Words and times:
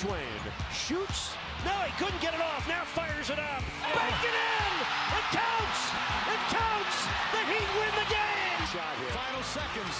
Twain 0.00 0.40
shoots. 0.72 1.36
No, 1.60 1.76
he 1.84 1.92
couldn't 2.00 2.24
get 2.24 2.32
it 2.32 2.40
off. 2.40 2.64
Now 2.64 2.88
fires 2.88 3.28
it 3.28 3.36
up. 3.36 3.60
Back 3.92 4.16
it 4.24 4.32
in. 4.32 4.72
It 5.12 5.26
counts. 5.28 5.80
It 6.24 6.42
counts. 6.48 6.96
The 7.36 7.42
Heat 7.44 7.70
win 7.76 7.92
the 8.00 8.08
game. 8.08 8.60
Shot 8.72 8.96
here. 8.96 9.12
Final 9.12 9.44
seconds. 9.44 9.96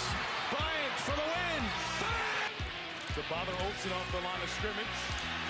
Bryant 0.49 0.97
for 1.05 1.13
the 1.21 1.29
win. 1.29 1.63
To 3.13 3.21
bother 3.29 3.53
Olsen 3.61 3.93
off 3.93 4.09
the 4.17 4.25
line 4.25 4.41
of 4.41 4.49
scrimmage. 4.49 4.99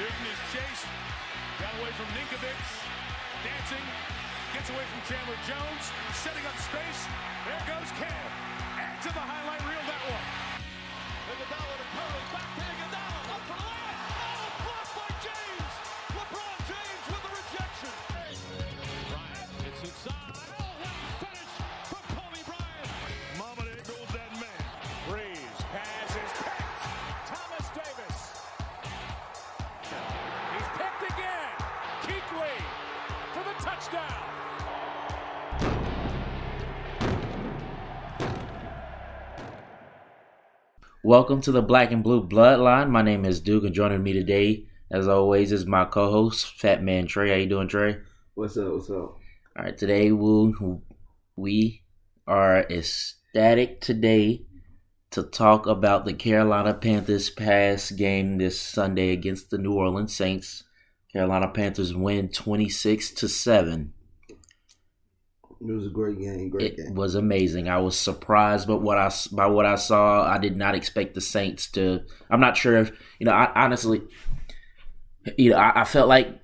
Newton 0.03 0.27
is 0.27 0.41
chased. 0.51 0.91
Got 1.63 1.71
away 1.79 1.95
from 1.95 2.11
Ninkovich. 2.19 2.71
Dancing. 3.47 3.87
Gets 4.51 4.67
away 4.75 4.83
from 4.83 5.01
Chandler 5.07 5.39
Jones. 5.47 5.95
Setting 6.27 6.43
up 6.43 6.59
space. 6.59 7.07
There 7.47 7.63
goes 7.71 7.87
Cam. 8.03 8.31
Add 8.83 8.99
to 9.07 9.15
the 9.15 9.23
highlight 9.23 9.63
reel 9.63 9.85
that 9.87 10.03
one. 10.11 10.27
Iguodala 11.39 11.75
to 11.79 11.87
Curry. 11.95 12.23
Back 12.35 12.51
to 12.59 12.80
Welcome 41.11 41.41
to 41.41 41.51
the 41.51 41.61
Black 41.61 41.91
and 41.91 42.05
Blue 42.05 42.25
Bloodline. 42.25 42.89
My 42.89 43.03
name 43.03 43.25
is 43.25 43.41
Duke, 43.41 43.65
and 43.65 43.75
joining 43.75 44.05
me 44.05 44.13
today, 44.13 44.67
as 44.93 45.09
always, 45.09 45.51
is 45.51 45.67
my 45.67 45.85
co-host 45.85 46.57
Fat 46.61 46.85
Man 46.85 47.09
Trey. 47.09 47.31
How 47.31 47.35
you 47.35 47.47
doing, 47.49 47.67
Trey? 47.67 47.97
What's 48.35 48.57
up? 48.57 48.73
What's 48.73 48.91
up? 48.91 48.95
All 48.97 49.19
right, 49.57 49.77
today 49.77 50.13
we'll, 50.13 50.83
we 51.35 51.83
are 52.29 52.59
ecstatic 52.71 53.81
today 53.81 54.45
to 55.11 55.25
talk 55.25 55.67
about 55.67 56.05
the 56.05 56.13
Carolina 56.13 56.75
Panthers 56.75 57.29
past 57.29 57.97
game 57.97 58.39
this 58.39 58.61
Sunday 58.61 59.11
against 59.11 59.51
the 59.51 59.59
New 59.59 59.73
Orleans 59.73 60.15
Saints. 60.15 60.63
Carolina 61.13 61.49
Panthers 61.49 61.93
win 61.93 62.29
twenty 62.29 62.69
six 62.69 63.11
to 63.15 63.29
seven. 63.29 63.95
It 65.61 65.71
was 65.71 65.87
a 65.87 65.91
great 65.91 66.19
game. 66.19 66.49
Great 66.49 66.73
It 66.73 66.77
game. 66.77 66.95
was 66.95 67.15
amazing. 67.15 67.69
I 67.69 67.79
was 67.79 67.99
surprised 67.99 68.67
by 68.67 68.75
what 68.75 68.97
I 68.97 69.11
by 69.33 69.47
what 69.47 69.67
I 69.67 69.75
saw. 69.77 70.27
I 70.27 70.39
did 70.39 70.57
not 70.57 70.75
expect 70.75 71.15
the 71.15 71.21
Saints 71.21 71.67
to. 71.73 72.01
I'm 72.31 72.41
not 72.41 72.57
sure 72.57 72.79
if 72.79 72.93
you 73.19 73.27
know. 73.27 73.33
I 73.33 73.53
honestly, 73.55 74.01
you 75.37 75.51
know, 75.51 75.57
I, 75.57 75.83
I 75.83 75.85
felt 75.85 76.09
like 76.09 76.41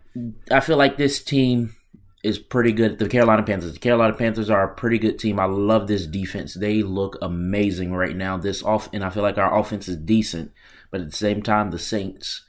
I 0.51 0.61
feel 0.61 0.77
like 0.77 0.97
this 0.99 1.23
team 1.23 1.75
is 2.23 2.39
pretty 2.39 2.73
good. 2.73 2.99
The 2.99 3.09
Carolina 3.09 3.43
Panthers. 3.43 3.73
The 3.73 3.79
Carolina 3.79 4.13
Panthers 4.13 4.51
are 4.51 4.65
a 4.65 4.75
pretty 4.75 4.99
good 4.99 5.19
team. 5.19 5.41
I 5.41 5.47
love 5.47 5.87
this 5.87 6.07
defense. 6.07 6.53
They 6.55 6.83
look 6.83 7.17
amazing 7.23 7.95
right 7.95 8.17
now. 8.17 8.37
This 8.37 8.63
off, 8.63 8.91
and 8.93 9.03
I 9.03 9.09
feel 9.11 9.23
like 9.23 9.39
our 9.39 9.59
offense 9.59 9.89
is 9.89 9.97
decent. 9.97 10.53
But 10.91 11.01
at 11.01 11.11
the 11.11 11.17
same 11.17 11.43
time, 11.43 11.71
the 11.71 11.79
Saints. 11.79 12.43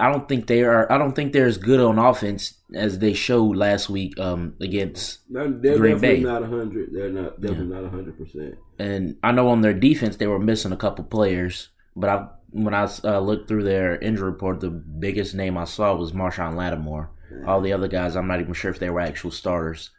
I 0.00 0.10
don't 0.10 0.28
think 0.28 0.46
they 0.46 0.62
are. 0.62 0.90
I 0.90 0.98
don't 0.98 1.14
think 1.14 1.32
they're 1.32 1.46
as 1.46 1.58
good 1.58 1.80
on 1.80 1.98
offense 1.98 2.54
as 2.74 2.98
they 2.98 3.12
showed 3.14 3.56
last 3.56 3.88
week 3.88 4.18
um, 4.18 4.54
against 4.60 5.20
They're, 5.30 5.48
Green 5.76 5.98
Bay. 5.98 6.20
not 6.20 6.44
hundred. 6.44 6.90
They're 6.92 7.10
not 7.10 7.40
definitely 7.40 7.66
not 7.66 7.90
hundred 7.90 8.18
percent. 8.18 8.56
and 8.78 9.16
I 9.22 9.32
know 9.32 9.48
on 9.48 9.60
their 9.60 9.74
defense 9.74 10.16
they 10.16 10.26
were 10.26 10.38
missing 10.38 10.72
a 10.72 10.76
couple 10.76 11.04
players, 11.04 11.68
but 11.94 12.10
I 12.10 12.26
when 12.50 12.74
I 12.74 12.88
uh, 13.04 13.18
looked 13.18 13.48
through 13.48 13.64
their 13.64 13.96
injury 13.98 14.30
report, 14.30 14.60
the 14.60 14.70
biggest 14.70 15.34
name 15.34 15.58
I 15.58 15.64
saw 15.64 15.94
was 15.94 16.12
Marshon 16.12 16.54
Lattimore. 16.54 17.10
All 17.46 17.60
the 17.60 17.72
other 17.72 17.88
guys, 17.88 18.14
I'm 18.14 18.28
not 18.28 18.40
even 18.40 18.54
sure 18.54 18.70
if 18.70 18.78
they 18.78 18.90
were 18.90 19.00
actual 19.00 19.32
starters. 19.32 19.90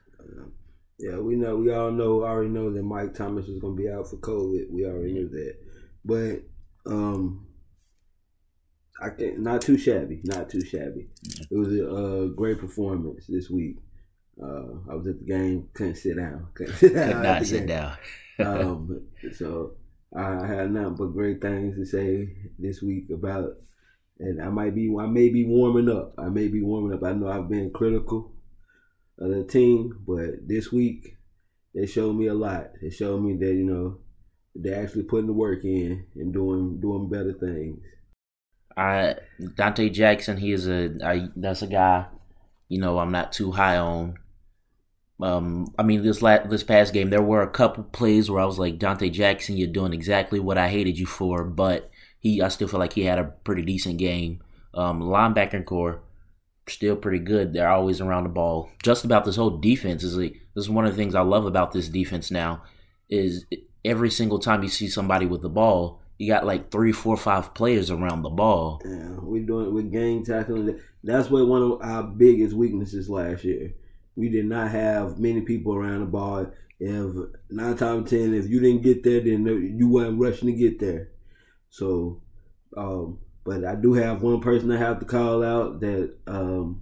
Yeah, 0.98 1.18
we 1.18 1.36
know. 1.36 1.58
We 1.58 1.74
all 1.74 1.92
know. 1.92 2.24
Already 2.24 2.50
know 2.50 2.72
that 2.72 2.84
Mike 2.84 3.14
Thomas 3.14 3.48
was 3.48 3.60
going 3.60 3.76
to 3.76 3.84
be 3.84 3.90
out 3.90 4.10
for 4.10 4.16
COVID. 4.18 4.72
We 4.72 4.86
already 4.86 5.12
knew 5.12 5.28
that. 5.28 5.56
But 6.06 6.44
um, 6.90 7.45
I 9.02 9.10
can't. 9.10 9.40
Not 9.40 9.62
too 9.62 9.78
shabby. 9.78 10.22
Not 10.24 10.50
too 10.50 10.62
shabby. 10.62 11.08
It 11.52 11.56
was 11.56 11.74
a 11.74 11.90
uh, 11.90 12.26
great 12.28 12.60
performance 12.60 13.26
this 13.28 13.50
week. 13.50 13.78
Uh, 14.42 14.80
I 14.90 14.96
was 14.96 15.08
at 15.08 15.20
the 15.20 15.26
game. 15.26 15.70
Couldn't 15.74 15.96
sit 15.96 16.18
down. 16.18 16.48
Couldn't 16.54 16.76
sit 16.76 16.94
down. 16.94 17.12
Could 17.12 17.24
not 17.24 17.46
sit 17.46 17.68
game. 17.68 17.68
down. 17.68 17.98
um, 18.40 19.08
so 19.34 19.74
I 20.16 20.46
had 20.46 20.72
nothing 20.72 20.96
but 20.96 21.14
great 21.14 21.42
things 21.42 21.76
to 21.76 21.86
say 21.86 22.30
this 22.58 22.82
week 22.82 23.10
about, 23.14 23.58
and 24.20 24.42
I 24.42 24.50
might 24.50 24.76
be, 24.76 24.94
I 24.98 25.08
may 25.08 25.30
be 25.30 25.46
warming 25.46 25.90
up. 25.90 26.14
I 26.18 26.30
may 26.30 26.48
be 26.48 26.62
warming 26.62 26.94
up. 26.94 27.04
I 27.04 27.14
know 27.14 27.28
I've 27.28 27.50
been 27.50 27.72
critical 27.72 28.32
of 29.20 29.30
the 29.30 29.44
team, 29.44 30.04
but 30.08 30.48
this 30.48 30.72
week 30.72 31.18
they 31.74 31.86
showed 31.86 32.16
me 32.16 32.28
a 32.28 32.34
lot. 32.34 32.72
They 32.82 32.90
showed 32.90 33.22
me 33.22 33.36
that 33.38 33.54
you 33.54 33.66
know 33.66 33.98
they're 34.56 34.82
actually 34.82 35.04
putting 35.04 35.28
the 35.28 35.34
work 35.34 35.66
in 35.66 36.06
and 36.16 36.34
doing 36.34 36.80
doing 36.80 37.10
better 37.10 37.34
things. 37.34 37.80
I 38.78 39.16
Donte 39.40 39.92
Jackson, 39.92 40.38
he 40.38 40.52
is 40.52 40.68
a 40.68 40.92
I, 41.04 41.28
that's 41.36 41.62
a 41.62 41.68
guy, 41.68 42.06
you 42.68 42.80
know, 42.80 43.00
I'm 43.00 43.12
not 43.12 43.32
too 43.32 43.52
high 43.52 43.78
on. 43.78 44.16
Um, 45.22 45.74
I 45.80 45.84
mean, 45.84 46.04
this 46.04 46.22
la- 46.22 46.46
this 46.46 46.64
past 46.64 46.94
game, 46.94 47.10
there 47.10 47.22
were 47.22 47.42
a 47.42 47.50
couple 47.50 47.84
plays 47.86 48.30
where 48.30 48.42
I 48.42 48.46
was 48.46 48.60
like, 48.60 48.78
Donte 48.78 49.12
Jackson, 49.12 49.56
you're 49.56 49.68
doing 49.68 49.94
exactly 49.94 50.40
what 50.40 50.58
I 50.58 50.68
hated 50.68 51.00
you 51.00 51.06
for, 51.06 51.46
but 51.46 51.90
he, 52.20 52.42
I 52.42 52.50
still 52.50 52.68
feel 52.68 52.80
like 52.80 52.94
he 52.94 53.04
had 53.04 53.20
a 53.20 53.24
pretty 53.44 53.62
decent 53.62 53.98
game. 53.98 54.44
Um, 54.74 55.02
linebacker 55.02 55.64
core, 55.64 56.02
still 56.68 56.98
pretty 56.98 57.20
good. 57.20 57.54
They're 57.54 57.70
always 57.70 58.02
around 58.02 58.24
the 58.24 58.30
ball. 58.30 58.72
Just 58.84 59.06
about 59.06 59.24
this 59.24 59.38
whole 59.38 59.58
defense 59.58 60.04
is 60.04 60.18
like 60.18 60.34
this 60.54 60.66
is 60.66 60.70
one 60.70 60.86
of 60.86 60.92
the 60.92 60.98
things 60.98 61.16
I 61.16 61.22
love 61.22 61.46
about 61.46 61.72
this 61.72 61.88
defense 61.88 62.30
now 62.30 62.64
is 63.10 63.46
every 63.86 64.10
single 64.10 64.40
time 64.40 64.64
you 64.64 64.70
see 64.70 64.90
somebody 64.90 65.26
with 65.26 65.42
the 65.42 65.50
ball, 65.50 66.02
you 66.18 66.28
got 66.28 66.46
like 66.46 66.72
three, 66.72 66.92
four, 66.92 67.18
five 67.18 67.54
players 67.54 67.92
around 67.92 68.22
the 68.22 68.30
ball. 68.30 68.82
Yeah, 68.86 69.18
we're 69.20 69.46
doing 69.46 69.74
with 69.74 69.92
gang 69.92 70.24
tackling. 70.24 70.80
That's 71.04 71.30
what 71.30 71.48
one 71.48 71.62
of 71.62 71.82
our 71.82 72.04
biggest 72.04 72.56
weaknesses 72.56 73.10
last 73.10 73.44
year. 73.44 73.74
We 74.16 74.30
did 74.30 74.46
not 74.46 74.72
have 74.72 75.20
many 75.20 75.42
people 75.42 75.76
around 75.76 76.00
the 76.00 76.06
ball. 76.06 76.48
If 76.80 77.16
nine 77.50 77.78
times 77.78 78.10
ten, 78.10 78.34
if 78.34 78.48
you 78.50 78.60
didn't 78.60 78.84
get 78.84 79.04
there, 79.04 79.20
then 79.20 79.46
you 79.78 79.90
weren't 79.90 80.20
rushing 80.20 80.48
to 80.48 80.54
get 80.54 80.80
there. 80.80 81.10
So, 81.70 82.22
um, 82.78 83.20
but 83.44 83.66
I 83.66 83.76
do 83.76 83.94
have 83.94 84.22
one 84.22 84.40
person 84.40 84.72
I 84.72 84.78
have 84.78 85.00
to 85.00 85.06
call 85.06 85.44
out 85.44 85.82
that 85.82 86.16
um, 86.28 86.82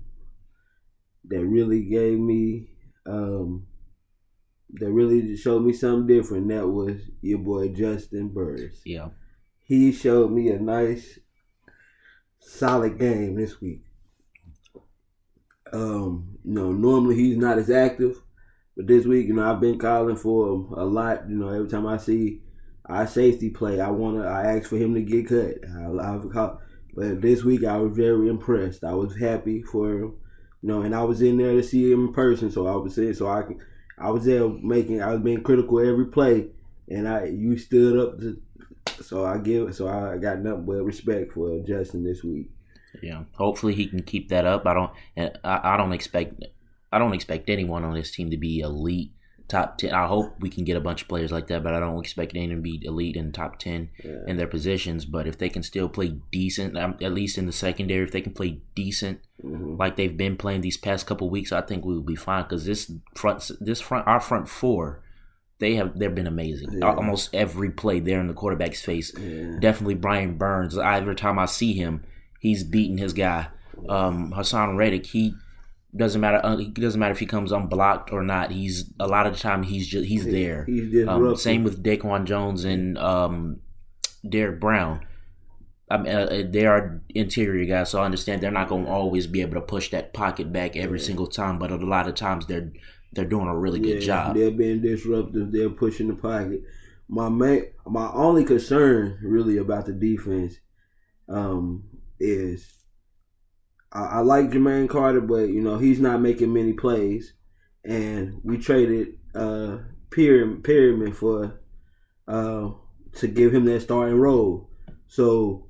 that 1.26 1.44
really 1.44 1.84
gave 1.84 2.20
me 2.20 2.70
um, 3.06 3.66
that 4.76 4.92
really 4.92 5.36
showed 5.36 5.64
me 5.64 5.74
something 5.74 6.08
different. 6.08 6.50
That 6.50 6.68
was 6.68 7.02
your 7.22 7.40
boy 7.40 7.70
Juston 7.70 8.32
Burris 8.32 8.82
Yeah. 8.86 9.10
He 9.64 9.92
showed 9.92 10.32
me 10.32 10.50
a 10.50 10.60
nice, 10.60 11.20
solid 12.40 13.00
game 13.00 13.36
this 13.36 13.62
week. 13.62 13.82
Um, 15.72 16.38
you 16.44 16.54
know, 16.54 16.72
normally 16.72 17.16
he's 17.16 17.38
not 17.38 17.58
as 17.58 17.70
active, 17.70 18.22
but 18.76 18.88
this 18.88 19.06
week, 19.06 19.28
you 19.28 19.34
know, 19.34 19.50
I've 19.50 19.62
been 19.62 19.80
calling 19.80 20.18
for 20.18 20.50
him 20.50 20.74
a 20.74 20.86
lot. 20.86 21.30
You 21.30 21.36
know, 21.36 21.50
every 21.50 21.70
time 21.70 21.88
I 21.88 21.98
see 21.98 22.42
our 22.86 23.08
safety 23.08 23.50
play, 23.50 23.80
I 23.80 23.90
wanna, 23.90 24.26
I 24.26 24.56
ask 24.56 24.70
for 24.70 24.78
him 24.78 24.94
to 24.94 25.02
get 25.02 25.30
cut. 25.30 25.56
I, 25.78 26.14
I've 26.14 26.30
called, 26.30 26.60
but 26.94 27.22
this 27.22 27.44
week 27.44 27.64
I 27.64 27.78
was 27.78 27.96
very 27.96 28.28
impressed. 28.28 28.84
I 28.84 28.94
was 28.94 29.18
happy 29.18 29.64
for 29.64 29.90
him. 29.90 30.14
You 30.62 30.70
know, 30.70 30.82
and 30.82 30.94
I 30.94 31.04
was 31.04 31.22
in 31.22 31.38
there 31.38 31.54
to 31.54 31.64
see 31.64 31.92
him 31.92 32.08
in 32.08 32.14
person, 32.14 32.52
so 32.52 32.68
I 32.68 32.76
was 32.76 32.96
there, 32.96 33.14
so 33.14 33.28
I 33.28 33.44
I 33.98 34.10
was 34.10 34.26
there 34.26 34.48
making, 34.48 35.02
I 35.02 35.12
was 35.12 35.22
being 35.22 35.44
critical 35.44 35.80
every 35.80 36.06
play, 36.06 36.50
and 36.90 37.08
I, 37.08 37.26
you 37.26 37.58
stood 37.58 38.00
up 38.00 38.20
to 38.20 38.42
so 39.02 39.26
I 39.26 39.38
give 39.38 39.76
so 39.76 39.88
I 39.88 40.18
got 40.18 40.40
nothing 40.40 40.66
but 40.66 40.84
respect 40.84 41.34
for 41.34 41.60
Justin 41.60 42.04
this 42.04 42.24
week. 42.24 42.50
Yeah. 43.02 43.24
Hopefully 43.38 43.74
he 43.74 43.88
can 43.88 44.04
keep 44.04 44.30
that 44.30 44.46
up. 44.46 44.66
I 44.68 44.74
don't 44.74 44.92
and 45.16 45.38
I, 45.44 45.74
I 45.74 45.78
don't 45.78 45.94
expect 45.94 46.44
I 46.92 47.00
don't 47.00 47.14
expect 47.14 47.50
anyone 47.50 47.84
on 47.84 47.94
this 47.96 48.12
team 48.12 48.30
to 48.32 48.38
be 48.38 48.60
elite 48.60 49.12
top 49.48 49.78
ten. 49.78 49.94
I 49.94 50.08
hope 50.08 50.36
we 50.40 50.50
can 50.50 50.64
get 50.64 50.78
a 50.78 50.82
bunch 50.82 51.02
of 51.02 51.08
players 51.08 51.32
like 51.32 51.48
that, 51.48 51.64
but 51.64 51.74
I 51.74 51.80
don't 51.80 52.00
expect 52.00 52.36
anyone 52.36 52.58
to 52.58 52.62
be 52.62 52.80
elite 52.86 53.16
in 53.16 53.32
top 53.32 53.58
ten 53.60 53.90
Yeah. 54.04 54.20
in 54.28 54.38
their 54.38 54.48
positions. 54.48 55.06
But 55.06 55.28
if 55.28 55.38
they 55.38 55.50
can 55.50 55.64
still 55.64 55.90
play 55.90 56.16
decent, 56.32 56.78
um, 56.78 56.96
at 57.02 57.14
least 57.14 57.38
in 57.38 57.46
the 57.46 57.52
secondary, 57.52 58.04
if 58.04 58.12
they 58.12 58.22
can 58.22 58.34
play 58.34 58.62
decent 58.76 59.20
Mhm. 59.44 59.78
like 59.78 59.96
they've 59.96 60.16
been 60.16 60.38
playing 60.38 60.62
these 60.62 60.78
past 60.78 61.06
couple 61.08 61.30
weeks, 61.30 61.52
I 61.52 61.62
think 61.62 61.84
we 61.84 61.94
will 61.96 62.02
be 62.04 62.16
fine. 62.16 62.44
Because 62.44 62.66
this 62.66 62.92
front, 63.16 63.52
this 63.60 63.82
front, 63.82 64.08
our 64.08 64.20
front 64.22 64.48
four, 64.48 65.02
they 65.60 65.76
have 65.76 65.98
they've 65.98 66.14
been 66.14 66.28
amazing. 66.28 66.80
Yeah. 66.80 66.94
Almost 66.94 67.34
every 67.34 67.70
play 67.70 68.00
there 68.00 68.20
in 68.20 68.28
the 68.28 68.34
quarterback's 68.34 68.82
face. 68.82 69.14
Yeah. 69.18 69.58
Definitely 69.60 69.96
Brian 69.96 70.38
Burns. 70.38 70.78
Every 70.78 71.16
time 71.16 71.40
I 71.40 71.46
see 71.46 71.74
him, 71.74 72.04
he's 72.40 72.64
beating 72.64 72.98
his 72.98 73.14
guy. 73.14 73.48
Um, 73.90 74.32
Haason 74.34 74.78
Reddick, 74.78 75.06
he 75.08 75.34
doesn't 75.96 76.20
matter. 76.22 76.40
Uh, 76.44 76.58
it 76.58 76.74
doesn't 76.74 77.00
matter 77.00 77.12
if 77.14 77.20
he 77.20 77.26
comes 77.26 77.52
unblocked 77.52 78.12
or 78.12 78.24
not. 78.24 78.52
He's 78.52 78.92
a 79.00 79.08
lot 79.08 79.28
of 79.28 79.34
the 79.34 79.40
time 79.40 79.64
he's 79.64 79.88
just 79.88 80.08
he's 80.08 80.26
there. 80.26 80.66
He's 80.66 80.92
just 80.92 81.08
Um, 81.10 81.36
same 81.36 81.64
with 81.64 81.84
Daquan 81.84 82.26
Jones 82.26 82.64
and 82.66 82.98
um, 82.98 83.60
Derrick 84.28 84.60
Brown. 84.60 85.06
I 85.94 85.98
mean, 85.98 86.12
uh, 86.12 86.44
they 86.50 86.66
are 86.66 87.02
interior 87.10 87.66
guys, 87.66 87.92
so 87.92 88.02
I 88.02 88.06
understand 88.06 88.42
they're 88.42 88.50
not 88.50 88.68
going 88.68 88.86
to 88.86 88.92
always 88.92 89.28
be 89.28 89.42
able 89.42 89.54
to 89.56 89.62
push 89.62 89.92
that 89.92 90.12
pocket 90.12 90.52
back 90.52 90.76
every 90.76 90.98
yeah. 91.00 91.06
single 91.06 91.28
time. 91.28 91.60
But 91.60 91.70
a 91.70 91.76
lot 91.76 92.08
of 92.08 92.16
times 92.16 92.48
they're 92.48 92.72
they're 93.12 93.26
doing 93.26 93.48
a 93.48 93.56
really 93.56 93.80
good 93.80 94.02
job. 94.02 94.36
They're 94.36 94.50
being 94.50 94.82
disruptive. 94.82 95.52
They're 95.52 95.70
pushing 95.70 96.08
the 96.08 96.16
pocket. 96.16 96.64
My 97.08 97.30
main, 97.30 97.66
my 97.86 98.10
only 98.12 98.44
concern 98.44 99.20
really 99.22 99.58
about 99.58 99.86
the 99.86 99.94
defense 99.94 100.56
um, 101.30 101.84
is 102.20 102.68
I, 103.92 104.06
I 104.06 104.20
like 104.22 104.50
Jermaine 104.50 104.90
Carter, 104.90 105.22
but 105.22 105.50
you 105.50 105.62
know 105.62 105.78
he's 105.78 106.00
not 106.00 106.22
making 106.22 106.54
many 106.54 106.74
plays, 106.74 107.34
and 107.86 108.42
we 108.44 108.58
traded 108.58 109.20
uh, 109.36 109.78
Perryman 110.10 111.14
for 111.14 111.62
uh, 112.28 112.70
to 113.18 113.28
give 113.28 113.54
him 113.54 113.66
that 113.66 113.82
starting 113.82 114.18
role. 114.18 114.72
So 115.08 115.68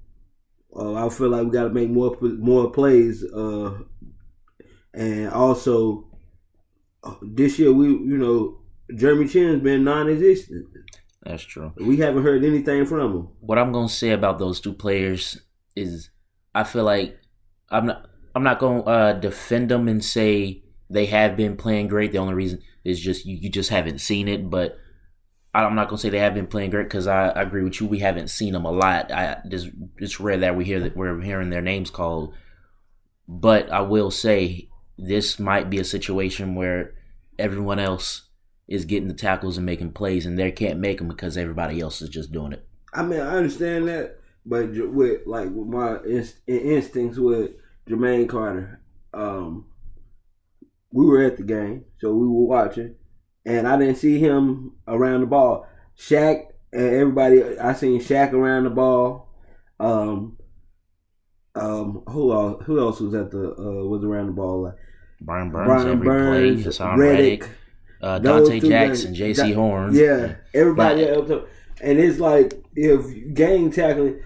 uh, 0.75 1.05
I 1.05 1.09
feel 1.09 1.29
like 1.29 1.45
we 1.45 1.51
got 1.51 1.63
to 1.63 1.69
make 1.69 1.89
more 1.89 2.17
more 2.21 2.71
plays, 2.71 3.23
uh, 3.23 3.77
and 4.93 5.29
also 5.29 6.07
uh, 7.03 7.15
this 7.21 7.59
year 7.59 7.71
we 7.71 7.87
you 7.87 8.17
know 8.17 8.59
Jeremy 8.95 9.27
Chinn's 9.27 9.61
been 9.61 9.83
non-existent. 9.83 10.67
That's 11.23 11.43
true. 11.43 11.71
We 11.77 11.97
haven't 11.97 12.23
heard 12.23 12.43
anything 12.43 12.85
from 12.85 12.99
him. 12.99 13.27
What 13.39 13.57
I'm 13.57 13.71
gonna 13.71 13.89
say 13.89 14.11
about 14.11 14.39
those 14.39 14.59
two 14.59 14.73
players 14.73 15.39
is, 15.75 16.09
I 16.53 16.63
feel 16.63 16.83
like 16.83 17.17
I'm 17.69 17.85
not 17.85 18.09
I'm 18.35 18.43
not 18.43 18.59
gonna 18.59 18.81
uh, 18.83 19.13
defend 19.13 19.69
them 19.69 19.87
and 19.87 20.03
say 20.03 20.63
they 20.89 21.05
have 21.07 21.37
been 21.37 21.55
playing 21.55 21.87
great. 21.87 22.11
The 22.11 22.17
only 22.17 22.33
reason 22.33 22.61
is 22.83 22.99
just 22.99 23.25
you, 23.25 23.37
you 23.37 23.49
just 23.49 23.69
haven't 23.69 23.99
seen 23.99 24.27
it, 24.27 24.49
but 24.49 24.77
I'm 25.53 25.75
not 25.75 25.87
gonna 25.87 25.99
say 25.99 26.09
they 26.09 26.19
have 26.19 26.33
been 26.33 26.47
playing 26.47 26.71
great 26.71 26.85
because 26.85 27.05
I, 27.05 27.27
I, 27.27 27.41
agree 27.43 27.63
with 27.63 27.79
you. 27.79 27.85
We 27.85 27.99
haven't 27.99 28.29
seen 28.29 28.53
them 28.53 28.65
a 28.65 28.71
lot. 28.71 29.11
I 29.11 29.37
just 29.47 29.69
it's 29.97 30.19
rare 30.19 30.37
that 30.39 30.55
we 30.55 30.65
hear 30.65 30.79
that 30.79 30.97
we're 30.97 31.21
hearing 31.21 31.51
their 31.51 31.61
names 31.61 31.91
called. 31.91 32.33
But 33.27 33.71
I 33.71 33.81
will 33.81 34.09
say 34.09 34.69
this 34.97 35.39
might 35.39 35.69
be 35.69 35.79
a 35.79 35.83
situation 35.85 36.55
where 36.55 36.95
everyone 37.37 37.79
else 37.79 38.29
is 38.67 38.85
getting 38.85 39.07
the 39.07 39.13
tackles 39.13 39.57
and 39.57 39.65
making 39.65 39.91
plays, 39.91 40.25
and 40.25 40.39
they 40.39 40.51
can't 40.51 40.79
make 40.79 40.97
them 40.97 41.07
because 41.07 41.37
everybody 41.37 41.79
else 41.79 42.01
is 42.01 42.09
just 42.09 42.31
doing 42.31 42.53
it. 42.53 42.67
I 42.91 43.03
mean, 43.03 43.19
I 43.19 43.37
understand 43.37 43.87
that, 43.89 44.19
but 44.45 44.69
with 44.71 45.21
like 45.27 45.49
with 45.51 45.67
my 45.67 45.97
inst- 46.03 46.39
instincts 46.47 47.19
with 47.19 47.51
Jermaine 47.87 48.27
Carter, 48.27 48.81
um, 49.13 49.65
we 50.91 51.05
were 51.05 51.23
at 51.23 51.37
the 51.37 51.43
game, 51.43 51.85
so 51.99 52.11
we 52.11 52.25
were 52.25 52.47
watching 52.47 52.95
and 53.45 53.67
I 53.67 53.77
didn't 53.77 53.95
see 53.95 54.19
him 54.19 54.73
around 54.87 55.21
the 55.21 55.27
ball. 55.27 55.67
Shaq 55.97 56.45
and 56.71 56.95
everybody, 56.95 57.59
I 57.59 57.73
seen 57.73 57.99
Shaq 57.99 58.33
around 58.33 58.63
the 58.63 58.69
ball. 58.69 59.29
Um, 59.79 60.37
um, 61.55 62.03
who 62.07 62.33
else? 62.33 62.63
Who 62.65 62.79
else 62.79 62.99
was 62.99 63.13
at 63.13 63.31
the 63.31 63.51
uh, 63.51 63.85
was 63.85 64.03
around 64.03 64.27
the 64.27 64.31
ball? 64.33 64.73
Brian 65.21 65.51
Burns, 65.51 65.67
Brian 65.67 65.87
every 65.89 66.07
Burns, 66.07 66.63
play. 66.63 66.71
Haason 66.71 66.97
Reddick, 66.97 67.49
uh, 68.01 68.19
Donte 68.19 68.67
Jackson, 68.67 69.13
Jaycee 69.13 69.53
Horn. 69.53 69.93
Yeah, 69.93 70.35
everybody. 70.53 71.05
Not, 71.05 71.47
and 71.81 71.99
it's 71.99 72.19
like 72.19 72.53
if 72.75 73.33
gang 73.33 73.71
tackling, 73.71 74.21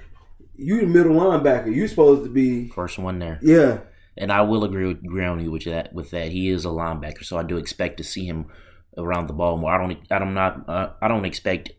you 0.55 0.81
the 0.81 0.87
middle 0.87 1.15
linebacker. 1.15 1.73
You're 1.75 1.87
supposed 1.87 2.23
to 2.23 2.29
be 2.29 2.69
first 2.69 2.97
one 2.97 3.19
there. 3.19 3.39
Yeah, 3.41 3.79
and 4.15 4.31
I 4.31 4.41
will 4.41 4.63
agree 4.63 4.87
with, 4.87 5.03
agree 5.03 5.47
with 5.49 5.65
that. 5.65 5.93
With 5.93 6.11
that, 6.11 6.31
he 6.31 6.49
is 6.49 6.63
a 6.63 6.69
linebacker, 6.69 7.25
so 7.25 7.37
I 7.37 7.43
do 7.43 7.57
expect 7.57 7.97
to 7.97 8.03
see 8.03 8.25
him 8.25 8.47
around 8.97 9.27
the 9.27 9.33
ball 9.33 9.57
more. 9.57 9.71
I 9.71 9.77
don't. 9.77 9.97
I'm 10.11 10.33
not. 10.33 10.67
Uh, 10.67 10.89
I 11.01 11.07
don't 11.07 11.25
expect 11.25 11.71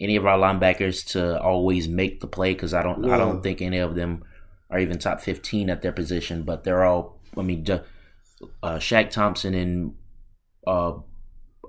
any 0.00 0.16
of 0.16 0.26
our 0.26 0.38
linebackers 0.38 1.06
to 1.12 1.40
always 1.40 1.88
make 1.88 2.20
the 2.20 2.26
play 2.26 2.52
because 2.52 2.74
I 2.74 2.82
don't. 2.82 3.04
Yeah. 3.04 3.14
I 3.14 3.18
don't 3.18 3.42
think 3.42 3.62
any 3.62 3.78
of 3.78 3.94
them 3.94 4.24
are 4.70 4.78
even 4.78 4.98
top 4.98 5.20
15 5.20 5.70
at 5.70 5.82
their 5.82 5.92
position. 5.92 6.42
But 6.42 6.64
they're 6.64 6.84
all. 6.84 7.20
I 7.36 7.42
mean, 7.42 7.66
uh, 7.68 8.76
Shaq 8.76 9.10
Thompson 9.10 9.54
and 9.54 9.94
uh, 10.66 10.94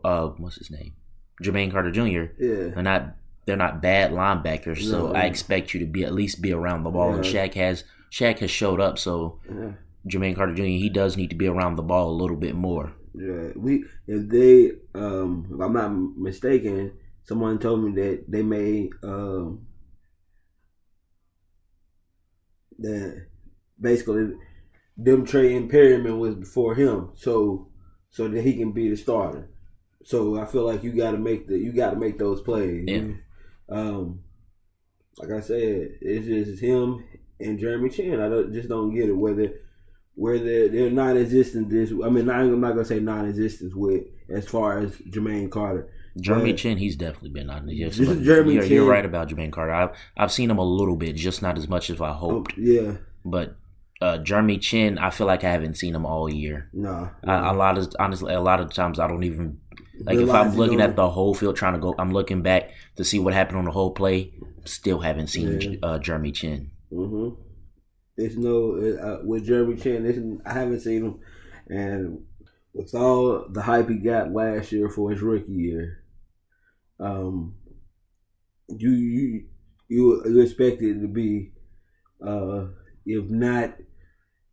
uh, 0.03 0.27
what's 0.37 0.57
his 0.57 0.71
name, 0.71 0.93
Jermaine 1.43 1.71
Carter 1.71 1.91
Jr. 1.91 2.33
Yeah, 2.43 2.69
they're 2.73 2.83
not. 2.83 3.15
They're 3.45 3.55
not 3.55 3.81
bad 3.81 4.11
linebackers, 4.11 4.83
no. 4.83 4.91
so 4.91 5.15
I 5.15 5.21
expect 5.21 5.73
you 5.73 5.79
to 5.79 5.85
be 5.85 6.03
at 6.03 6.13
least 6.13 6.41
be 6.41 6.51
around 6.51 6.83
the 6.83 6.89
ball. 6.89 7.11
Yeah. 7.11 7.15
And 7.15 7.23
Shaq 7.23 7.53
has 7.53 7.85
Shaq 8.11 8.39
has 8.39 8.51
showed 8.51 8.81
up, 8.81 8.99
so 8.99 9.39
yeah. 9.49 9.71
Jermaine 10.05 10.35
Carter 10.35 10.53
Jr. 10.53 10.63
He 10.63 10.89
does 10.89 11.15
need 11.15 11.29
to 11.29 11.35
be 11.35 11.47
around 11.47 11.77
the 11.77 11.83
ball 11.83 12.09
a 12.09 12.11
little 12.11 12.35
bit 12.35 12.55
more. 12.55 12.91
Yeah, 13.19 13.51
we 13.55 13.85
if 14.07 14.29
they 14.29 14.71
um 14.93 15.49
if 15.53 15.59
I'm 15.59 15.73
not 15.73 15.89
mistaken, 16.17 16.93
someone 17.23 17.59
told 17.59 17.83
me 17.83 18.01
that 18.01 18.25
they 18.27 18.43
made 18.43 18.91
um 19.03 19.65
that 22.79 23.25
basically 23.79 24.33
them 24.97 25.25
trading 25.25 25.69
Perryman 25.69 26.19
was 26.19 26.35
before 26.35 26.75
him, 26.75 27.11
so 27.15 27.69
so 28.09 28.27
that 28.27 28.41
he 28.43 28.55
can 28.55 28.71
be 28.71 28.89
the 28.89 28.97
starter. 28.97 29.49
So 30.03 30.39
I 30.39 30.45
feel 30.45 30.65
like 30.65 30.83
you 30.83 30.93
got 30.93 31.11
to 31.11 31.17
make 31.17 31.47
the 31.47 31.57
you 31.57 31.71
got 31.71 31.91
to 31.91 31.97
make 31.97 32.17
those 32.17 32.41
plays. 32.41 32.85
Yeah. 32.87 33.13
Um, 33.69 34.21
like 35.17 35.31
I 35.31 35.41
said, 35.41 35.97
it's 36.01 36.25
just 36.27 36.61
him 36.61 37.03
and 37.39 37.59
Jeremy 37.59 37.89
Chinn. 37.89 38.19
I 38.19 38.29
don't, 38.29 38.53
just 38.53 38.69
don't 38.69 38.93
get 38.93 39.09
it 39.09 39.13
whether 39.13 39.51
where 40.17 40.39
they're 40.39 40.67
they're 40.67 40.89
non-existent. 40.89 41.69
This 41.69 41.91
I 41.91 42.09
mean, 42.09 42.29
I'm 42.29 42.59
not 42.59 42.71
gonna 42.71 42.85
say 42.85 42.99
non-existent 42.99 43.75
with 43.75 44.03
as 44.29 44.47
far 44.47 44.79
as 44.79 44.91
Jermaine 45.09 45.49
Carter. 45.49 45.89
Jeremy 46.19 46.53
but, 46.53 46.59
Chinn, 46.59 46.77
he's 46.79 46.95
definitely 46.95 47.29
been 47.29 47.47
non-existent. 47.47 48.09
This 48.09 48.17
is 48.17 48.25
Jeremy 48.25 48.55
you're, 48.55 48.63
Chinn. 48.63 48.71
You're 48.73 48.89
right 48.89 49.05
about 49.05 49.29
Jermaine 49.29 49.51
Carter. 49.51 49.71
I've 49.71 49.91
I've 50.17 50.31
seen 50.31 50.49
him 50.49 50.57
a 50.57 50.63
little 50.65 50.95
bit, 50.95 51.15
just 51.15 51.41
not 51.43 51.57
as 51.57 51.69
much 51.69 51.91
as 51.91 52.01
I 52.01 52.11
hoped. 52.11 52.53
Oh, 52.57 52.61
yeah, 52.61 52.93
but. 53.23 53.55
Uh, 53.99 54.19
Jeremy 54.19 54.59
Chinn, 54.59 54.99
I 54.99 55.09
feel 55.09 55.25
like 55.25 55.43
I 55.43 55.49
haven't 55.49 55.73
seen 55.73 55.95
him 55.95 56.05
all 56.05 56.31
year. 56.31 56.69
No, 56.71 57.09
nah, 57.23 57.51
a 57.51 57.55
lot 57.55 57.79
of 57.79 57.91
honestly, 57.97 58.31
a 58.31 58.39
lot 58.39 58.59
of 58.59 58.71
times 58.71 58.99
I 58.99 59.07
don't 59.07 59.23
even 59.23 59.59
like 60.01 60.19
if 60.19 60.29
I'm 60.29 60.55
looking 60.55 60.81
at 60.81 60.95
the 60.95 61.09
whole 61.09 61.33
field, 61.33 61.55
trying 61.55 61.73
to 61.73 61.79
go, 61.79 61.95
I'm 61.97 62.11
looking 62.11 62.43
back 62.43 62.69
to 62.97 63.03
see 63.03 63.17
what 63.17 63.33
happened 63.33 63.57
on 63.57 63.65
the 63.65 63.71
whole 63.71 63.89
play. 63.89 64.33
Still 64.65 64.99
haven't 64.99 65.27
seen 65.27 65.59
yeah. 65.59 65.77
uh, 65.81 65.97
Jeremy 65.97 66.31
Chinn. 66.31 66.69
Mm-hmm. 66.93 67.41
There's 68.17 68.37
no 68.37 68.73
uh, 68.99 69.25
with 69.25 69.45
Jeremy 69.45 69.77
Chinn. 69.77 70.41
I 70.43 70.53
haven't 70.53 70.79
seen 70.79 71.05
him, 71.05 71.19
and 71.67 72.25
with 72.73 72.95
all 72.95 73.47
the 73.47 73.61
hype 73.61 73.89
he 73.89 73.97
got 73.97 74.33
last 74.33 74.71
year 74.71 74.89
for 74.89 75.11
his 75.11 75.21
rookie 75.21 75.51
year, 75.51 76.03
um, 76.99 77.55
you 78.69 78.89
you 78.89 79.45
you, 79.87 80.23
you 80.25 80.41
expect 80.41 80.81
it 80.81 80.99
to 80.99 81.07
be, 81.07 81.51
uh, 82.25 82.65
if 83.05 83.29
not 83.29 83.75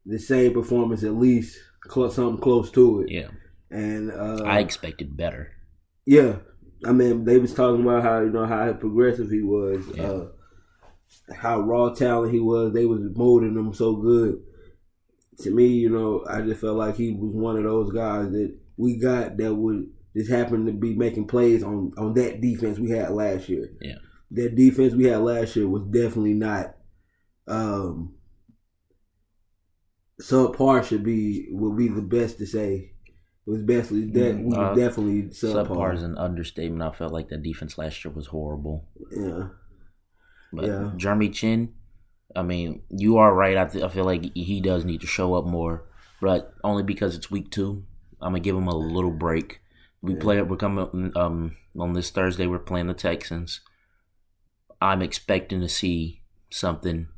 the 0.06 0.18
same 0.18 0.52
performance, 0.52 1.02
at 1.02 1.14
least 1.14 1.58
cl- 1.90 2.10
something 2.10 2.42
close 2.42 2.70
to 2.72 3.00
it. 3.00 3.10
Yeah, 3.10 3.28
and 3.70 4.12
uh, 4.12 4.44
I 4.44 4.60
expected 4.60 5.16
better. 5.16 5.52
Yeah, 6.04 6.36
I 6.84 6.92
mean 6.92 7.24
they 7.24 7.38
was 7.38 7.54
talking 7.54 7.82
about 7.82 8.02
how 8.02 8.20
you 8.20 8.30
know 8.30 8.44
how 8.44 8.70
progressive 8.74 9.30
he 9.30 9.40
was. 9.40 9.84
Yeah. 9.94 10.02
Uh, 10.02 10.28
how 11.34 11.60
raw 11.60 11.90
talent 11.90 12.32
he 12.32 12.40
was. 12.40 12.72
They 12.72 12.86
was 12.86 13.00
molding 13.14 13.56
him 13.56 13.72
so 13.72 13.96
good. 13.96 14.42
To 15.40 15.50
me, 15.50 15.66
you 15.66 15.90
know, 15.90 16.24
I 16.28 16.42
just 16.42 16.60
felt 16.60 16.76
like 16.76 16.96
he 16.96 17.12
was 17.12 17.34
one 17.34 17.56
of 17.56 17.64
those 17.64 17.92
guys 17.92 18.30
that 18.32 18.56
we 18.76 18.98
got 18.98 19.36
that 19.36 19.54
would 19.54 19.90
just 20.16 20.30
happen 20.30 20.66
to 20.66 20.72
be 20.72 20.94
making 20.94 21.26
plays 21.26 21.62
on 21.62 21.92
on 21.98 22.14
that 22.14 22.40
defense 22.40 22.78
we 22.78 22.90
had 22.90 23.10
last 23.10 23.48
year. 23.48 23.70
Yeah, 23.80 23.96
that 24.32 24.54
defense 24.54 24.94
we 24.94 25.04
had 25.04 25.20
last 25.20 25.56
year 25.56 25.68
was 25.68 25.82
definitely 25.82 26.34
not. 26.34 26.76
Um, 27.46 28.14
subpar 30.20 30.84
should 30.84 31.04
be 31.04 31.48
would 31.50 31.76
be 31.76 31.88
the 31.88 32.02
best 32.02 32.38
to 32.38 32.46
say. 32.46 32.92
It 33.46 33.50
was 33.50 33.62
definitely 33.62 34.10
that 34.12 34.36
mm, 34.36 34.56
uh, 34.56 34.74
definitely 34.74 35.24
subpar. 35.24 35.66
subpar 35.66 35.94
is 35.94 36.02
an 36.02 36.16
understatement. 36.16 36.82
I 36.82 36.96
felt 36.96 37.12
like 37.12 37.28
the 37.28 37.36
defense 37.36 37.76
last 37.76 38.04
year 38.04 38.14
was 38.14 38.28
horrible. 38.28 38.88
Yeah. 39.14 39.48
But 40.54 40.66
yeah. 40.66 40.90
Jeremy 40.96 41.30
Chinn, 41.30 41.74
I 42.34 42.42
mean, 42.42 42.82
you 42.90 43.18
are 43.18 43.34
right. 43.34 43.56
I, 43.56 43.64
th- 43.66 43.84
I 43.84 43.88
feel 43.88 44.04
like 44.04 44.34
he 44.34 44.60
does 44.60 44.84
need 44.84 45.00
to 45.00 45.06
show 45.06 45.34
up 45.34 45.44
more, 45.44 45.84
but 46.20 46.52
only 46.62 46.82
because 46.82 47.14
it's 47.14 47.30
week 47.30 47.50
two. 47.50 47.84
I'm 48.20 48.32
gonna 48.32 48.40
give 48.40 48.56
him 48.56 48.68
a 48.68 48.76
little 48.76 49.10
break. 49.10 49.60
We 50.00 50.14
yeah. 50.14 50.20
play. 50.20 50.42
We're 50.42 50.56
coming 50.56 51.12
um, 51.16 51.56
on 51.78 51.92
this 51.92 52.10
Thursday. 52.10 52.46
We're 52.46 52.58
playing 52.58 52.86
the 52.86 52.94
Texans. 52.94 53.60
I'm 54.80 55.02
expecting 55.02 55.60
to 55.60 55.68
see 55.68 56.22
something 56.50 57.08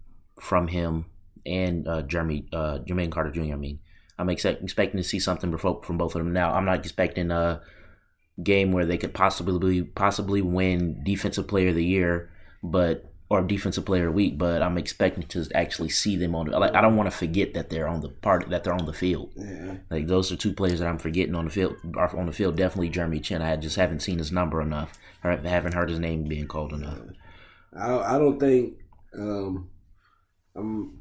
from 0.41 0.69
him 0.69 1.07
and 1.45 1.87
uh, 1.87 2.03
Jeremy 2.03 2.49
uh, 2.53 2.79
Jermaine 2.79 3.11
Carter 3.11 3.31
Jr. 3.31 3.53
I 3.53 3.57
mean, 3.57 3.79
I'm 4.19 4.29
ex- 4.31 4.45
expecting 4.45 4.99
to 4.99 5.09
see 5.09 5.19
something 5.19 5.57
from 5.57 5.99
both 5.99 6.15
of 6.15 6.25
them. 6.25 6.33
Now, 6.33 6.53
I'm 6.53 6.65
not 6.65 6.79
expecting 6.79 7.31
a 7.31 7.61
game 8.43 8.73
where 8.73 8.87
they 8.87 8.99
could 8.99 9.15
possibly 9.15 9.83
possibly 9.83 10.43
win 10.43 11.03
Defensive 11.05 11.49
Player 11.49 11.71
of 11.71 11.75
the 11.77 11.85
Year, 11.85 12.31
but 12.63 13.13
or 13.29 13.43
defensive 13.43 13.85
player 13.85 14.11
week, 14.11 14.39
but 14.39 14.63
I'm 14.63 14.79
expecting 14.79 15.25
to 15.25 15.47
actually 15.55 15.89
see 15.89 16.17
them 16.17 16.35
on. 16.35 16.49
The, 16.49 16.59
like 16.59 16.75
I 16.75 16.81
don't 16.81 16.97
want 16.97 17.11
to 17.11 17.17
forget 17.17 17.55
that 17.55 17.71
they're 17.71 17.89
on 17.89 18.01
the 18.01 18.09
part 18.09 18.49
that 18.51 18.63
they're 18.65 18.73
on 18.73 18.87
the 18.87 18.93
field. 18.93 19.33
Yeah. 19.37 19.79
Like 19.91 20.07
those 20.07 20.31
are 20.31 20.37
two 20.37 20.53
players 20.53 20.79
that 20.79 20.89
I'm 20.89 20.99
forgetting 20.99 21.35
on 21.35 21.45
the 21.45 21.51
field. 21.51 21.77
Are 21.97 22.17
on 22.17 22.27
the 22.27 22.33
field, 22.33 22.57
definitely 22.57 22.89
Jeremy 22.91 23.21
Chinn. 23.21 23.43
I 23.43 23.57
just 23.57 23.77
haven't 23.77 24.01
seen 24.01 24.19
his 24.19 24.31
number 24.31 24.61
enough. 24.63 24.93
I 25.25 25.35
haven't 25.37 25.75
heard 25.75 25.91
his 25.91 25.99
name 25.99 26.25
being 26.25 26.47
called 26.47 26.73
enough. 26.73 26.99
I 27.77 28.15
I 28.15 28.19
don't 28.19 28.39
think 28.39 28.75
um, 29.19 29.71
I'm 30.55 30.93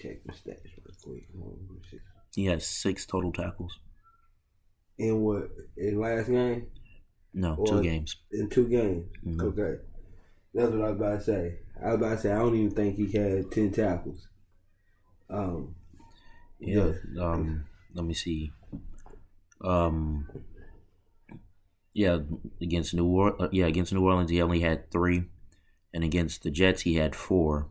check 0.00 0.24
the 0.24 0.32
stats 0.32 0.64
real 0.64 0.96
quick. 1.04 1.24
Hold 1.38 1.52
on, 1.52 1.58
let 1.68 1.70
me 1.76 1.88
see. 1.90 1.98
He 2.34 2.46
has 2.46 2.66
six 2.66 3.04
total 3.04 3.32
tackles. 3.32 3.78
In 4.98 5.20
what 5.20 5.48
in 5.76 6.00
last 6.00 6.28
game? 6.28 6.68
No, 7.34 7.54
Or- 7.54 7.66
two 7.66 7.82
games. 7.82 8.16
In 8.32 8.48
two 8.48 8.66
games. 8.68 9.06
Mhm. 9.26 9.42
Okay. 9.42 9.82
That's 10.54 10.70
what 10.70 10.80
I 10.80 10.90
was 10.90 10.96
about 10.96 11.18
to 11.18 11.24
say. 11.24 11.58
I 11.82 11.86
was 11.88 11.94
about 11.96 12.10
to 12.10 12.18
say 12.18 12.32
I 12.32 12.38
don't 12.38 12.56
even 12.56 12.70
think 12.70 12.96
he 12.96 13.10
had 13.12 13.50
ten 13.50 13.70
tackles. 13.70 14.28
Um 15.28 15.74
Yeah. 16.58 16.92
Um. 17.20 17.64
Let 17.94 18.04
me 18.04 18.14
see. 18.14 18.52
Um. 19.62 20.28
Yeah, 21.92 22.18
against 22.60 22.94
New 22.94 23.06
Orleans. 23.06 23.52
Yeah, 23.52 23.66
against 23.66 23.92
New 23.92 24.04
Orleans, 24.04 24.30
he 24.30 24.40
only 24.40 24.60
had 24.60 24.90
three, 24.90 25.24
and 25.92 26.04
against 26.04 26.42
the 26.42 26.50
Jets, 26.50 26.82
he 26.82 26.94
had 26.94 27.16
four. 27.16 27.68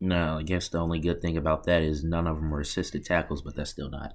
No, 0.00 0.38
I 0.38 0.42
guess 0.42 0.68
the 0.68 0.78
only 0.78 0.98
good 0.98 1.22
thing 1.22 1.36
about 1.36 1.64
that 1.64 1.82
is 1.82 2.04
none 2.04 2.26
of 2.26 2.36
them 2.36 2.50
were 2.50 2.60
assisted 2.60 3.04
tackles, 3.04 3.42
but 3.42 3.54
that's 3.54 3.70
still 3.70 3.88
not 3.88 4.14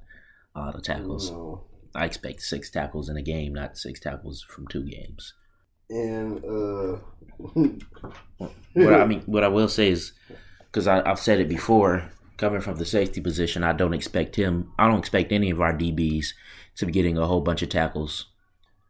a 0.55 0.59
lot 0.59 0.75
of 0.75 0.83
tackles. 0.83 1.31
no. 1.31 1.65
I 1.93 2.05
expect 2.05 2.41
six 2.41 2.69
tackles 2.69 3.09
in 3.09 3.17
a 3.17 3.21
game, 3.21 3.53
not 3.53 3.77
six 3.77 3.99
tackles 3.99 4.43
from 4.43 4.67
two 4.67 4.83
games. 4.83 5.33
And 5.91 6.43
uh 6.45 6.97
what 8.73 8.93
I 8.93 9.05
mean, 9.11 9.21
what 9.25 9.43
I 9.43 9.47
will 9.47 9.67
say 9.67 9.89
is, 9.89 10.13
because 10.65 10.87
I've 10.87 11.19
said 11.19 11.39
it 11.39 11.49
before, 11.49 12.09
coming 12.37 12.61
from 12.61 12.77
the 12.77 12.85
safety 12.85 13.19
position, 13.21 13.63
I 13.63 13.73
don't 13.73 13.93
expect 13.93 14.35
him. 14.35 14.71
I 14.79 14.87
don't 14.87 14.99
expect 14.99 15.31
any 15.31 15.49
of 15.49 15.59
our 15.61 15.73
DBs 15.73 16.27
to 16.77 16.85
be 16.85 16.91
getting 16.91 17.17
a 17.17 17.27
whole 17.27 17.41
bunch 17.41 17.61
of 17.61 17.69
tackles. 17.69 18.27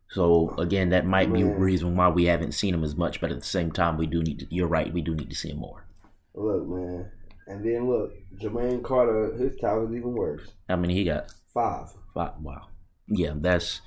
So 0.10 0.54
again, 0.58 0.90
that 0.90 1.06
might 1.06 1.32
be 1.32 1.42
a 1.42 1.46
reason 1.46 1.96
why 1.96 2.10
we 2.10 2.26
haven't 2.26 2.52
seen 2.52 2.74
him 2.74 2.84
as 2.84 2.96
much. 2.96 3.22
But 3.22 3.32
at 3.32 3.40
the 3.40 3.46
same 3.46 3.72
time, 3.72 3.98
we 3.98 4.08
do 4.08 4.22
need. 4.22 4.40
To, 4.40 4.48
you're 4.50 4.68
right. 4.68 4.94
We 4.94 5.02
do 5.02 5.16
need 5.16 5.30
to 5.30 5.36
see 5.36 5.52
him 5.52 5.60
more. 5.60 5.86
look 6.34 6.68
man. 6.68 7.10
And 7.48 7.66
then 7.66 7.90
look, 7.90 8.12
Jermaine 8.40 8.84
Carter, 8.84 9.34
his 9.38 9.56
tackle 9.56 9.88
is 9.88 9.96
even 9.96 10.14
worse. 10.14 10.48
I 10.70 10.76
mean, 10.76 10.92
he 10.92 11.04
got 11.06 11.32
Five. 11.54 11.88
five. 12.14 12.34
Wow. 12.42 12.68
Yeah, 13.08 13.34
that's. 13.36 13.82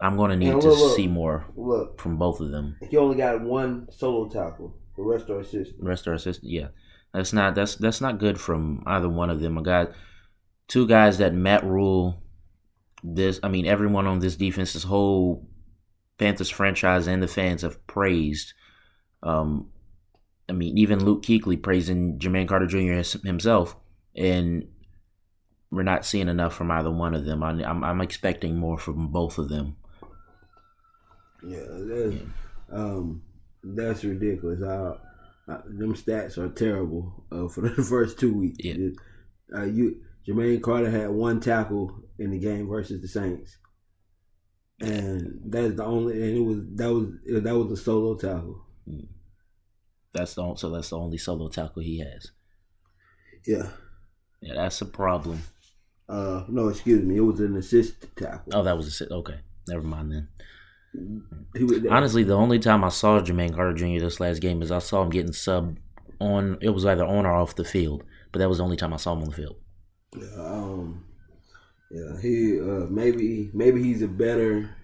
I'm 0.00 0.16
going 0.16 0.30
to 0.30 0.36
need 0.36 0.50
And 0.52 0.62
to 0.62 0.68
look, 0.68 0.78
look. 0.78 0.96
see 0.96 1.06
more 1.06 1.44
Look, 1.56 2.00
from 2.00 2.16
both 2.16 2.40
of 2.40 2.50
them. 2.50 2.76
he 2.88 2.96
only 2.96 3.16
got 3.16 3.42
one 3.42 3.88
solo 3.92 4.28
tackle. 4.28 4.76
The 4.96 5.02
rest 5.02 5.28
are 5.30 5.40
assisted. 5.40 5.74
The 5.78 5.84
rest 5.86 6.06
are 6.08 6.14
assistant. 6.14 6.50
Yeah, 6.50 6.68
that's 7.12 7.32
not 7.32 7.54
that's 7.54 7.76
that's 7.76 8.00
not 8.00 8.18
good 8.18 8.40
from 8.40 8.82
either 8.86 9.08
one 9.08 9.30
of 9.30 9.40
them. 9.40 9.58
I 9.58 9.62
got 9.62 9.92
two 10.68 10.86
guys 10.86 11.18
that 11.18 11.34
Matt 11.34 11.64
Rhule. 11.64 12.22
This, 13.02 13.40
I 13.42 13.48
mean, 13.48 13.64
everyone 13.64 14.06
on 14.06 14.18
this 14.18 14.36
defense, 14.36 14.74
this 14.74 14.82
whole 14.84 15.48
Panthers 16.18 16.50
franchise 16.50 17.06
and 17.06 17.22
the 17.22 17.28
fans 17.28 17.62
have 17.62 17.86
praised. 17.86 18.52
Um, 19.22 19.70
I 20.50 20.52
mean, 20.52 20.76
even 20.76 21.02
Luke 21.04 21.22
Kuechly 21.22 21.62
praising 21.62 22.18
Jermaine 22.18 22.46
Carter 22.46 22.66
Jr. 22.66 23.02
himself, 23.26 23.74
and 24.14 24.68
we're 25.70 25.82
not 25.82 26.04
seeing 26.04 26.28
enough 26.28 26.52
from 26.54 26.70
either 26.70 26.90
one 26.90 27.14
of 27.14 27.24
them. 27.24 27.42
I, 27.42 27.50
I'm 27.64 27.82
I'm 27.82 28.00
expecting 28.02 28.56
more 28.58 28.76
from 28.76 29.08
both 29.08 29.38
of 29.38 29.48
them. 29.48 29.76
Yeah, 31.42 31.64
that's 31.68 32.16
um, 32.72 33.22
that's 33.62 34.04
ridiculous. 34.04 34.62
Uh, 34.62 34.96
uh, 35.48 35.62
them 35.66 35.94
stats 35.94 36.38
are 36.38 36.48
terrible 36.48 37.24
uh, 37.32 37.48
for 37.52 37.68
the 37.68 37.82
first 37.82 38.18
two 38.18 38.34
weeks. 38.34 38.58
Yeah. 38.60 38.88
Uh, 39.54 39.64
you 39.64 40.00
Jermaine 40.26 40.62
Carter 40.62 40.90
had 40.90 41.10
one 41.10 41.40
tackle 41.40 42.02
in 42.18 42.30
the 42.30 42.38
game 42.38 42.68
versus 42.68 43.00
the 43.00 43.08
Saints, 43.08 43.58
and 44.80 45.40
that's 45.46 45.76
the 45.76 45.84
only. 45.84 46.14
And 46.22 46.36
it 46.36 46.40
was 46.40 46.58
that 46.74 46.92
was 46.92 47.42
that 47.42 47.56
was 47.56 47.72
a 47.72 47.82
solo 47.82 48.16
tackle. 48.16 48.64
That's 50.12 50.34
the 50.34 50.54
so 50.56 50.70
that's 50.70 50.90
the 50.90 50.98
only 50.98 51.18
solo 51.18 51.48
tackle 51.48 51.82
he 51.82 51.98
has. 51.98 52.30
Yeah. 53.46 53.68
Yeah, 54.40 54.54
that's 54.54 54.80
a 54.80 54.86
problem. 54.86 55.42
Uh, 56.08 56.44
no, 56.48 56.68
excuse 56.68 57.04
me. 57.04 57.16
It 57.16 57.20
was 57.20 57.40
an 57.40 57.56
assist 57.56 58.06
tackle. 58.16 58.52
Oh, 58.54 58.62
that 58.62 58.76
was 58.76 59.00
a. 59.00 59.12
Okay, 59.12 59.40
never 59.68 59.82
mind 59.82 60.12
then. 60.12 60.28
Honestly, 61.90 62.24
the 62.24 62.34
only 62.34 62.58
time 62.58 62.84
I 62.84 62.88
saw 62.88 63.20
Jermaine 63.20 63.54
Carter 63.54 63.74
Jr. 63.74 64.04
this 64.04 64.20
last 64.20 64.40
game 64.40 64.62
is 64.62 64.72
I 64.72 64.80
saw 64.80 65.02
him 65.02 65.10
getting 65.10 65.32
subbed 65.32 65.78
on. 66.20 66.58
It 66.60 66.70
was 66.70 66.84
either 66.84 67.04
on 67.04 67.26
or 67.26 67.34
off 67.34 67.54
the 67.54 67.64
field, 67.64 68.02
but 68.32 68.40
that 68.40 68.48
was 68.48 68.58
the 68.58 68.64
only 68.64 68.76
time 68.76 68.92
I 68.92 68.96
saw 68.96 69.12
him 69.12 69.22
on 69.22 69.30
the 69.30 69.36
field. 69.36 69.56
Yeah, 70.16 70.42
um, 70.42 71.04
yeah, 71.90 72.20
he 72.20 72.58
uh, 72.60 72.86
maybe 72.88 73.50
maybe 73.52 73.82
he's 73.82 74.02
a 74.02 74.08
better. 74.08 74.74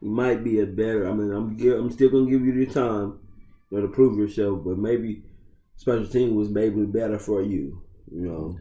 He 0.00 0.08
might 0.08 0.42
be 0.42 0.60
a 0.60 0.66
better. 0.66 1.08
I 1.08 1.12
mean, 1.12 1.32
I'm 1.32 1.60
I'm 1.72 1.90
still 1.90 2.10
gonna 2.10 2.30
give 2.30 2.44
you 2.44 2.66
the 2.66 2.72
time, 2.72 3.20
you 3.70 3.78
know, 3.78 3.86
to 3.86 3.92
prove 3.92 4.18
yourself. 4.18 4.64
But 4.64 4.78
maybe 4.78 5.22
special 5.76 6.06
team 6.06 6.34
was 6.34 6.48
maybe 6.48 6.84
better 6.86 7.18
for 7.18 7.42
you. 7.42 7.82
You 8.10 8.20
know, 8.20 8.58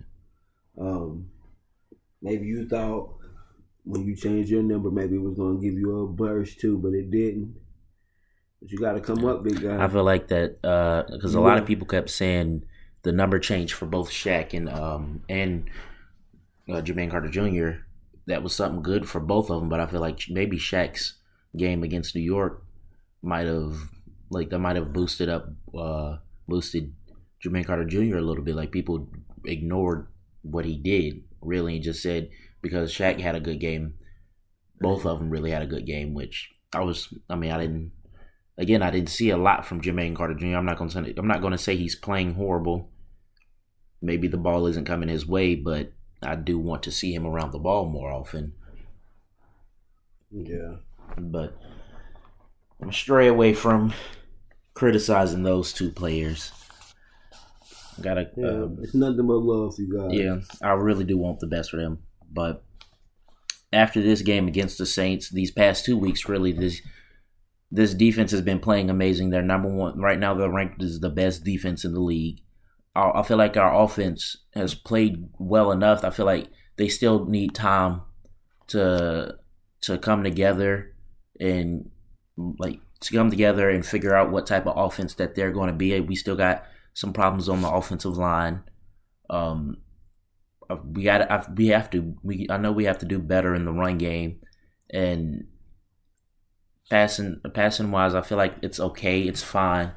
um, 0.80 1.30
maybe 2.22 2.46
you 2.46 2.68
thought 2.68 3.15
when 3.86 4.06
you 4.06 4.16
changed 4.16 4.50
your 4.50 4.64
number, 4.64 4.92
maybe 4.92 5.16
it 5.16 5.22
was 5.22 5.38
gonna 5.38 5.60
give 5.60 5.76
you 5.76 6.00
a 6.00 6.08
burst 6.08 6.60
too, 6.60 6.78
but 6.78 6.94
it 6.94 7.12
didn't. 7.12 7.56
But 8.60 8.72
you 8.72 8.80
got 8.80 8.94
to 8.94 9.00
come 9.00 9.24
up, 9.26 9.44
big 9.44 9.62
guy. 9.62 9.84
I 9.84 9.88
feel 9.88 10.04
like 10.04 10.28
that 10.30 10.62
because 11.12 11.36
a 11.36 11.40
lot 11.40 11.58
of 11.58 11.66
people 11.66 11.86
kept 11.86 12.10
saying 12.10 12.66
the 13.04 13.12
number 13.12 13.38
change 13.38 13.74
for 13.74 13.86
both 13.86 14.10
Shaq 14.10 14.54
and 14.54 14.68
um 14.68 15.22
and 15.30 15.70
uh, 16.68 16.82
Jermaine 16.82 17.12
Carter 17.12 17.30
Jr. 17.30 17.82
That 18.28 18.42
was 18.42 18.56
something 18.56 18.82
good 18.82 19.08
for 19.08 19.20
both 19.20 19.52
of 19.52 19.60
them, 19.60 19.70
but 19.70 19.80
I 19.80 19.86
feel 19.86 20.02
like 20.02 20.22
maybe 20.30 20.58
Shaq's 20.58 21.20
game 21.56 21.84
against 21.84 22.16
New 22.16 22.22
York 22.22 22.64
might 23.22 23.46
have 23.46 23.78
like 24.32 24.50
that 24.50 24.60
might 24.60 24.76
have 24.76 24.92
boosted 24.94 25.30
up 25.30 25.50
uh 25.78 26.18
boosted 26.48 26.94
Jermaine 27.44 27.68
Carter 27.68 27.86
Jr. 27.86 28.18
a 28.18 28.22
little 28.22 28.44
bit. 28.44 28.56
Like 28.56 28.72
people 28.72 29.10
ignored 29.46 30.08
what 30.42 30.66
he 30.66 30.76
did 30.76 31.24
really 31.42 31.76
and 31.76 31.84
just 31.84 32.02
said 32.02 32.30
because 32.62 32.92
Shaq 32.92 33.20
had 33.20 33.36
a 33.36 33.40
good 33.40 33.60
game, 33.60 33.96
both 34.80 35.06
of 35.06 35.20
them 35.20 35.30
really 35.30 35.52
had 35.52 35.62
a 35.62 35.68
good 35.68 35.86
game. 35.86 36.14
Which 36.14 36.52
I 36.74 36.82
was, 36.82 37.14
I 37.30 37.36
mean, 37.36 37.52
I 37.52 37.60
didn't 37.60 37.92
again, 38.58 38.82
I 38.82 38.92
didn't 38.92 39.10
see 39.10 39.30
a 39.30 39.38
lot 39.38 39.66
from 39.66 39.82
Jermaine 39.82 40.16
Carter 40.16 40.34
Jr. 40.34 40.56
I'm 40.56 40.66
not 40.66 40.78
going 40.78 40.90
to 40.90 41.14
I'm 41.18 41.28
not 41.28 41.42
going 41.42 41.52
to 41.52 41.58
say 41.58 41.76
he's 41.76 41.96
playing 41.96 42.36
horrible. 42.36 42.90
Maybe 44.02 44.28
the 44.28 44.38
ball 44.38 44.68
isn't 44.68 44.86
coming 44.86 45.10
his 45.10 45.26
way, 45.26 45.56
but 45.56 45.92
I 46.22 46.36
do 46.36 46.60
want 46.60 46.84
to 46.84 46.92
see 46.92 47.14
him 47.14 47.26
around 47.26 47.52
the 47.52 47.60
ball 47.60 47.88
more 47.88 48.12
often. 48.12 48.54
yeah, 50.32 50.76
But 51.18 51.58
I'm 52.82 52.92
stray 52.92 53.28
away 53.28 53.54
from 53.54 53.94
criticizing 54.74 55.44
those 55.44 55.74
two 55.74 55.92
players. 55.92 56.52
Gotta, 58.02 58.30
yeah. 58.36 58.48
um, 58.48 58.78
it's 58.82 58.94
nothing 58.94 59.26
but 59.26 59.38
love 59.38 59.76
for 59.76 59.82
you 59.82 59.98
guys. 59.98 60.10
yeah, 60.12 60.40
I 60.62 60.74
really 60.74 61.06
do 61.06 61.18
want 61.18 61.40
the 61.40 61.48
best 61.48 61.72
for 61.72 61.78
them. 61.78 62.00
But 62.36 62.64
after 63.74 64.02
this 64.02 64.22
game 64.22 64.48
against 64.48 64.78
the 64.78 64.86
Saints, 64.86 65.30
these 65.30 65.52
past 65.52 65.86
two 65.86 65.98
weeks, 65.98 66.30
really, 66.30 66.52
this 66.52 66.82
this 67.72 67.94
defense 67.94 68.32
has 68.32 68.42
been 68.42 68.60
playing 68.60 68.90
amazing. 68.90 69.30
They're 69.30 69.42
number 69.42 69.70
one 69.70 70.00
right 70.00 70.20
now. 70.20 70.34
They're 70.34 70.50
ranked 70.50 70.84
as 70.84 71.00
the 71.00 71.10
best 71.10 71.44
defense 71.44 71.84
in 71.84 71.94
the 71.94 72.00
league. 72.00 72.42
I 72.96 73.24
feel 73.24 73.36
like 73.36 73.58
our 73.58 73.84
offense 73.84 74.38
has 74.54 74.74
played 74.74 75.28
well 75.38 75.72
enough. 75.72 76.06
I 76.06 76.12
feel 76.12 76.26
like 76.26 76.48
they 76.78 76.88
still 76.88 77.26
need 77.26 77.54
time 77.54 78.02
to 78.68 79.36
to 79.82 79.98
come 79.98 80.24
together 80.24 80.96
and 81.40 81.90
like 82.38 82.80
to 83.02 83.14
come 83.14 83.30
together 83.30 83.70
and 83.70 83.86
figure 83.86 84.16
out 84.16 84.32
what 84.32 84.48
type 84.48 84.66
of 84.66 84.78
offense 84.78 85.14
that 85.16 85.36
they're 85.36 85.52
going 85.52 85.68
to 85.68 85.76
be. 85.76 86.00
We 86.00 86.16
still 86.16 86.36
got 86.38 86.64
some 86.94 87.12
problems 87.12 87.50
on 87.50 87.62
the 87.62 87.70
offensive 87.70 88.18
line. 88.18 88.64
Um, 89.30 89.78
we 90.86 91.04
got 91.04 91.58
we 91.58 91.68
have 91.68 91.90
to 91.92 92.16
we 92.24 92.48
I 92.50 92.58
know 92.58 92.72
we 92.72 92.86
have 92.86 92.98
to 93.00 93.06
do 93.06 93.20
better 93.20 93.56
in 93.56 93.66
the 93.66 93.74
run 93.74 93.98
game. 93.98 94.42
And 94.90 95.48
passing 96.90 97.42
passing 97.54 97.92
wise 97.92 98.16
I 98.16 98.22
feel 98.22 98.38
like 98.38 98.56
it's 98.62 98.80
okay. 98.80 99.22
It's 99.22 99.44
fine. 99.44 99.92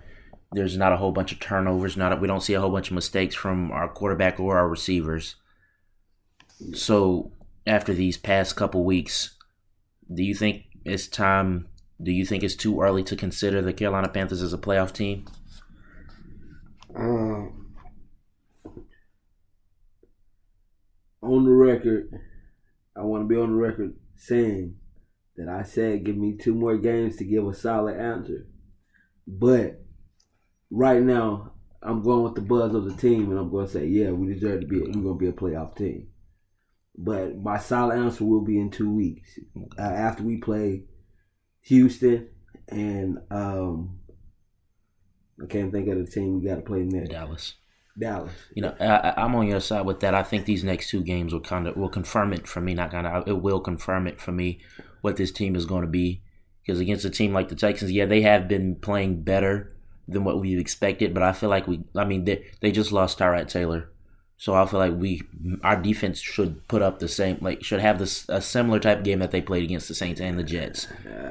There's 0.53 0.77
not 0.77 0.93
a 0.93 0.97
whole 0.97 1.13
bunch 1.13 1.33
of 1.33 1.41
turnovers. 1.41 1.97
Not 1.97 2.21
we 2.21 2.29
don't 2.29 2.43
see 2.43 2.55
a 2.55 2.61
whole 2.61 2.71
bunch 2.71 2.89
of 2.89 2.95
mistakes 2.95 3.35
from 3.35 3.71
our 3.71 3.89
quarterback 3.89 4.41
or 4.41 4.59
our 4.59 4.69
receivers. 4.69 5.37
So 6.75 7.33
after 7.67 7.93
these 7.93 8.17
past 8.17 8.57
couple 8.57 8.85
weeks 8.85 9.35
do 10.13 10.23
you 10.23 10.35
think 10.35 10.65
it's 10.85 11.07
time 11.07 11.69
do 12.03 12.13
you 12.13 12.25
think 12.25 12.43
it's 12.43 12.55
too 12.55 12.81
early 12.81 13.03
to 13.05 13.17
consider 13.17 13.61
the 13.61 13.73
Carolina 13.73 14.09
Panthers 14.09 14.41
as 14.41 14.53
a 14.53 14.59
playoff 14.59 14.93
team? 14.93 15.27
Um, 16.95 17.28
on 21.23 21.45
the 21.45 21.51
record, 21.51 22.11
I 22.97 23.03
want 23.03 23.25
to 23.25 23.29
be 23.29 23.41
on 23.41 23.51
the 23.51 23.57
record 23.57 23.95
saying 24.17 24.77
that 25.37 25.49
I 25.49 25.63
said 25.63 26.05
give 26.05 26.17
me 26.17 26.37
two 26.37 26.55
more 26.55 26.77
games 26.77 27.17
to 27.17 27.25
give 27.25 27.47
a 27.47 27.55
solid 27.55 27.97
answer. 27.99 28.47
But 29.27 29.83
right 30.71 31.03
now, 31.03 31.53
I'm 31.83 32.03
going 32.03 32.25
with 32.25 32.35
the 32.35 32.41
buzz 32.41 32.75
of 32.75 32.85
the 32.85 32.95
team, 32.95 33.31
and 33.31 33.39
I'm 33.39 33.51
going 33.51 33.67
to 33.67 33.73
say, 33.73 33.87
yeah, 33.87 34.11
we 34.11 34.33
deserve 34.33 34.63
to 34.63 34.67
be. 34.67 34.81
We're 34.81 34.93
going 34.93 35.03
to 35.05 35.15
be 35.15 35.29
a 35.29 35.33
playoff 35.33 35.77
team. 35.77 36.09
But 36.97 37.37
my 37.37 37.59
solid 37.59 37.97
answer 37.97 38.25
will 38.25 38.41
be 38.41 38.59
in 38.59 38.71
two 38.71 38.93
weeks 38.93 39.39
uh, 39.79 39.83
after 39.83 40.25
we 40.25 40.39
play 40.39 40.87
Houston 41.63 42.29
and 42.69 43.19
um, 43.31 43.99
I 45.43 45.47
can't 45.47 45.73
think 45.73 45.89
of 45.89 45.99
the 45.99 46.11
team 46.11 46.41
we 46.41 46.47
got 46.47 46.57
to 46.57 46.63
play 46.63 46.83
next. 46.83 47.11
Dallas 47.11 47.55
Dallas. 47.99 48.33
You 48.55 48.63
know, 48.63 48.75
I, 48.81 49.15
I'm 49.17 49.35
on 49.35 49.47
your 49.47 49.61
side 49.61 49.87
with 49.87 50.01
that. 50.01 50.15
I 50.15 50.23
think 50.23 50.45
these 50.45 50.65
next 50.65 50.91
two 50.91 51.03
games 51.03 51.33
will 51.33 51.41
kind 51.41 51.67
of 51.67 51.77
will 51.77 51.89
confirm 51.89 52.33
it 52.33 52.47
for 52.47 52.61
me. 52.61 52.75
Not 52.75 52.91
kind 52.91 53.07
of, 53.07 53.27
it 53.27 53.43
will 53.43 53.61
confirm 53.61 54.07
it 54.07 54.21
for 54.21 54.33
me 54.33 54.61
what 55.01 55.17
this 55.17 55.33
team 55.33 55.57
is 55.57 55.67
going 55.67 55.83
to 55.83 55.89
be. 55.89 56.23
Because 56.65 56.81
against 56.81 57.05
a 57.05 57.11
team 57.11 57.33
like 57.33 57.49
the 57.49 57.55
Texans, 57.55 57.93
yeah, 57.93 58.05
they 58.05 58.21
have 58.23 58.47
been 58.47 58.77
playing 58.77 59.23
better 59.23 59.75
than 60.07 60.25
what 60.25 60.39
we 60.41 60.59
expected. 60.59 61.15
But 61.15 61.23
I 61.23 61.33
feel 61.33 61.49
like 61.49 61.67
we, 61.67 61.83
I 61.97 62.05
mean, 62.05 62.25
they 62.25 62.45
they 62.61 62.71
just 62.71 62.93
lost 62.93 63.19
Tyrod 63.19 63.49
Taylor, 63.49 63.91
so 64.37 64.55
I 64.55 64.67
feel 64.67 64.79
like 64.79 64.95
we 64.95 65.23
our 65.65 65.81
defense 65.81 66.21
should 66.21 66.69
put 66.69 66.83
up 66.83 66.99
the 66.99 67.09
same, 67.09 67.39
like 67.41 67.65
should 67.65 67.81
have 67.81 67.99
this 67.99 68.27
a 68.29 68.43
similar 68.43 68.79
type 68.81 68.99
of 68.99 69.05
game 69.05 69.21
that 69.21 69.31
they 69.31 69.41
played 69.41 69.65
against 69.65 69.89
the 69.89 69.95
Saints 69.95 70.21
and 70.21 70.39
the 70.39 70.43
Jets. 70.45 70.89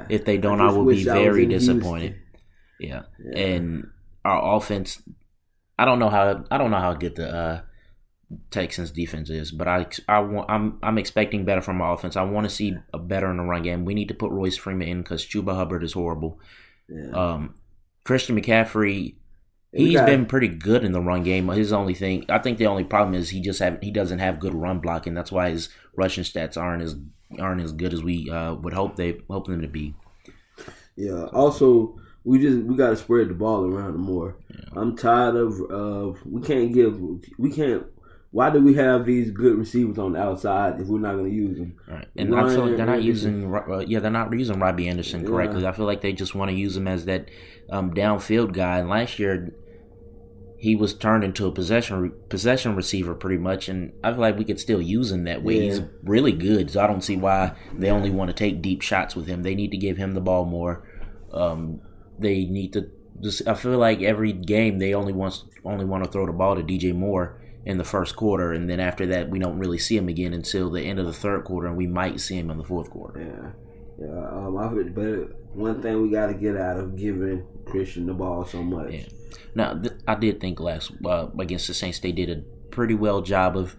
If 0.10 0.26
they 0.26 0.38
don't, 0.38 0.60
I, 0.60 0.68
just 0.68 0.78
will 0.78 0.86
be 0.86 1.10
I 1.10 1.14
very 1.14 1.46
disappointed. 1.46 2.20
Yeah. 2.80 3.04
and 3.36 3.90
our 4.28 4.58
offense, 4.58 5.02
I 5.78 5.86
don't 5.86 6.00
know 6.00 6.10
how 6.10 6.44
I 6.50 6.58
don't 6.58 6.72
know 6.72 6.80
how 6.80 6.94
good 6.94 7.16
the 7.16 7.30
uh, 7.30 7.62
Texans 8.52 8.92
defense 8.92 9.30
is, 9.30 9.52
but 9.52 9.68
I 9.68 9.88
I 10.08 10.20
want 10.20 10.50
I'm 10.50 10.80
I'm 10.82 10.98
expecting 10.98 11.46
better 11.46 11.62
from 11.62 11.78
my 11.78 11.94
offense. 11.94 12.16
I 12.16 12.24
want 12.24 12.50
to 12.50 12.54
see 12.54 12.76
a 12.94 13.00
better 13.00 13.30
in 13.30 13.38
the 13.38 13.44
run 13.44 13.64
game. 13.64 13.86
We 13.86 13.94
need 13.94 14.08
to 14.10 14.14
put 14.14 14.32
Royce 14.32 14.58
Freeman 14.58 14.88
in 14.88 15.02
because 15.02 15.26
Chuba 15.26 15.56
Hubbard 15.56 15.84
is 15.84 15.94
horrible. 15.94 16.40
Yeah. 16.90 17.12
Um, 17.12 17.56
Christian 18.04 18.40
McCaffrey, 18.40 19.16
he's 19.74 20.00
been 20.02 20.26
pretty 20.26 20.48
good 20.48 20.84
in 20.84 20.94
the 20.94 21.02
run 21.02 21.24
game. 21.24 21.50
His 21.50 21.74
only 21.74 21.94
thing, 21.94 22.26
I 22.30 22.40
think, 22.40 22.58
the 22.58 22.68
only 22.68 22.86
problem 22.86 23.16
is 23.16 23.30
he 23.30 23.42
just 23.42 23.60
have 23.60 23.80
he 23.82 23.92
doesn't 23.92 24.20
have 24.20 24.40
good 24.40 24.54
run 24.54 24.80
blocking. 24.80 25.14
That's 25.14 25.32
why 25.32 25.50
his 25.50 25.70
rushing 25.96 26.24
stats 26.24 26.58
aren't 26.58 26.84
as 26.84 26.96
aren't 27.40 27.62
as 27.62 27.74
good 27.74 27.94
as 27.94 28.02
we 28.02 28.30
uh, 28.30 28.56
would 28.56 28.74
hope 28.74 28.96
they 28.96 29.20
hope 29.30 29.48
them 29.48 29.62
to 29.62 29.68
be. 29.68 29.94
Yeah. 30.96 31.26
Also, 31.34 32.00
we 32.28 32.40
just 32.40 32.58
we 32.66 32.76
got 32.76 32.90
to 32.90 32.98
spread 32.98 33.30
the 33.30 33.34
ball 33.34 33.66
around 33.66 33.96
more. 33.96 34.36
I'm 34.76 34.98
tired 34.98 35.36
of 35.38 35.62
of 35.72 36.26
we 36.26 36.42
can't 36.42 36.74
give 36.74 37.02
we 37.38 37.50
can't. 37.50 37.86
Why 38.32 38.50
do 38.50 38.60
we 38.60 38.74
have 38.74 39.06
these 39.06 39.32
good 39.32 39.58
receivers 39.58 39.98
on 39.98 40.12
the 40.12 40.20
outside 40.20 40.82
if 40.82 40.88
we're 40.88 41.00
not 41.00 41.14
going 41.14 41.30
to 41.30 41.36
use 41.36 41.58
them? 41.58 41.78
Right, 41.88 42.08
and 42.18 42.36
I 42.36 42.50
feel 42.50 42.68
like 42.68 42.76
they're 42.76 42.86
not 42.86 42.92
Ryan 42.92 43.04
using, 43.04 43.56
uh, 43.56 43.80
yeah, 43.80 44.00
they're 44.00 44.12
not 44.12 44.32
using 44.34 44.60
Robbie 44.60 44.90
Anderson 44.90 45.26
correctly. 45.26 45.66
I 45.66 45.72
feel 45.72 45.86
like 45.86 46.02
they 46.02 46.12
just 46.12 46.36
want 46.36 46.52
to 46.52 46.56
use 46.56 46.76
him 46.76 46.90
as 46.90 47.06
that 47.06 47.30
um, 47.72 47.94
downfield 47.94 48.52
guy. 48.52 48.80
And 48.80 48.90
last 48.90 49.18
year, 49.18 49.54
he 50.58 50.76
was 50.76 50.94
turned 50.94 51.24
into 51.24 51.48
a 51.48 51.52
possession 51.54 52.12
possession 52.28 52.76
receiver 52.76 53.16
pretty 53.16 53.38
much, 53.38 53.70
and 53.70 53.94
I 54.04 54.12
feel 54.12 54.20
like 54.20 54.38
we 54.38 54.44
could 54.44 54.60
still 54.60 54.82
use 54.82 55.10
him 55.10 55.24
that 55.24 55.42
way. 55.42 55.62
He's 55.62 55.82
really 56.04 56.34
good, 56.34 56.70
so 56.70 56.84
I 56.84 56.88
don't 56.88 57.02
see 57.02 57.16
why 57.16 57.54
they 57.74 57.90
only 57.90 58.10
want 58.10 58.28
to 58.28 58.36
take 58.36 58.62
deep 58.62 58.82
shots 58.82 59.16
with 59.16 59.28
him. 59.28 59.44
They 59.44 59.56
need 59.56 59.72
to 59.72 59.78
give 59.78 59.96
him 59.96 60.14
the 60.14 60.22
ball 60.22 60.44
more. 60.44 60.84
Um, 61.32 61.82
they 62.20 62.46
need 62.46 62.74
to. 62.74 62.90
Just, 63.22 63.48
I 63.48 63.56
feel 63.56 63.78
like 63.78 64.02
every 64.02 64.32
game 64.32 64.78
they 64.78 64.94
only 64.94 65.14
wants 65.14 65.46
only 65.66 65.86
want 65.86 66.04
to 66.04 66.10
throw 66.10 66.26
the 66.26 66.34
ball 66.34 66.56
to 66.56 66.64
DJ 66.64 66.94
Moore 66.94 67.42
in 67.66 67.78
the 67.78 67.84
first 67.84 68.16
quarter, 68.16 68.54
and 68.54 68.70
then 68.70 68.80
after 68.80 69.06
that 69.08 69.30
we 69.30 69.40
don't 69.40 69.58
really 69.58 69.78
see 69.78 69.98
him 69.98 70.08
again 70.08 70.34
until 70.34 70.70
the 70.70 70.82
end 70.82 71.00
of 71.00 71.06
the 71.06 71.14
third 71.14 71.44
quarter, 71.44 71.68
and 71.68 71.76
we 71.76 71.88
might 71.88 72.20
see 72.20 72.38
him 72.38 72.50
in 72.50 72.58
the 72.58 72.64
fourth 72.64 72.90
quarter. 72.90 73.20
Yeah, 73.20 74.06
yeah. 74.08 74.30
Um, 74.30 74.58
I, 74.58 74.68
but 74.90 75.56
one 75.56 75.82
thing 75.82 76.02
we 76.02 76.10
got 76.10 76.28
to 76.28 76.34
get 76.34 76.56
out 76.56 76.80
of 76.80 76.96
giving 76.96 77.46
Christian 77.66 78.06
the 78.06 78.14
ball 78.14 78.46
so 78.46 78.62
much. 78.62 78.94
Yeah. 78.94 79.08
Now, 79.56 79.74
th- 79.74 79.96
I 80.08 80.16
did 80.16 80.40
think 80.40 80.60
last 80.60 80.92
uh, 81.04 81.28
against 81.40 81.68
the 81.68 81.74
Saints 81.74 82.00
they 82.00 82.12
did 82.12 82.30
a 82.30 82.42
pretty 82.70 82.94
well 82.94 83.22
job 83.22 83.58
of 83.58 83.76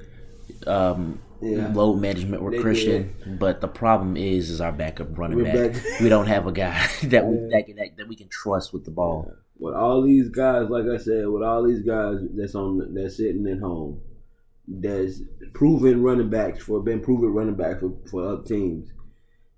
um, 0.66 1.22
Yeah. 1.40 1.72
load 1.72 1.96
management 2.00 2.42
with 2.42 2.54
They 2.54 2.60
Christian, 2.60 3.14
but 3.38 3.60
the 3.60 3.68
problem 3.68 4.16
is 4.16 4.50
is 4.50 4.60
our 4.60 4.72
backup 4.72 5.16
running 5.16 5.38
We're 5.38 5.44
back. 5.70 5.72
back- 5.82 6.00
we 6.00 6.08
don't 6.08 6.26
have 6.26 6.46
a 6.46 6.52
guy 6.52 6.86
that 7.04 7.26
we 7.26 7.36
that, 7.50 7.64
can- 7.66 7.76
that, 7.76 7.96
that 7.96 8.08
we 8.08 8.16
can 8.16 8.28
trust 8.28 8.72
with 8.72 8.84
the 8.84 8.90
ball. 8.90 9.32
With 9.60 9.74
all 9.74 10.02
these 10.02 10.28
guys, 10.28 10.68
like 10.68 10.84
I 10.86 10.96
said, 10.98 11.26
with 11.28 11.42
all 11.42 11.62
these 11.64 11.80
guys 11.82 12.18
that's 12.34 12.54
on 12.54 12.94
that's 12.94 13.16
sitting 13.16 13.46
at 13.48 13.58
home, 13.58 14.00
that's 14.66 15.20
proven 15.54 16.02
running 16.02 16.30
backs 16.30 16.62
for 16.62 16.80
been 16.82 17.00
proven 17.00 17.30
running 17.32 17.54
back 17.54 17.80
for, 17.80 17.92
for 18.10 18.24
other 18.32 18.42
teams. 18.42 18.90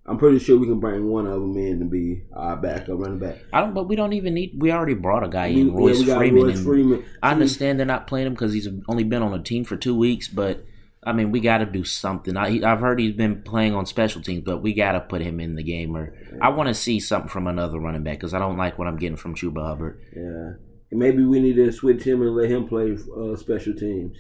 I'm 0.06 0.18
pretty 0.18 0.38
sure 0.38 0.58
we 0.58 0.66
can 0.66 0.80
bring 0.80 1.06
one 1.08 1.26
of 1.26 1.40
them 1.40 1.56
in 1.58 1.78
to 1.80 1.84
be 1.84 2.22
our 2.32 2.56
backup 2.56 2.98
running 2.98 3.18
back. 3.18 3.36
I 3.52 3.60
don't, 3.60 3.74
but 3.74 3.84
we 3.88 3.94
don't 3.96 4.14
even 4.14 4.34
need. 4.34 4.52
We 4.58 4.72
already 4.72 4.94
brought 4.94 5.22
a 5.22 5.28
guy 5.28 5.48
in, 5.48 5.68
yeah, 5.68 5.74
Royce 5.74 6.02
got 6.02 6.16
Freeman. 6.18 6.42
Royce 6.44 6.64
Freeman. 6.64 7.04
I 7.22 7.30
understand 7.32 7.78
they're 7.78 7.86
not 7.86 8.06
playing 8.06 8.26
him 8.26 8.32
because 8.32 8.52
he's 8.52 8.68
only 8.88 9.04
been 9.04 9.22
on 9.22 9.34
a 9.38 9.42
team 9.42 9.64
for 9.64 9.76
two 9.76 9.94
weeks, 9.94 10.26
but 10.26 10.64
I 11.02 11.12
mean, 11.12 11.30
we 11.32 11.40
got 11.40 11.58
to 11.58 11.66
do 11.66 11.82
something. 11.82 12.36
I, 12.36 12.60
I've 12.62 12.80
heard 12.80 12.98
he's 13.00 13.14
been 13.14 13.42
playing 13.42 13.74
on 13.74 13.86
special 13.86 14.20
teams, 14.20 14.42
but 14.44 14.58
we 14.62 14.74
got 14.74 14.92
to 14.92 15.00
put 15.00 15.22
him 15.22 15.40
in 15.40 15.54
the 15.54 15.62
game. 15.62 15.96
Or 15.96 16.14
I 16.42 16.50
want 16.50 16.68
to 16.68 16.74
see 16.74 17.00
something 17.00 17.30
from 17.30 17.46
another 17.46 17.78
running 17.78 18.02
back 18.02 18.18
because 18.18 18.34
I 18.34 18.38
don't 18.38 18.58
like 18.58 18.78
what 18.78 18.86
I'm 18.86 18.98
getting 18.98 19.16
from 19.16 19.34
Chuba 19.34 19.66
Hubbard. 19.66 19.98
Yeah, 20.14 20.52
maybe 20.92 21.24
we 21.24 21.40
need 21.40 21.56
to 21.56 21.72
switch 21.72 22.02
him 22.04 22.20
and 22.20 22.36
let 22.36 22.50
him 22.50 22.68
play 22.68 22.98
uh, 23.16 23.34
special 23.36 23.72
teams. 23.74 24.16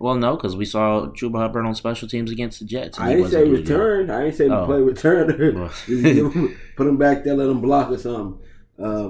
Well, 0.00 0.16
no, 0.16 0.34
because 0.36 0.56
we 0.56 0.64
saw 0.64 1.06
Chuba 1.12 1.38
Hubbard 1.38 1.64
on 1.66 1.74
special 1.76 2.08
teams 2.08 2.32
against 2.32 2.58
the 2.58 2.66
Jets. 2.66 2.98
I 2.98 3.14
didn't 3.14 3.30
say 3.30 3.48
return. 3.48 4.10
I 4.10 4.24
didn't 4.24 4.34
say 4.36 4.48
Oh. 4.48 4.66
play 4.66 4.78
returner. 4.80 5.54
Well. 5.54 5.68
Just 5.68 5.86
give 6.02 6.32
him- 6.34 6.56
put 6.76 6.88
him 6.88 6.96
back 6.98 7.22
there, 7.22 7.34
let 7.36 7.48
him 7.48 7.60
block 7.60 7.90
or 7.90 7.96
something. 7.98 8.40
Uh, 8.76 9.08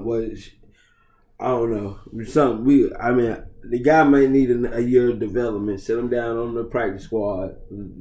I 1.39 1.47
don't 1.47 1.71
know. 1.71 1.99
Something 2.25 2.63
we. 2.65 2.93
I 2.95 3.11
mean, 3.11 3.35
the 3.69 3.79
guy 3.79 4.03
may 4.03 4.27
need 4.27 4.51
a, 4.51 4.77
a 4.77 4.79
year 4.81 5.09
of 5.11 5.19
development. 5.19 5.79
Sit 5.81 5.97
him 5.97 6.09
down 6.09 6.37
on 6.37 6.53
the 6.55 6.63
practice 6.63 7.03
squad, 7.03 7.55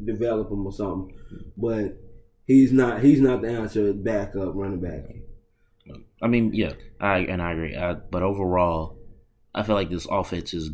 develop 0.04 0.50
him 0.50 0.66
or 0.66 0.72
something. 0.72 1.16
But 1.56 1.98
he's 2.46 2.72
not. 2.72 3.02
He's 3.02 3.20
not 3.20 3.42
the 3.42 3.48
answer. 3.50 3.92
Backup 3.92 4.54
running 4.54 4.80
back. 4.80 5.04
I 6.22 6.26
mean, 6.28 6.54
yeah, 6.54 6.72
I 7.00 7.18
and 7.18 7.42
I 7.42 7.52
agree. 7.52 7.74
Uh, 7.74 7.94
but 8.10 8.22
overall, 8.22 8.96
I 9.54 9.62
feel 9.62 9.74
like 9.74 9.90
this 9.90 10.06
offense 10.10 10.54
is 10.54 10.70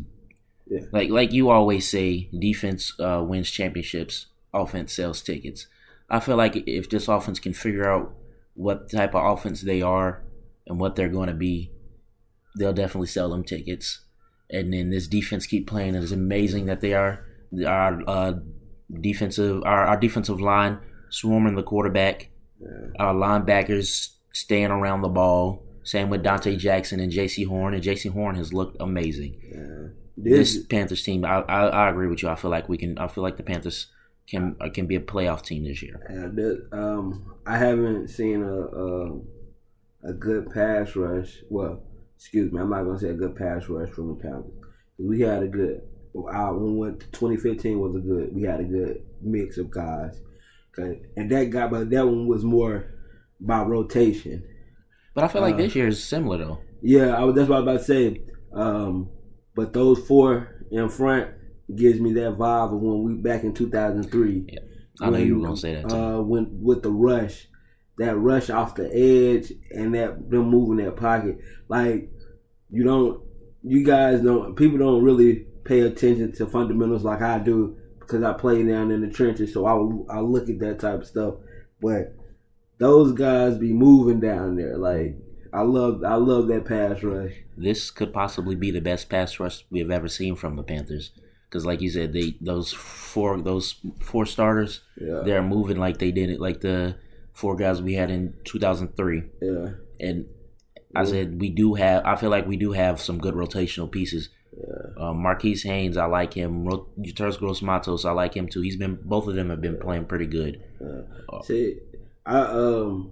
Yeah. 0.67 0.81
like 0.91 1.09
like 1.09 1.33
you 1.33 1.49
always 1.49 1.89
say, 1.89 2.29
defense 2.37 2.93
uh, 2.99 3.23
wins 3.27 3.51
championships, 3.51 4.27
offense 4.53 4.93
sells 4.93 5.21
tickets. 5.21 5.67
I 6.09 6.19
feel 6.19 6.37
like 6.37 6.55
if 6.67 6.89
this 6.89 7.07
offense 7.07 7.39
can 7.39 7.53
figure 7.53 7.89
out 7.89 8.13
what 8.53 8.89
type 8.91 9.15
of 9.15 9.25
offense 9.37 9.61
they 9.61 9.81
are 9.81 10.23
and 10.67 10.79
what 10.79 10.95
they're 10.95 11.09
going 11.09 11.29
to 11.29 11.33
be, 11.33 11.71
they'll 12.57 12.73
definitely 12.73 13.07
sell 13.07 13.29
them 13.29 13.43
tickets. 13.43 14.01
And 14.51 14.73
then 14.73 14.89
this 14.89 15.07
defense 15.07 15.45
keep 15.45 15.67
playing 15.67 15.95
It 15.95 16.03
is 16.03 16.11
amazing 16.11 16.65
that 16.65 16.81
they 16.81 16.93
are. 16.93 17.25
Our 17.65 18.03
uh, 18.07 18.33
defensive, 18.99 19.63
our, 19.65 19.85
our 19.85 19.97
defensive 19.97 20.41
line 20.41 20.79
swarming 21.09 21.55
the 21.55 21.63
quarterback. 21.63 22.29
Our 22.99 23.15
linebackers 23.15 24.09
staying 24.33 24.71
around 24.71 25.01
the 25.01 25.09
ball. 25.09 25.63
Same 25.83 26.11
with 26.11 26.23
Donte 26.23 26.57
Jackson 26.59 26.99
and 26.99 27.11
Jaycee 27.11 27.47
Horn, 27.47 27.73
and 27.73 27.83
Jaycee 27.83 28.11
Horn 28.11 28.35
has 28.35 28.53
looked 28.53 28.77
amazing. 28.79 29.41
This, 30.15 30.53
This 30.55 30.65
Panthers 30.67 31.01
team, 31.01 31.25
I, 31.25 31.41
I 31.41 31.65
I 31.67 31.89
agree 31.89 32.07
with 32.07 32.21
you. 32.21 32.29
I 32.29 32.35
feel 32.35 32.51
like 32.51 32.69
we 32.69 32.77
can. 32.77 32.99
I 32.99 33.07
feel 33.07 33.23
like 33.23 33.37
the 33.37 33.43
Panthers 33.43 33.87
can 34.27 34.55
uh, 34.61 34.69
can 34.69 34.85
be 34.85 34.95
a 34.95 34.99
playoff 34.99 35.41
team 35.41 35.63
this 35.63 35.81
year. 35.81 35.99
Yeah, 36.07 36.27
that, 36.35 36.67
um, 36.71 37.35
I 37.47 37.57
haven't 37.57 38.09
seen 38.09 38.43
a, 38.43 38.59
a 38.61 39.21
a 40.03 40.13
good 40.13 40.51
pass 40.51 40.95
rush. 40.95 41.39
Well, 41.49 41.81
excuse 42.21 42.51
me, 42.51 42.61
I'm 42.61 42.69
not 42.69 42.83
gonna 42.83 42.99
say 42.99 43.09
a 43.09 43.13
good 43.13 43.35
pass 43.35 43.67
rush 43.67 43.89
from 43.89 44.09
the 44.09 44.15
Panthers. 44.15 44.53
We 44.99 45.21
had 45.21 45.41
a 45.41 45.47
good. 45.47 45.81
Our, 46.15 46.53
when 46.55 46.73
we 46.73 46.79
went 46.79 46.99
to 46.99 47.07
2015 47.07 47.79
was 47.79 47.95
a 47.95 47.99
good. 47.99 48.29
We 48.35 48.43
had 48.43 48.59
a 48.59 48.63
good 48.63 49.03
mix 49.21 49.57
of 49.57 49.71
guys, 49.71 50.21
and 50.77 51.31
that 51.31 51.49
guy, 51.49 51.67
but 51.67 51.89
that 51.89 52.05
one 52.05 52.27
was 52.27 52.43
more 52.43 52.85
by 53.39 53.63
rotation. 53.63 54.43
But 55.15 55.23
I 55.23 55.27
feel 55.29 55.41
like 55.41 55.55
Uh, 55.55 55.57
this 55.57 55.75
year 55.75 55.87
is 55.87 56.03
similar 56.03 56.37
though. 56.37 56.59
Yeah, 56.83 57.17
I, 57.17 57.23
was- 57.23 57.35
that's 57.35 57.49
what 57.49 57.57
I 57.57 57.59
was 57.61 57.69
about 57.69 57.79
to 57.79 57.83
say. 57.85 58.21
Um, 58.53 59.09
but 59.55 59.73
those 59.73 59.99
four 60.07 60.47
in 60.71 60.89
front 60.89 61.31
gives 61.75 61.99
me 61.99 62.13
that 62.13 62.37
vibe 62.37 62.73
of 62.75 62.79
when 62.81 63.03
we 63.03 63.13
back 63.15 63.43
in 63.43 63.53
2003. 63.53 64.45
Yeah, 64.47 64.59
I 65.01 65.09
know 65.09 65.17
you 65.17 65.39
were 65.39 65.45
gonna 65.45 65.57
say 65.57 65.73
that 65.75 65.89
too. 65.89 65.95
Uh, 65.95 66.21
when 66.21 66.61
with 66.61 66.83
the 66.83 66.91
rush, 66.91 67.47
that 67.97 68.17
rush 68.17 68.49
off 68.49 68.75
the 68.75 68.85
edge 68.93 69.51
and 69.71 69.93
that 69.95 70.29
them 70.29 70.49
moving 70.49 70.83
that 70.83 70.95
pocket, 70.95 71.37
like 71.67 72.09
you 72.69 72.83
don't, 72.83 73.21
you 73.63 73.83
guys 73.85 74.21
don't, 74.21 74.55
people 74.55 74.77
don't 74.77 75.03
really 75.03 75.45
pay 75.63 75.81
attention 75.81 76.31
to 76.33 76.47
fundamentals 76.47 77.03
like 77.03 77.21
I 77.21 77.37
do 77.39 77.77
because 77.99 78.23
I 78.23 78.33
play 78.33 78.63
down 78.63 78.91
in 78.91 79.01
the 79.01 79.09
trenches, 79.09 79.53
so 79.53 79.65
I 79.65 80.17
I 80.17 80.19
look 80.21 80.49
at 80.49 80.59
that 80.59 80.79
type 80.79 81.01
of 81.01 81.07
stuff. 81.07 81.35
But 81.81 82.15
those 82.77 83.11
guys 83.11 83.57
be 83.57 83.73
moving 83.73 84.19
down 84.19 84.55
there, 84.55 84.77
like 84.77 85.15
I 85.53 85.61
love, 85.61 86.03
I 86.03 86.15
love 86.15 86.47
that 86.47 86.65
pass 86.65 87.03
rush. 87.03 87.33
this 87.57 87.91
could 87.91 88.13
possibly 88.13 88.55
be 88.55 88.71
the 88.71 88.79
best 88.81 89.09
pass 89.09 89.39
rush 89.39 89.65
we 89.69 89.79
have 89.79 89.91
ever 89.91 90.07
seen 90.07 90.35
from 90.35 90.55
the 90.55 90.63
Panthers. 90.63 91.11
Because, 91.47 91.65
like 91.65 91.81
you 91.81 91.89
said, 91.89 92.13
they 92.13 92.37
those 92.39 92.71
four 92.71 93.37
those 93.41 93.75
four 93.99 94.25
starters, 94.25 94.81
Yeah. 94.99 95.21
they're 95.25 95.43
moving 95.43 95.77
like 95.77 95.97
they 95.97 96.11
did 96.11 96.29
it, 96.29 96.39
like 96.39 96.61
the 96.61 96.95
four 97.41 97.55
guys 97.55 97.81
we 97.81 97.95
had 97.95 98.11
in 98.11 98.35
2003. 98.45 99.23
Yeah, 99.41 99.69
And 99.99 100.27
I 100.95 101.05
said 101.05 101.41
we 101.41 101.49
do 101.49 101.73
have. 101.73 102.05
I 102.05 102.15
feel 102.15 102.29
like 102.29 102.47
we 102.47 102.55
do 102.55 102.71
have 102.71 103.01
some 103.01 103.17
good 103.17 103.33
rotational 103.33 103.91
pieces. 103.91 104.29
Uh, 104.97 105.13
Marquis 105.13 105.61
Haynes, 105.63 105.97
I 105.97 106.05
like 106.05 106.33
him. 106.33 106.67
Terz 107.15 107.37
Gross 107.37 107.61
Matos, 107.61 108.05
I 108.05 108.11
like 108.11 108.35
him 108.35 108.47
too. 108.47 108.61
He's 108.61 108.75
been 108.75 108.99
both 109.03 109.27
of 109.27 109.35
them 109.35 109.49
have 109.49 109.61
been 109.61 109.79
playing 109.79 110.05
pretty 110.05 110.27
good. 110.27 110.61
See, 111.43 111.79
I 112.25 112.39
um, 112.41 113.11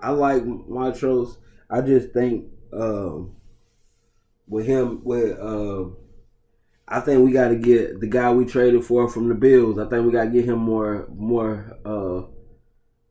I 0.00 0.10
like 0.10 0.44
Montrose. 0.44 1.38
I 1.70 1.82
just 1.82 2.12
think 2.12 2.46
um, 2.72 3.36
with 4.48 4.66
him, 4.66 5.02
with 5.04 5.38
um, 5.38 5.96
I 6.88 7.00
think 7.00 7.24
we 7.24 7.32
got 7.32 7.48
to 7.48 7.56
get 7.56 8.00
the 8.00 8.06
guy 8.08 8.32
we 8.32 8.44
traded 8.44 8.84
for 8.84 9.08
from 9.08 9.28
the 9.28 9.34
Bills. 9.34 9.78
I 9.78 9.86
think 9.88 10.04
we 10.04 10.12
got 10.12 10.24
to 10.24 10.30
get 10.30 10.46
him 10.46 10.58
more 10.58 11.06
more 11.14 11.78
uh 11.84 12.31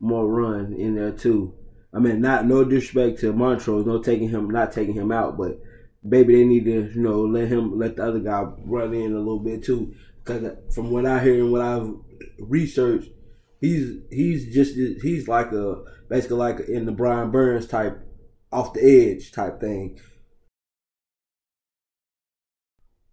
more 0.02 0.26
run 0.26 0.74
in 0.74 0.96
there 0.96 1.12
too. 1.12 1.54
I 1.94 2.00
mean, 2.00 2.20
not 2.20 2.46
no 2.46 2.64
disrespect 2.64 3.20
to 3.20 3.32
Montrose, 3.32 3.86
no 3.86 4.02
taking 4.02 4.28
him, 4.28 4.50
not 4.50 4.72
taking 4.72 4.94
him 4.94 5.12
out, 5.12 5.38
but 5.38 5.60
maybe 6.02 6.34
they 6.34 6.44
need 6.44 6.64
to, 6.64 6.90
you 6.92 7.00
know, 7.00 7.22
let 7.22 7.48
him 7.48 7.78
let 7.78 7.96
the 7.96 8.04
other 8.04 8.18
guy 8.18 8.42
run 8.64 8.92
in 8.92 9.12
a 9.12 9.18
little 9.18 9.38
bit 9.38 9.64
too. 9.64 9.94
Because 10.24 10.56
from 10.74 10.90
what 10.90 11.06
I 11.06 11.22
hear 11.22 11.42
and 11.42 11.52
what 11.52 11.62
I've 11.62 11.94
researched, 12.40 13.10
he's 13.60 14.00
he's 14.10 14.52
just 14.52 14.74
he's 14.74 15.28
like 15.28 15.52
a 15.52 15.84
basically 16.08 16.36
like 16.36 16.60
in 16.60 16.84
the 16.84 16.92
Brian 16.92 17.30
Burns 17.30 17.66
type, 17.66 18.00
off 18.50 18.74
the 18.74 18.82
edge 18.82 19.30
type 19.30 19.60
thing. 19.60 20.00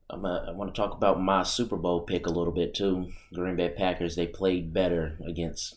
I'm 0.09 0.25
a, 0.25 0.45
I 0.49 0.51
want 0.53 0.73
to 0.73 0.81
talk 0.81 0.95
about 0.95 1.21
my 1.21 1.43
Super 1.43 1.77
Bowl 1.77 2.01
pick 2.01 2.25
a 2.25 2.31
little 2.31 2.53
bit 2.53 2.73
too. 2.73 3.11
Green 3.33 3.55
Bay 3.55 3.69
Packers 3.69 4.15
they 4.15 4.25
played 4.25 4.73
better 4.73 5.19
against 5.27 5.75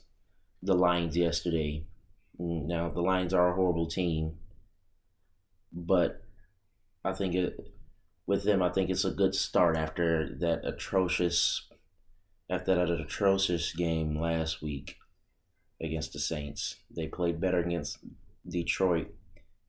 the 0.62 0.74
Lions 0.74 1.16
yesterday. 1.16 1.84
Mm, 2.40 2.66
now 2.66 2.88
the 2.88 3.02
Lions 3.02 3.34
are 3.34 3.50
a 3.50 3.54
horrible 3.54 3.86
team, 3.86 4.36
but 5.72 6.22
I 7.04 7.12
think 7.12 7.34
it 7.34 7.72
with 8.26 8.44
them 8.44 8.62
I 8.62 8.70
think 8.70 8.88
it's 8.88 9.04
a 9.04 9.10
good 9.10 9.34
start 9.34 9.76
after 9.76 10.34
that 10.40 10.64
atrocious 10.64 11.68
after 12.48 12.74
that 12.74 12.90
atrocious 12.90 13.72
game 13.72 14.18
last 14.18 14.62
week 14.62 14.96
against 15.80 16.12
the 16.12 16.18
Saints. 16.18 16.76
They 16.90 17.08
played 17.08 17.40
better 17.40 17.58
against 17.58 17.98
Detroit, 18.48 19.12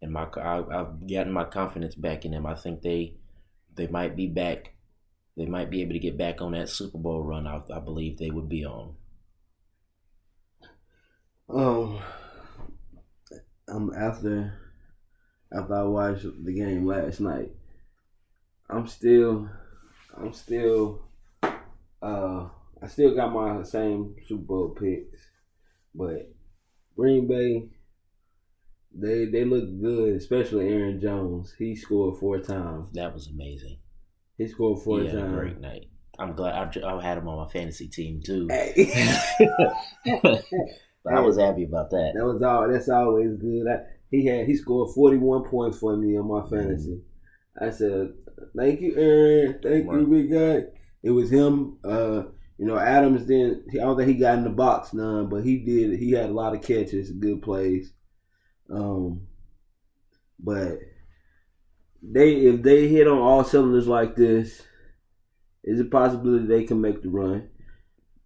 and 0.01 0.12
my 0.12 0.27
I, 0.38 0.60
I've 0.60 1.08
gotten 1.08 1.32
my 1.32 1.45
confidence 1.45 1.95
back 1.95 2.25
in 2.25 2.32
them. 2.32 2.45
I 2.45 2.56
think 2.56 2.82
they 2.82 3.15
they 3.75 3.88
might 3.88 4.15
be 4.15 4.27
back. 4.27 4.73
They 5.36 5.47
might 5.47 5.71
be 5.71 5.82
able 5.82 5.93
to 5.93 5.99
get 5.99 6.17
back 6.17 6.41
on 6.41 6.51
that 6.51 6.69
Super 6.69 6.99
Bowl 6.99 7.23
run. 7.23 7.47
I, 7.47 7.62
I 7.73 7.79
believe 7.79 8.17
they 8.17 8.29
would 8.29 8.47
be 8.47 8.63
on. 8.63 8.95
Um, 11.54 12.00
um, 13.68 13.94
after 13.96 14.54
after 15.52 15.76
I 15.76 15.84
watched 15.84 16.26
the 16.44 16.54
game 16.54 16.88
last 16.88 17.20
night, 17.20 17.52
I'm 18.70 18.88
still, 18.88 19.48
I'm 20.18 20.34
still, 20.34 21.04
uh, 22.02 22.48
I 22.82 22.88
still 22.88 23.13
got 23.13 23.34
my 23.34 23.62
same 23.62 24.16
Super 24.26 24.42
Bowl 24.42 24.70
picks, 24.70 25.20
but 25.94 26.34
Green 26.96 27.28
Bay, 27.28 27.70
they 28.92 29.26
they 29.26 29.46
look 29.46 29.80
good, 29.80 30.16
especially 30.16 30.70
Aaron 30.70 31.00
Jones. 31.00 31.54
He 31.60 31.76
scored 31.76 32.18
four 32.18 32.39
times. 32.39 32.89
That 32.94 33.13
was 33.13 33.28
amazing. 33.28 33.78
He 34.39 34.48
scored 34.48 34.82
four 34.82 35.02
he 35.02 35.10
times. 35.10 35.32
a 35.32 35.36
great 35.36 35.60
night. 35.60 35.86
I'm 36.18 36.34
glad 36.34 36.56
I've, 36.56 36.84
I 36.84 37.04
had 37.04 37.20
him 37.20 37.28
on 37.28 37.46
my 37.46 37.52
fantasy 37.52 37.88
team 37.88 38.24
too. 38.24 38.48
Hey. 38.50 39.52
But 41.04 41.16
I 41.16 41.20
was 41.20 41.38
happy 41.38 41.63
about 41.63 41.89
that. 41.89 42.13
That 42.16 42.26
was 42.26 42.42
all. 42.42 42.70
That's 42.70 42.89
always 42.89 43.36
good. 43.38 43.68
I, 43.68 43.80
he 44.10 44.26
had 44.26 44.46
he 44.48 44.56
scored 44.56 44.94
forty 44.94 45.18
one 45.18 45.44
points 45.44 45.78
for 45.78 45.98
me 45.98 46.18
on 46.18 46.28
my 46.28 46.48
fantasy. 46.50 47.02
I 47.60 47.70
said, 47.72 48.13
"Thank 48.56 48.82
you, 48.82 48.96
Aaron. 48.96 49.60
Thank 49.62 49.86
you, 49.86 49.92
Right. 49.92 50.10
big 50.10 50.32
guy." 50.32 50.70
It 51.04 51.12
was 51.12 51.30
him. 51.30 51.78
Uh, 51.84 52.24
you 52.58 52.66
know, 52.66 52.78
Adams 52.78 53.26
didn't. 53.26 53.66
I 53.74 53.78
don't 53.84 53.98
think 53.98 54.08
he 54.08 54.16
got 54.16 54.38
in 54.38 54.44
the 54.46 54.50
box 54.50 54.94
none, 54.94 55.28
but 55.28 55.44
he 55.44 55.58
did. 55.60 56.00
He 56.00 56.12
had 56.12 56.30
a 56.30 56.34
lot 56.34 56.56
of 56.56 56.62
catches, 56.62 57.12
good 57.12 57.42
plays. 57.42 57.92
Um, 58.70 59.28
but 60.39 60.80
they 62.02 62.36
if 62.36 62.62
they 62.63 62.88
hit 62.88 63.08
on 63.08 63.18
all 63.18 63.44
cylinders 63.44 63.88
like 63.88 64.16
this, 64.16 64.62
is 65.63 65.80
a 65.80 65.86
possibility 65.86 66.46
they 66.46 66.63
can 66.63 66.80
make 66.80 67.02
the 67.02 67.10
run. 67.10 67.50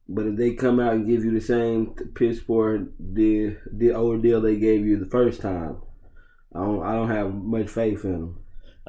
But 0.10 0.28
if 0.28 0.36
they 0.38 0.54
come 0.54 0.80
out 0.80 0.94
and 0.94 1.06
give 1.08 1.26
you 1.26 1.32
the 1.32 1.42
same 1.42 1.88
piss 2.16 2.40
poor 2.40 2.78
deal, 2.78 3.56
the 3.72 3.92
old 3.94 4.24
deal 4.24 4.40
they 4.40 4.58
gave 4.58 4.86
you 4.86 4.98
the 4.98 5.10
first 5.10 5.42
time, 5.42 5.82
I 6.56 6.60
don't. 6.60 6.84
I 6.84 6.94
don't 6.94 7.10
have 7.10 7.34
much 7.34 7.70
faith 7.70 8.06
in 8.06 8.12
them. 8.14 8.40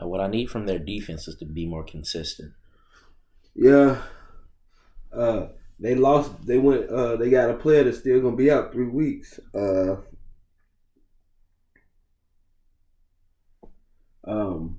Uh, 0.00 0.06
what 0.06 0.20
I 0.20 0.28
need 0.28 0.48
from 0.48 0.66
their 0.66 0.78
defense 0.78 1.26
is 1.26 1.34
to 1.36 1.44
be 1.44 1.66
more 1.66 1.82
consistent. 1.82 2.52
Yeah. 3.54 4.00
Uh, 5.12 5.48
they 5.80 5.94
lost. 5.94 6.46
They 6.46 6.58
went. 6.58 6.88
Uh, 6.88 7.16
they 7.16 7.30
got 7.30 7.50
a 7.50 7.54
player 7.54 7.84
that's 7.84 7.98
still 7.98 8.20
gonna 8.20 8.36
be 8.36 8.50
out 8.50 8.72
three 8.72 8.86
weeks. 8.86 9.40
Uh, 9.52 9.96
um, 14.24 14.78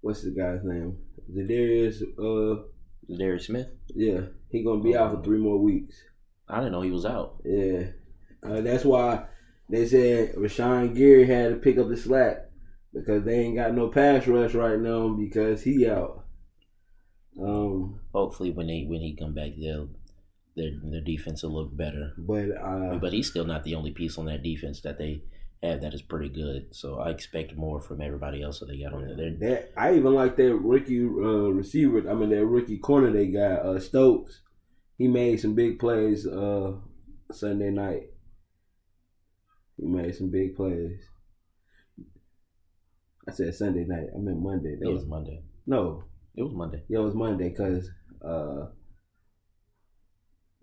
what's 0.00 0.22
the 0.22 0.30
guy's 0.30 0.64
name? 0.64 0.98
Zadarius. 1.32 2.02
Uh, 2.18 2.62
Darius 3.16 3.46
Smith. 3.46 3.68
yeah, 3.94 4.20
he 4.52 4.62
gonna 4.62 4.82
be 4.82 4.96
out 4.96 5.16
for 5.16 5.22
three 5.22 5.38
more 5.38 5.58
weeks. 5.58 5.96
I 6.48 6.58
didn't 6.58 6.72
know 6.72 6.82
he 6.82 6.90
was 6.90 7.06
out. 7.06 7.36
Yeah, 7.44 7.84
uh, 8.42 8.60
that's 8.60 8.84
why 8.84 9.24
they 9.68 9.86
said 9.86 10.34
Rashan 10.34 10.94
Gary 10.94 11.26
had 11.26 11.50
to 11.50 11.56
pick 11.56 11.78
up 11.78 11.88
the 11.88 11.96
slack 11.96 12.50
because 12.92 13.24
they 13.24 13.38
ain't 13.38 13.56
got 13.56 13.74
no 13.74 13.88
pass 13.88 14.26
rush 14.26 14.54
right 14.54 14.78
now 14.78 15.08
because 15.08 15.62
he 15.62 15.88
out. 15.88 16.24
Um, 17.40 18.00
Hopefully, 18.12 18.50
when 18.50 18.66
they 18.66 18.84
when 18.86 19.00
he 19.00 19.16
come 19.16 19.32
back, 19.34 19.52
they'll 19.58 19.88
their 20.54 20.72
their 20.84 21.00
defense 21.00 21.42
will 21.42 21.54
look 21.54 21.74
better. 21.74 22.12
but 22.18 22.50
uh, 22.50 22.98
But 22.98 23.14
he's 23.14 23.30
still 23.30 23.46
not 23.46 23.64
the 23.64 23.74
only 23.74 23.90
piece 23.90 24.18
on 24.18 24.26
that 24.26 24.42
defense 24.42 24.82
that 24.82 24.98
they 24.98 25.22
have 25.62 25.80
that 25.82 25.94
is 25.94 26.02
pretty 26.02 26.28
good. 26.28 26.74
So 26.74 26.98
I 26.98 27.10
expect 27.10 27.56
more 27.56 27.80
from 27.80 28.00
everybody 28.00 28.42
else 28.42 28.60
that 28.60 28.66
they 28.66 28.78
got 28.82 28.94
on 28.94 29.06
there. 29.06 29.16
They're, 29.16 29.50
that 29.50 29.72
I 29.76 29.94
even 29.94 30.14
like 30.14 30.36
that 30.36 30.54
rookie 30.54 31.04
uh, 31.04 31.50
receiver. 31.50 32.08
I 32.10 32.14
mean 32.14 32.30
that 32.30 32.44
rookie 32.44 32.78
corner 32.78 33.12
they 33.12 33.26
got 33.26 33.64
uh, 33.64 33.78
Stokes. 33.78 34.40
He 34.98 35.08
made 35.08 35.40
some 35.40 35.54
big 35.54 35.78
plays 35.78 36.26
uh, 36.26 36.72
Sunday 37.30 37.70
night. 37.70 38.10
He 39.76 39.86
made 39.86 40.14
some 40.14 40.30
big 40.30 40.56
plays. 40.56 41.00
I 43.28 43.32
said 43.32 43.54
Sunday 43.54 43.84
night. 43.84 44.08
I 44.14 44.18
meant 44.18 44.40
Monday. 44.40 44.76
That 44.76 44.88
it 44.88 44.92
was 44.92 45.02
was 45.02 45.08
Monday. 45.08 45.42
no. 45.66 46.04
It 46.34 46.42
was 46.42 46.54
Monday. 46.54 46.82
Yeah, 46.88 47.00
it 47.00 47.02
was 47.02 47.14
Monday 47.14 47.50
because 47.50 47.90
uh, 48.24 48.66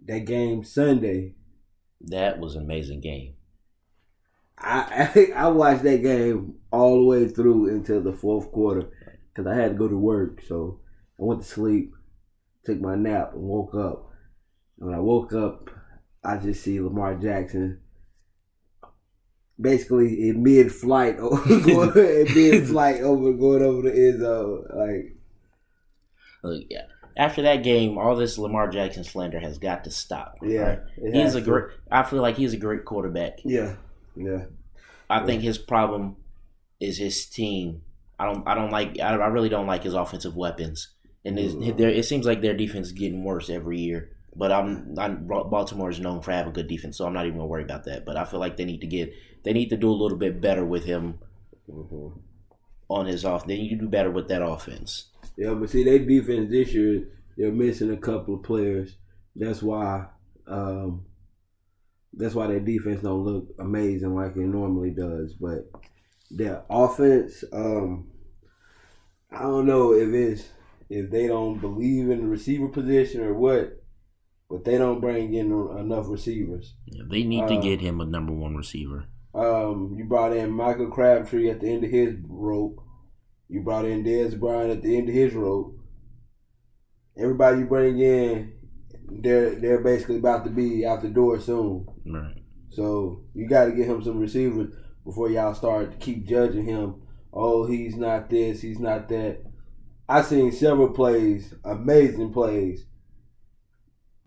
that 0.06 0.26
game 0.26 0.64
Sunday. 0.64 1.36
That 2.02 2.40
was 2.40 2.56
an 2.56 2.64
amazing 2.64 3.02
game. 3.02 3.34
I 4.62 5.32
I 5.36 5.48
watched 5.48 5.84
that 5.84 6.04
game 6.04 6.56
all 6.72 6.98
the 6.98 7.04
way 7.04 7.28
through 7.28 7.70
until 7.70 8.02
the 8.02 8.14
fourth 8.14 8.52
quarter 8.52 8.90
because 9.34 9.48
I 9.48 9.56
had 9.56 9.72
to 9.72 9.78
go 9.78 9.88
to 9.88 9.98
work. 9.98 10.42
So 10.48 10.82
I 11.20 11.24
went 11.24 11.44
to 11.44 11.48
sleep, 11.48 11.94
took 12.66 12.80
my 12.82 12.96
nap, 12.96 13.32
and 13.34 13.44
woke 13.44 13.74
up. 13.74 14.10
And 14.78 14.90
when 14.90 14.96
I 14.96 15.00
woke 15.00 15.34
up, 15.34 15.70
I 16.24 16.38
just 16.38 16.62
see 16.62 16.82
Lamar 16.82 17.16
Jackson 17.16 17.80
basically 19.60 20.30
in 20.30 20.44
mid 20.44 20.74
flight, 20.74 21.18
going 21.18 21.50
in 21.96 22.34
mid 22.34 22.68
flight 22.68 23.00
over 23.02 23.32
going 23.32 23.64
over 23.64 23.90
the 23.90 23.94
end 23.94 24.20
zone. 24.20 24.66
Like 24.74 25.16
Look, 26.44 26.66
yeah. 26.70 26.84
After 27.18 27.42
that 27.42 27.64
game, 27.64 27.98
all 27.98 28.16
this 28.16 28.38
Lamar 28.38 28.70
Jackson 28.70 29.04
slander 29.04 29.40
has 29.40 29.58
got 29.58 29.84
to 29.86 29.92
stop. 29.92 30.36
yeah, 30.42 30.80
right? 30.98 31.14
he's 31.14 31.36
a 31.36 31.42
great. 31.42 31.66
I 31.92 32.04
feel 32.04 32.22
like 32.22 32.38
he's 32.38 32.54
a 32.54 32.58
great 32.58 32.84
quarterback. 32.84 33.40
yeah 33.46 33.76
yeah. 34.16 34.46
I 35.10 35.26
think 35.26 35.42
his 35.42 35.58
problem 35.58 36.18
is 36.80 36.98
his 36.98 37.26
team. 37.26 37.82
I 38.20 38.26
don't. 38.26 38.48
I 38.48 38.54
don't 38.56 38.72
like. 38.72 39.00
I, 39.00 39.14
I 39.16 39.28
really 39.28 39.50
don't 39.50 39.68
like 39.68 39.84
his 39.84 39.94
offensive 39.94 40.36
weapons. 40.36 40.90
And 41.26 41.38
his, 41.38 41.54
Mm. 41.54 41.78
their, 41.78 41.90
it 41.90 42.06
seems 42.06 42.26
like 42.26 42.42
their 42.42 42.54
defense 42.56 42.88
is 42.88 42.94
getting 42.94 43.24
worse 43.24 43.50
every 43.50 43.80
year. 43.80 44.12
But 44.36 44.52
I'm, 44.52 44.96
I'm. 44.98 45.26
Baltimore 45.28 45.90
is 45.90 46.00
known 46.00 46.22
for 46.22 46.32
having 46.32 46.52
a 46.52 46.54
good 46.54 46.68
defense, 46.68 46.98
so 46.98 47.06
I'm 47.06 47.14
not 47.14 47.26
even 47.26 47.38
gonna 47.40 47.48
worry 47.48 47.64
about 47.64 47.86
that. 47.86 48.06
But 48.06 48.18
I 48.18 48.24
feel 48.26 48.40
like 48.40 48.58
they 48.58 48.66
need 48.66 48.82
to 48.82 48.88
get. 48.88 49.14
They 49.44 49.54
need 49.54 49.70
to 49.70 49.78
do 49.78 49.90
a 49.90 49.92
little 50.02 50.18
bit 50.18 50.40
better 50.42 50.64
with 50.66 50.84
him 50.86 51.20
Mhm. 51.70 52.20
on 52.90 53.06
his 53.08 53.26
off. 53.26 53.48
They 53.48 53.58
need 53.58 53.70
to 53.70 53.76
do 53.76 53.88
better 53.88 54.12
with 54.12 54.28
that 54.30 54.42
offense. 54.46 55.08
Yeah, 55.38 55.54
but 55.56 55.70
see, 55.70 55.84
their 55.84 56.00
defense 56.00 56.50
this 56.50 56.74
year, 56.74 57.08
they're 57.38 57.52
missing 57.52 57.92
a 57.92 57.98
couple 57.98 58.36
of 58.36 58.44
players. 58.44 58.96
That's 59.36 59.62
why, 59.64 60.08
um, 60.48 61.06
that's 62.14 62.36
why 62.36 62.48
their 62.48 62.60
defense 62.60 63.02
don't 63.02 63.24
look 63.24 63.48
amazing 63.60 64.16
like 64.16 64.36
it 64.36 64.40
normally 64.40 64.92
does. 64.92 65.34
But 65.34 65.70
their 66.32 66.64
offense, 66.70 67.44
um, 67.54 68.10
I 69.32 69.44
don't 69.44 69.66
know 69.68 69.94
if 69.94 70.10
it's 70.14 70.48
if 70.90 71.12
they 71.12 71.28
don't 71.28 71.60
believe 71.60 72.10
in 72.10 72.22
the 72.22 72.28
receiver 72.28 72.68
position 72.68 73.22
or 73.22 73.34
what, 73.34 73.84
but 74.50 74.66
they 74.66 74.78
don't 74.78 75.02
bring 75.02 75.34
in 75.36 75.52
enough 75.78 76.08
receivers. 76.10 76.76
Yeah, 76.86 77.04
they 77.10 77.24
need 77.24 77.48
to 77.48 77.56
Uh, 77.56 77.62
get 77.62 77.82
him 77.82 78.02
a 78.02 78.06
number 78.06 78.34
one 78.34 78.56
receiver. 78.56 79.06
Um, 79.36 79.96
you 79.98 80.06
brought 80.06 80.36
in 80.36 80.50
Michael 80.50 80.90
Crabtree 80.90 81.50
at 81.52 81.60
the 81.62 81.70
end 81.72 81.84
of 81.84 81.92
his 81.92 82.16
rope. 82.28 82.82
You 83.48 83.62
brought 83.62 83.86
in 83.86 84.04
Dez 84.04 84.40
Bryant 84.40 84.72
at 84.72 84.82
the 84.82 84.98
end 84.98 85.10
of 85.10 85.14
his 85.16 85.34
rope. 85.36 85.76
Everybody 87.18 87.60
you 87.60 87.66
bring 87.66 88.00
in, 88.00 88.54
they're 89.12 89.56
they're 89.56 89.84
basically 89.84 90.18
about 90.18 90.44
to 90.46 90.50
be 90.50 90.86
out 90.86 91.02
the 91.02 91.10
door 91.10 91.40
soon. 91.40 91.86
Right. 92.06 92.36
So 92.70 93.24
you 93.34 93.48
got 93.48 93.66
to 93.66 93.72
get 93.72 93.88
him 93.88 94.04
some 94.04 94.20
receivers 94.20 94.74
before 95.04 95.30
y'all 95.30 95.54
start 95.54 95.92
to 95.92 95.98
keep 95.98 96.28
judging 96.28 96.66
him. 96.66 97.02
Oh, 97.34 97.66
he's 97.66 97.96
not 97.96 98.30
this, 98.30 98.62
he's 98.62 98.80
not 98.80 99.10
that. 99.10 99.44
I 100.08 100.22
seen 100.22 100.52
several 100.52 100.90
plays, 100.90 101.54
amazing 101.64 102.34
plays. 102.34 102.86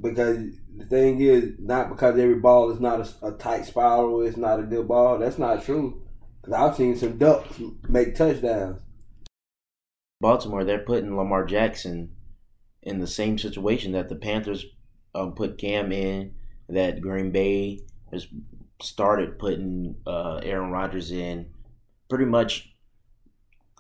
Because 0.01 0.39
the 0.77 0.87
thing 0.87 1.21
is, 1.21 1.55
not 1.59 1.89
because 1.89 2.19
every 2.19 2.37
ball 2.37 2.71
is 2.71 2.81
not 2.81 3.01
a, 3.01 3.29
a 3.29 3.33
tight 3.33 3.67
spiral, 3.67 4.23
it's 4.23 4.37
not 4.37 4.61
a 4.61 4.65
good 4.65 4.89
ball. 4.89 5.19
That's 5.19 5.39
not 5.39 5.65
true. 5.65 6.03
Because 6.41 6.55
I've 6.55 6.77
seen 6.77 6.97
some 6.97 7.19
ducks 7.19 7.61
make 7.89 8.15
touchdowns. 8.15 8.81
Baltimore, 10.21 10.65
they're 10.65 10.79
putting 10.79 11.17
Lamar 11.17 11.45
Jackson 11.45 12.13
in 12.83 12.99
the 12.99 13.07
same 13.07 13.39
situation 13.39 13.93
that 13.93 14.09
the 14.09 14.17
Panthers 14.17 14.65
um, 15.15 15.35
put 15.35 15.59
Cam 15.59 15.93
in, 15.93 16.35
that 16.69 17.01
Green 17.01 17.31
Bay 17.31 17.81
has 18.11 18.27
started 18.81 19.39
putting 19.39 19.97
uh, 20.07 20.41
Aaron 20.43 20.71
Rodgers 20.71 21.11
in. 21.11 21.51
Pretty 22.09 22.25
much, 22.25 22.75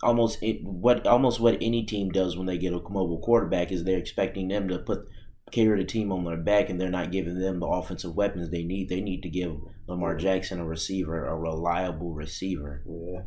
almost 0.02 0.42
it, 0.42 0.62
what 0.62 1.06
almost 1.06 1.40
what 1.40 1.58
any 1.60 1.84
team 1.84 2.10
does 2.10 2.36
when 2.36 2.46
they 2.46 2.58
get 2.58 2.72
a 2.72 2.76
mobile 2.76 3.20
quarterback 3.20 3.70
is 3.70 3.84
they're 3.84 3.98
expecting 3.98 4.48
them 4.48 4.68
to 4.68 4.78
put 4.78 5.06
carry 5.50 5.78
the 5.78 5.86
team 5.86 6.10
on 6.10 6.24
their 6.24 6.36
back, 6.36 6.70
and 6.70 6.80
they're 6.80 6.88
not 6.88 7.12
giving 7.12 7.38
them 7.38 7.60
the 7.60 7.66
offensive 7.66 8.14
weapons 8.14 8.50
they 8.50 8.64
need. 8.64 8.88
They 8.88 9.00
need 9.00 9.22
to 9.22 9.28
give 9.28 9.56
Lamar 9.86 10.16
Jackson 10.16 10.60
a 10.60 10.64
receiver, 10.64 11.26
a 11.26 11.36
reliable 11.36 12.14
receiver. 12.14 12.82
Yeah. 12.86 13.22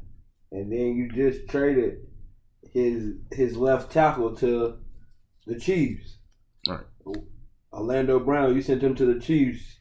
And 0.52 0.72
then 0.72 0.96
you 0.96 1.10
just 1.14 1.48
traded 1.48 1.98
his 2.74 3.16
his 3.32 3.56
left 3.56 3.92
tackle 3.92 4.36
to 4.38 4.80
the 5.46 5.60
Chiefs. 5.60 6.18
Right. 6.68 6.82
Orlando 7.72 8.20
Brown, 8.20 8.56
you 8.56 8.62
sent 8.62 8.82
him 8.84 8.96
to 8.96 9.06
the 9.14 9.20
Chiefs. 9.20 9.80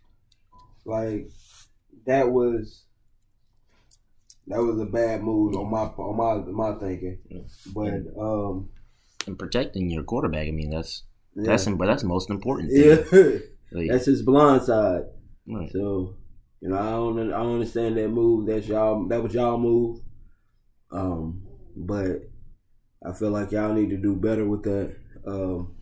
Like 0.85 1.29
that 2.07 2.31
was 2.31 2.85
that 4.47 4.61
was 4.61 4.79
a 4.81 4.85
bad 4.85 5.23
move 5.23 5.57
on 5.57 5.71
my 5.71 5.85
on 6.03 6.17
my 6.17 6.71
my 6.71 6.79
thinking. 6.79 7.19
But 7.75 7.95
um 8.21 8.69
And 9.27 9.39
protecting 9.39 9.91
your 9.91 10.03
quarterback, 10.05 10.49
I 10.49 10.51
mean, 10.51 10.71
that's 10.71 11.05
yeah. 11.35 11.45
that's 11.47 11.67
but 11.67 11.87
that's 11.87 12.05
most 12.05 12.31
important 12.31 12.71
thing. 12.71 13.05
yeah. 13.13 13.39
Like, 13.73 13.89
That's 13.91 14.05
his 14.07 14.23
blind 14.23 14.63
side. 14.63 15.03
right. 15.49 15.69
So, 15.73 16.15
you 16.61 16.69
know, 16.69 16.79
I 16.79 16.91
don't 16.91 17.33
I 17.33 17.39
don't 17.39 17.55
understand 17.55 17.97
that 17.97 18.09
move. 18.09 18.47
That's 18.47 18.69
y'all 18.69 19.09
that 19.09 19.21
was 19.21 19.35
y'all 19.35 19.59
move. 19.59 19.99
Um, 20.93 21.43
but 21.75 22.21
I 23.05 23.13
feel 23.15 23.31
like 23.31 23.51
y'all 23.51 23.75
need 23.75 23.91
to 23.91 23.97
do 23.97 24.15
better 24.15 24.47
with 24.47 24.63
that. 24.63 24.95
Um, 25.27 25.75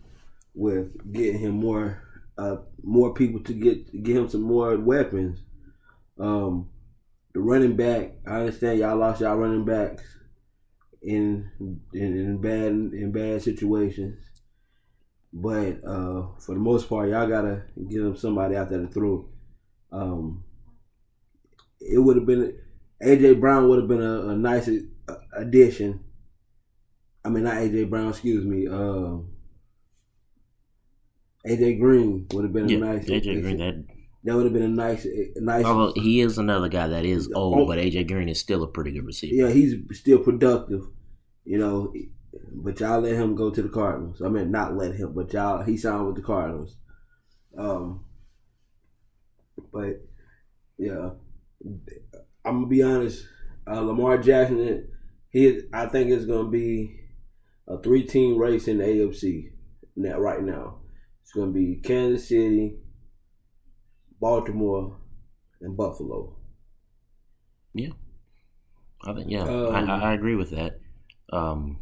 with 0.55 1.11
getting 1.11 1.39
him 1.39 1.51
more 1.51 2.03
uh 2.37 2.57
more 2.83 3.13
people 3.13 3.39
to 3.41 3.53
get 3.53 4.03
get 4.03 4.15
him 4.15 4.29
some 4.29 4.41
more 4.41 4.77
weapons. 4.77 5.39
Um, 6.19 6.69
the 7.33 7.39
running 7.39 7.75
back, 7.75 8.11
I 8.27 8.41
understand 8.41 8.79
y'all 8.79 8.97
lost 8.97 9.21
y'all 9.21 9.35
running 9.35 9.65
backs 9.65 10.03
in 11.01 11.49
in, 11.93 12.17
in 12.17 12.37
bad 12.41 12.71
in 12.71 13.11
bad 13.11 13.41
situations. 13.41 14.19
But 15.31 15.83
uh, 15.83 16.27
for 16.39 16.53
the 16.53 16.59
most 16.59 16.87
part, 16.87 17.09
y'all 17.09 17.27
gotta 17.27 17.63
get 17.89 18.03
them 18.03 18.15
somebody 18.15 18.55
out 18.55 18.69
there 18.69 18.81
to 18.81 18.87
throw. 18.87 19.27
Um, 19.91 20.43
it 21.81 21.97
would 21.97 22.17
have 22.17 22.25
been 22.25 22.57
AJ 23.01 23.39
Brown 23.39 23.67
would 23.67 23.79
have 23.79 23.87
been 23.87 24.01
a, 24.01 24.29
a 24.29 24.35
nice 24.35 24.69
addition. 25.35 26.03
I 27.25 27.29
mean, 27.29 27.43
not 27.43 27.55
AJ 27.55 27.89
Brown, 27.89 28.09
excuse 28.09 28.45
me. 28.45 28.67
Uh, 28.67 29.23
AJ 31.47 31.79
Green 31.79 32.25
would 32.33 32.43
have 32.45 32.53
been 32.53 32.69
Yeah, 32.69 32.77
a 32.77 32.79
nice. 32.79 33.05
AJ 33.09 33.41
Green. 33.41 33.57
That 33.57 33.85
that 34.23 34.35
would 34.35 34.45
have 34.45 34.53
been 34.53 34.63
a 34.63 34.67
nice, 34.69 35.05
a 35.05 35.41
nice. 35.41 35.65
although 35.65 35.93
he 35.99 36.21
is 36.21 36.37
another 36.37 36.69
guy 36.69 36.87
that 36.87 37.03
is 37.05 37.29
Oh. 37.35 37.55
old, 37.55 37.67
but 37.67 37.77
AJ 37.79 38.07
Green 38.07 38.29
is 38.29 38.39
still 38.39 38.63
a 38.63 38.67
pretty 38.67 38.91
good 38.91 39.05
receiver. 39.05 39.35
yeah, 39.35 39.49
he's 39.53 39.75
still 39.97 40.19
productive, 40.19 40.83
you 41.43 41.57
know. 41.57 41.93
But 42.53 42.79
y'all 42.79 43.01
let 43.01 43.13
him 43.15 43.35
go 43.35 43.51
to 43.51 43.61
the 43.61 43.69
Cardinals. 43.69 44.21
I 44.21 44.29
mean, 44.29 44.49
not 44.51 44.75
let 44.77 44.95
him, 44.95 45.13
but 45.13 45.31
y'all 45.33 45.63
he 45.63 45.75
signed 45.77 46.07
with 46.07 46.15
the 46.15 46.21
Cardinals. 46.21 46.77
Um, 47.57 48.05
but 49.71 50.01
yeah, 50.77 51.11
I'm 52.45 52.55
gonna 52.61 52.67
be 52.67 52.81
honest. 52.81 53.25
Uh, 53.67 53.81
Lamar 53.81 54.17
Jackson, 54.17 54.87
he 55.29 55.61
I 55.73 55.85
think 55.87 56.09
it's 56.09 56.25
gonna 56.25 56.49
be 56.49 56.99
a 57.67 57.77
three 57.81 58.03
team 58.03 58.37
race 58.37 58.67
in 58.67 58.77
the 58.79 58.85
AFC. 58.85 59.51
Now, 59.95 60.17
right 60.19 60.41
now, 60.41 60.79
it's 61.23 61.31
gonna 61.31 61.51
be 61.51 61.77
Kansas 61.77 62.27
City, 62.27 62.75
Baltimore, 64.19 64.97
and 65.61 65.75
Buffalo. 65.75 66.35
Yeah, 67.73 67.93
I 69.03 69.13
think 69.13 69.31
yeah, 69.31 69.43
Um, 69.43 69.89
I, 69.89 70.11
I 70.11 70.13
agree 70.13 70.35
with 70.35 70.51
that. 70.51 70.79
Um, 71.31 71.79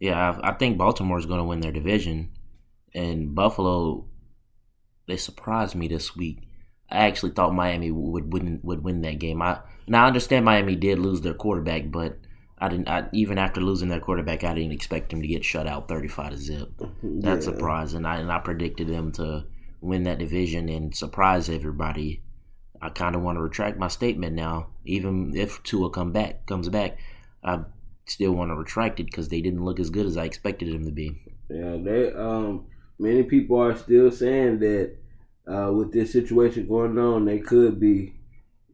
yeah, 0.00 0.30
I, 0.30 0.50
I 0.50 0.52
think 0.54 0.80
is 0.80 1.26
going 1.26 1.38
to 1.38 1.44
win 1.44 1.60
their 1.60 1.72
division, 1.72 2.32
and 2.94 3.34
Buffalo. 3.34 4.06
They 5.06 5.16
surprised 5.16 5.74
me 5.74 5.88
this 5.88 6.14
week. 6.14 6.48
I 6.90 7.06
actually 7.06 7.32
thought 7.32 7.54
Miami 7.54 7.90
would 7.90 8.32
win 8.32 8.60
would 8.62 8.84
win 8.84 9.02
that 9.02 9.18
game. 9.18 9.42
I 9.42 9.60
now 9.86 10.04
I 10.04 10.06
understand 10.06 10.44
Miami 10.44 10.76
did 10.76 10.98
lose 10.98 11.22
their 11.22 11.34
quarterback, 11.34 11.90
but 11.90 12.18
I 12.60 12.68
didn't. 12.68 12.88
I, 12.88 13.08
even 13.12 13.38
after 13.38 13.60
losing 13.60 13.88
their 13.88 14.00
quarterback, 14.00 14.42
I 14.44 14.54
didn't 14.54 14.72
expect 14.72 15.10
them 15.10 15.22
to 15.22 15.28
get 15.28 15.44
shut 15.44 15.66
out 15.66 15.88
thirty 15.88 16.08
five 16.08 16.30
to 16.32 16.36
zip. 16.36 16.70
That's 17.02 17.46
Yeah. 17.46 17.52
surprising. 17.52 18.04
I 18.04 18.18
and 18.18 18.32
I 18.32 18.38
predicted 18.38 18.88
them 18.88 19.12
to 19.12 19.44
win 19.80 20.02
that 20.04 20.18
division 20.18 20.68
and 20.68 20.94
surprise 20.94 21.48
everybody. 21.48 22.22
I 22.82 22.88
kind 22.90 23.14
of 23.14 23.22
want 23.22 23.36
to 23.36 23.42
retract 23.42 23.78
my 23.78 23.88
statement 23.88 24.34
now. 24.34 24.68
Even 24.84 25.36
if 25.36 25.62
Tua 25.62 25.90
come 25.90 26.12
back 26.12 26.46
comes 26.46 26.68
back, 26.68 26.98
I 27.44 27.60
still 28.06 28.32
want 28.32 28.50
to 28.50 28.56
retract 28.56 28.98
it 29.00 29.06
because 29.06 29.28
they 29.28 29.40
didn't 29.40 29.64
look 29.64 29.78
as 29.78 29.90
good 29.90 30.06
as 30.06 30.16
I 30.16 30.24
expected 30.24 30.72
them 30.72 30.84
to 30.84 30.92
be. 30.92 31.20
Yeah, 31.50 31.76
they 31.76 32.12
um 32.12 32.66
many 32.98 33.22
people 33.22 33.58
are 33.60 33.76
still 33.76 34.10
saying 34.10 34.58
that 34.60 34.96
uh, 35.46 35.72
with 35.72 35.92
this 35.92 36.12
situation 36.12 36.66
going 36.68 36.98
on, 36.98 37.24
they 37.24 37.38
could 37.38 37.78
be 37.80 38.14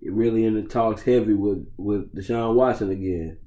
really 0.03 0.44
in 0.44 0.55
the 0.55 0.62
talks 0.62 1.03
heavy 1.03 1.35
with 1.35 1.66
with 1.77 2.14
Deshaun 2.14 2.55
Watson 2.55 2.90
again. 2.90 3.38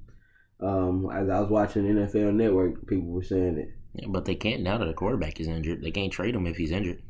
Um, 0.59 1.09
as 1.13 1.29
I 1.29 1.39
was 1.39 1.49
watching 1.49 1.83
NFL 1.83 2.33
Network, 2.33 2.87
people 2.87 3.09
were 3.09 3.23
saying 3.23 3.57
it, 3.59 3.69
Yeah, 3.93 4.07
but 4.09 4.25
they 4.25 4.35
can't 4.35 4.63
now 4.63 4.77
that 4.79 4.85
the 4.85 4.93
quarterback 4.93 5.39
is 5.39 5.47
injured. 5.47 5.81
They 5.83 5.91
can't 5.91 6.11
trade 6.11 6.33
him 6.35 6.47
if 6.47 6.57
he's 6.57 6.71
injured. 6.71 7.01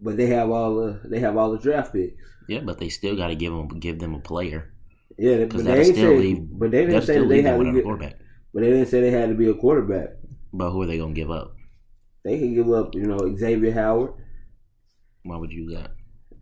but 0.00 0.16
they 0.16 0.26
have 0.26 0.50
all 0.50 0.74
the 0.76 1.00
they 1.04 1.20
have 1.20 1.36
all 1.36 1.52
the 1.52 1.58
draft 1.58 1.92
picks. 1.92 2.14
Yeah, 2.48 2.60
but 2.60 2.78
they 2.78 2.88
still 2.88 3.16
got 3.16 3.28
to 3.28 3.36
give 3.36 3.52
him 3.52 3.68
give 3.68 3.98
them 4.00 4.14
a 4.14 4.18
player 4.20 4.72
Yeah, 5.16 5.36
because 5.38 5.62
but 5.62 5.74
they 5.74 5.84
still 5.84 5.94
say, 5.94 6.18
leave. 6.18 6.48
but 6.50 6.70
they 6.72 6.84
didn't 6.86 7.02
say 7.02 7.24
they 7.26 7.42
had 7.42 7.58
to 7.58 7.72
get, 7.72 7.84
quarterback. 7.84 8.16
but 8.52 8.60
they 8.62 8.70
didn't 8.70 8.88
say 8.88 9.00
they 9.00 9.10
had 9.12 9.28
to 9.28 9.34
be 9.34 9.48
a 9.48 9.54
quarterback. 9.54 10.08
But 10.52 10.70
who 10.70 10.82
are 10.82 10.86
they 10.86 10.98
gonna 10.98 11.14
give 11.14 11.30
up? 11.30 11.54
They 12.24 12.38
can 12.38 12.54
give 12.54 12.70
up, 12.72 12.94
you 12.94 13.06
know, 13.06 13.18
Xavier 13.36 13.72
Howard. 13.72 14.14
Why 15.22 15.36
would 15.36 15.52
you 15.52 15.68
do 15.68 15.76
that? 15.76 15.92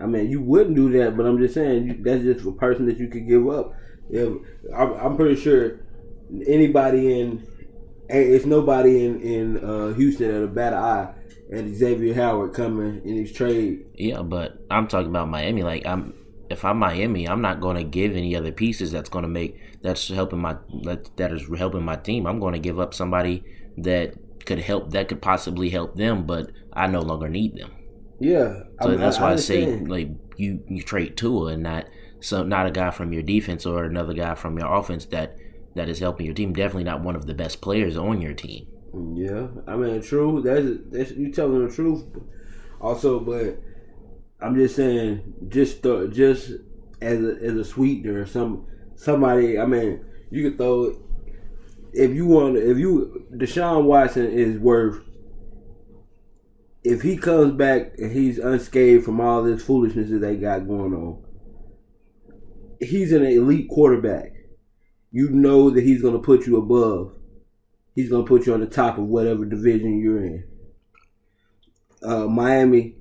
I 0.01 0.07
mean, 0.07 0.31
you 0.31 0.41
wouldn't 0.41 0.77
do 0.77 0.91
that, 0.99 1.17
but 1.17 1.27
I'm 1.27 1.39
just 1.39 1.55
saying 1.55 1.87
you, 1.87 2.03
that's 2.03 2.23
just 2.25 2.47
a 2.47 2.53
person 2.53 2.87
that 2.87 2.99
you 2.99 3.09
could 3.09 3.27
give 3.29 3.47
up. 3.49 3.73
If 4.11 4.33
I'm, 4.75 4.93
I'm 4.95 5.17
pretty 5.17 5.37
sure 5.41 5.81
anybody 6.47 7.21
in 7.21 7.47
it's 8.09 8.45
nobody 8.45 9.05
in 9.07 9.21
in 9.21 9.65
uh, 9.65 9.93
Houston 9.95 10.31
at 10.31 10.43
a 10.43 10.47
bad 10.49 10.75
eye 10.75 11.15
at 11.53 11.67
Xavier 11.69 12.15
Howard 12.15 12.55
coming 12.55 13.01
in 13.05 13.17
his 13.17 13.33
trade. 13.33 13.85
Yeah, 13.95 14.23
but 14.23 14.59
I'm 14.71 14.89
talking 14.89 15.09
about 15.09 15.29
Miami. 15.29 15.63
Like 15.63 15.87
I'm, 15.87 16.15
if 16.51 16.65
I'm 16.65 16.79
Miami, 16.79 17.27
I'm 17.29 17.41
not 17.41 17.61
going 17.61 17.77
to 17.77 17.85
give 17.85 18.13
any 18.17 18.37
other 18.37 18.53
pieces 18.53 18.91
that's 18.93 19.09
going 19.09 19.23
to 19.23 19.29
make 19.29 19.59
that's 19.83 20.09
helping 20.09 20.41
my 20.41 20.57
that 20.83 21.15
that 21.17 21.33
is 21.33 21.45
helping 21.57 21.85
my 21.85 21.97
team. 21.97 22.27
I'm 22.27 22.41
going 22.41 22.55
to 22.55 22.59
give 22.59 22.79
up 22.79 22.93
somebody 22.95 23.45
that 23.79 24.15
could 24.45 24.59
help 24.59 24.91
that 24.91 25.09
could 25.09 25.23
possibly 25.23 25.71
help 25.71 25.97
them, 25.97 26.27
but 26.27 26.51
I 26.73 26.87
no 26.89 27.01
longer 27.01 27.29
need 27.29 27.57
them. 27.57 27.71
Yeah, 28.21 28.65
So 28.83 28.93
I- 28.93 28.97
that's 28.97 29.19
I 29.19 29.23
why 29.23 29.33
I, 29.33 29.37
say 29.37 29.67
like 29.87 30.09
you 30.37 30.63
you 30.69 30.83
trade 30.83 31.17
Tua 31.17 31.53
and 31.53 31.63
not 31.63 31.87
so 32.21 32.43
not 32.43 32.67
a 32.67 32.71
guy 32.71 32.91
from 32.91 33.13
your 33.13 33.23
defense 33.23 33.65
or 33.67 33.85
another 33.85 34.13
guy 34.15 34.35
from 34.35 34.59
your 34.59 34.73
offense 34.73 35.07
that 35.07 35.37
that 35.75 35.89
is 35.89 35.99
helping 35.99 36.27
your 36.27 36.35
team. 36.35 36.53
Definitely 36.53 36.85
not 36.85 37.03
one 37.03 37.17
of 37.17 37.27
the 37.27 37.35
best 37.35 37.61
players 37.61 37.97
on 37.97 38.21
your 38.21 38.35
team. 38.35 38.67
Yeah, 39.15 39.49
I 39.67 39.77
mean, 39.77 40.03
true. 40.03 40.43
That's, 40.43 40.67
that's 40.91 41.19
you 41.19 41.33
telling 41.33 41.67
the 41.67 41.75
truth. 41.75 42.05
Also, 42.81 43.21
but 43.21 43.59
I'm 44.41 44.55
just 44.57 44.77
saying, 44.77 45.35
just 45.49 45.83
th- 45.83 46.11
just 46.13 46.51
as 47.01 47.25
a, 47.25 47.37
as 47.43 47.57
a 47.57 47.65
sweetener, 47.65 48.27
some 48.27 48.67
somebody. 48.97 49.59
I 49.59 49.67
mean, 49.67 50.05
you 50.31 50.51
could 50.51 50.59
throw 50.59 51.01
if 51.93 52.13
you 52.13 52.27
want. 52.27 52.57
If 52.57 52.77
you 52.77 53.27
Deshaun 53.33 53.85
Watson 53.85 54.31
is 54.31 54.59
worth. 54.59 55.01
If 56.85 57.03
he 57.03 57.17
comes 57.17 57.53
back 57.53 57.93
and 57.99 58.11
he's 58.11 58.39
unscathed 58.39 59.05
from 59.05 59.21
all 59.21 59.45
this 59.45 59.65
foolishness 59.65 60.11
that 60.11 60.19
they 60.19 60.35
got 60.35 60.67
going 60.67 60.93
on, 60.93 61.23
he's 62.81 63.13
an 63.13 63.25
elite 63.25 63.69
quarterback. 63.69 64.33
You 65.13 65.31
know 65.31 65.71
that 65.71 65.85
he's 65.85 66.03
going 66.03 66.15
to 66.15 66.21
put 66.21 66.47
you 66.47 66.57
above 66.57 67.13
he's 67.95 68.11
gonna 68.11 68.25
put 68.25 68.47
you 68.47 68.55
on 68.55 68.61
the 68.61 68.67
top 68.67 68.99
of 68.99 69.05
whatever 69.05 69.45
division 69.45 70.01
you're 70.01 70.25
in. 70.25 70.45
Uh, 72.03 72.27
Miami, 72.27 72.97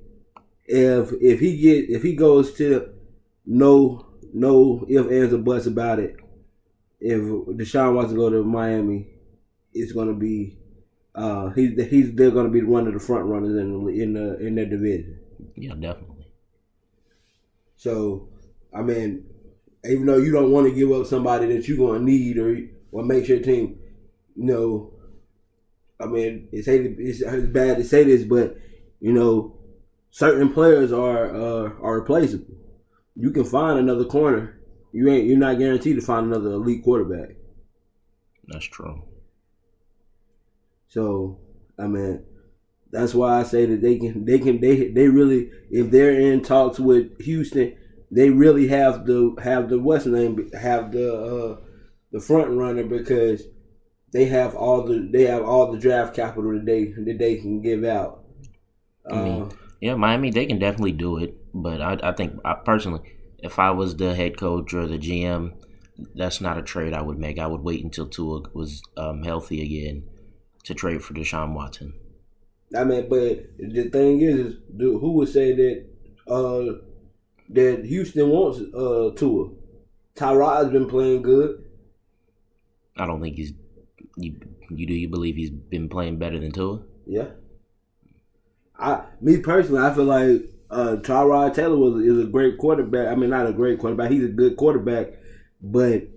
if 0.64 1.12
if 1.20 1.40
he 1.40 1.56
get 1.56 1.90
if 1.90 2.02
he 2.02 2.14
goes 2.14 2.52
to 2.54 2.92
no 3.44 4.06
no 4.32 4.84
if 4.88 5.10
ands 5.10 5.34
or 5.34 5.38
buts 5.38 5.66
about 5.66 5.98
it, 5.98 6.16
if 7.00 7.20
Deshaun 7.20 7.94
wants 7.94 8.12
to 8.12 8.16
go 8.16 8.30
to 8.30 8.44
Miami, 8.44 9.08
it's 9.72 9.92
gonna 9.92 10.14
be 10.14 10.58
uh, 11.14 11.50
he's 11.50 11.80
he's 11.90 12.14
they're 12.14 12.30
going 12.30 12.46
to 12.46 12.52
be 12.52 12.62
one 12.62 12.86
of 12.86 12.94
the 12.94 13.00
front 13.00 13.26
runners 13.26 13.56
in 13.56 13.84
the 13.84 14.02
in 14.02 14.12
the 14.14 14.38
in 14.38 14.54
their 14.54 14.66
division. 14.66 15.18
Yeah, 15.56 15.74
definitely. 15.74 16.32
So, 17.76 18.28
I 18.72 18.80
mean, 18.80 19.26
even 19.84 20.06
though 20.06 20.16
you 20.18 20.32
don't 20.32 20.50
want 20.50 20.66
to 20.68 20.74
give 20.74 20.92
up 20.92 21.06
somebody 21.06 21.46
that 21.46 21.66
you're 21.66 21.76
going 21.76 22.00
to 22.00 22.04
need 22.04 22.38
or 22.38 22.60
or 22.92 23.02
makes 23.02 23.28
your 23.28 23.40
team, 23.40 23.78
you 24.36 24.44
know, 24.44 24.92
I 26.00 26.06
mean, 26.06 26.48
it's 26.52 26.68
it's, 26.68 27.20
it's 27.20 27.46
bad 27.48 27.76
to 27.78 27.84
say 27.84 28.04
this, 28.04 28.24
but 28.24 28.56
you 29.00 29.12
know, 29.12 29.56
certain 30.10 30.52
players 30.52 30.92
are 30.92 31.34
uh, 31.34 31.72
are 31.80 31.98
replaceable. 32.00 32.54
You 33.16 33.30
can 33.30 33.44
find 33.44 33.78
another 33.78 34.04
corner. 34.04 34.58
You 34.92 35.08
ain't 35.08 35.26
you're 35.26 35.38
not 35.38 35.58
guaranteed 35.58 35.96
to 35.96 36.02
find 36.02 36.26
another 36.26 36.50
elite 36.50 36.82
quarterback. 36.82 37.36
That's 38.46 38.64
true. 38.64 39.02
So, 40.88 41.38
I 41.78 41.86
mean, 41.86 42.22
that's 42.90 43.14
why 43.14 43.40
I 43.40 43.42
say 43.44 43.64
that 43.64 43.80
they 43.80 43.98
can 43.98 44.24
they 44.24 44.38
can 44.38 44.60
they 44.60 44.88
they 44.88 45.08
really 45.08 45.50
if 45.70 45.90
they're 45.90 46.12
in 46.12 46.42
talks 46.42 46.78
with 46.78 47.18
Houston, 47.22 47.74
they 48.12 48.30
really 48.30 48.68
have 48.68 49.06
the 49.06 49.34
have 49.42 49.68
the 49.68 49.78
what's 49.78 50.06
name 50.06 50.50
have 50.52 50.92
the 50.92 51.12
uh, 51.12 51.56
the 52.12 52.20
front 52.20 52.50
runner 52.50 52.84
because 52.84 53.42
they 54.12 54.26
have 54.26 54.54
all 54.54 54.84
the 54.84 55.08
they 55.10 55.24
have 55.24 55.42
all 55.42 55.72
the 55.72 55.78
draft 55.78 56.14
capital 56.14 56.52
that 56.52 56.66
they 56.66 56.84
that 56.84 57.18
they 57.18 57.36
can 57.36 57.62
give 57.62 57.82
out. 57.84 58.22
I 59.10 59.16
mean, 59.16 59.42
Uh, 59.42 59.50
yeah, 59.80 59.96
Miami, 59.96 60.30
they 60.30 60.46
can 60.46 60.58
definitely 60.58 60.92
do 60.92 61.18
it. 61.18 61.36
But 61.52 61.80
I, 61.80 61.98
I 62.02 62.12
think, 62.12 62.38
I, 62.44 62.54
personally, 62.54 63.00
if 63.38 63.58
I 63.58 63.72
was 63.72 63.96
the 63.96 64.14
head 64.14 64.36
coach 64.38 64.72
or 64.72 64.86
the 64.86 64.98
GM, 64.98 65.54
that's 66.14 66.40
not 66.40 66.56
a 66.56 66.62
trade 66.62 66.92
I 66.94 67.02
would 67.02 67.18
make. 67.18 67.38
I 67.38 67.48
would 67.48 67.62
wait 67.62 67.82
until 67.82 68.06
Tua 68.06 68.42
was 68.52 68.82
um, 68.96 69.24
healthy 69.24 69.60
again 69.62 70.04
to 70.64 70.74
trade 70.74 71.02
for 71.02 71.14
Deshaun 71.14 71.54
Watson. 71.54 71.94
I 72.76 72.84
mean, 72.84 73.08
but 73.08 73.44
the 73.58 73.90
thing 73.90 74.20
is, 74.20 74.38
is 74.38 74.56
who 74.78 75.12
would 75.12 75.28
say 75.28 75.52
that 75.52 75.86
uh 76.28 76.91
that 77.54 77.84
Houston 77.84 78.28
wants 78.28 78.60
uh 78.74 79.10
Tua? 79.16 79.50
Tyrod's 80.16 80.70
been 80.70 80.88
playing 80.88 81.22
good. 81.22 81.64
I 82.96 83.06
don't 83.06 83.20
think 83.20 83.36
he's. 83.36 83.52
You, 84.16 84.36
you 84.68 84.86
do 84.86 84.94
you 84.94 85.08
believe 85.08 85.36
he's 85.36 85.50
been 85.50 85.88
playing 85.88 86.18
better 86.18 86.38
than 86.38 86.52
Tua? 86.52 86.82
Yeah. 87.06 87.28
I 88.78 89.04
me 89.20 89.38
personally, 89.38 89.80
I 89.80 89.94
feel 89.94 90.04
like 90.04 90.42
uh 90.70 90.96
Tyrod 91.00 91.54
Taylor 91.54 91.76
was 91.76 92.02
is 92.04 92.18
a 92.18 92.26
great 92.28 92.58
quarterback. 92.58 93.08
I 93.08 93.14
mean, 93.14 93.30
not 93.30 93.46
a 93.46 93.52
great 93.52 93.78
quarterback. 93.78 94.10
He's 94.10 94.24
a 94.24 94.28
good 94.28 94.56
quarterback, 94.56 95.14
but 95.60 96.08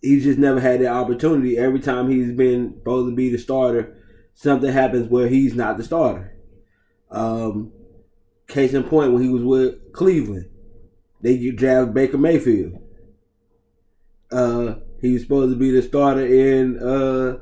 he's 0.00 0.24
just 0.24 0.38
never 0.38 0.60
had 0.60 0.80
that 0.80 0.92
opportunity. 0.92 1.58
Every 1.58 1.80
time 1.80 2.10
he's 2.10 2.32
been 2.32 2.74
supposed 2.78 3.10
to 3.10 3.14
be 3.14 3.30
the 3.30 3.38
starter, 3.38 3.96
something 4.34 4.72
happens 4.72 5.08
where 5.08 5.28
he's 5.28 5.54
not 5.54 5.76
the 5.76 5.84
starter. 5.84 6.34
Um, 7.10 7.72
case 8.52 8.74
in 8.74 8.84
point, 8.84 9.12
when 9.12 9.22
he 9.22 9.28
was 9.28 9.42
with 9.42 9.92
Cleveland, 9.92 10.48
they 11.20 11.50
drafted 11.50 11.94
Baker 11.94 12.18
Mayfield. 12.18 12.78
Uh, 14.30 14.76
he 15.00 15.12
was 15.12 15.22
supposed 15.22 15.52
to 15.52 15.58
be 15.58 15.70
the 15.70 15.82
starter 15.82 16.24
in 16.24 16.78
uh 16.78 17.38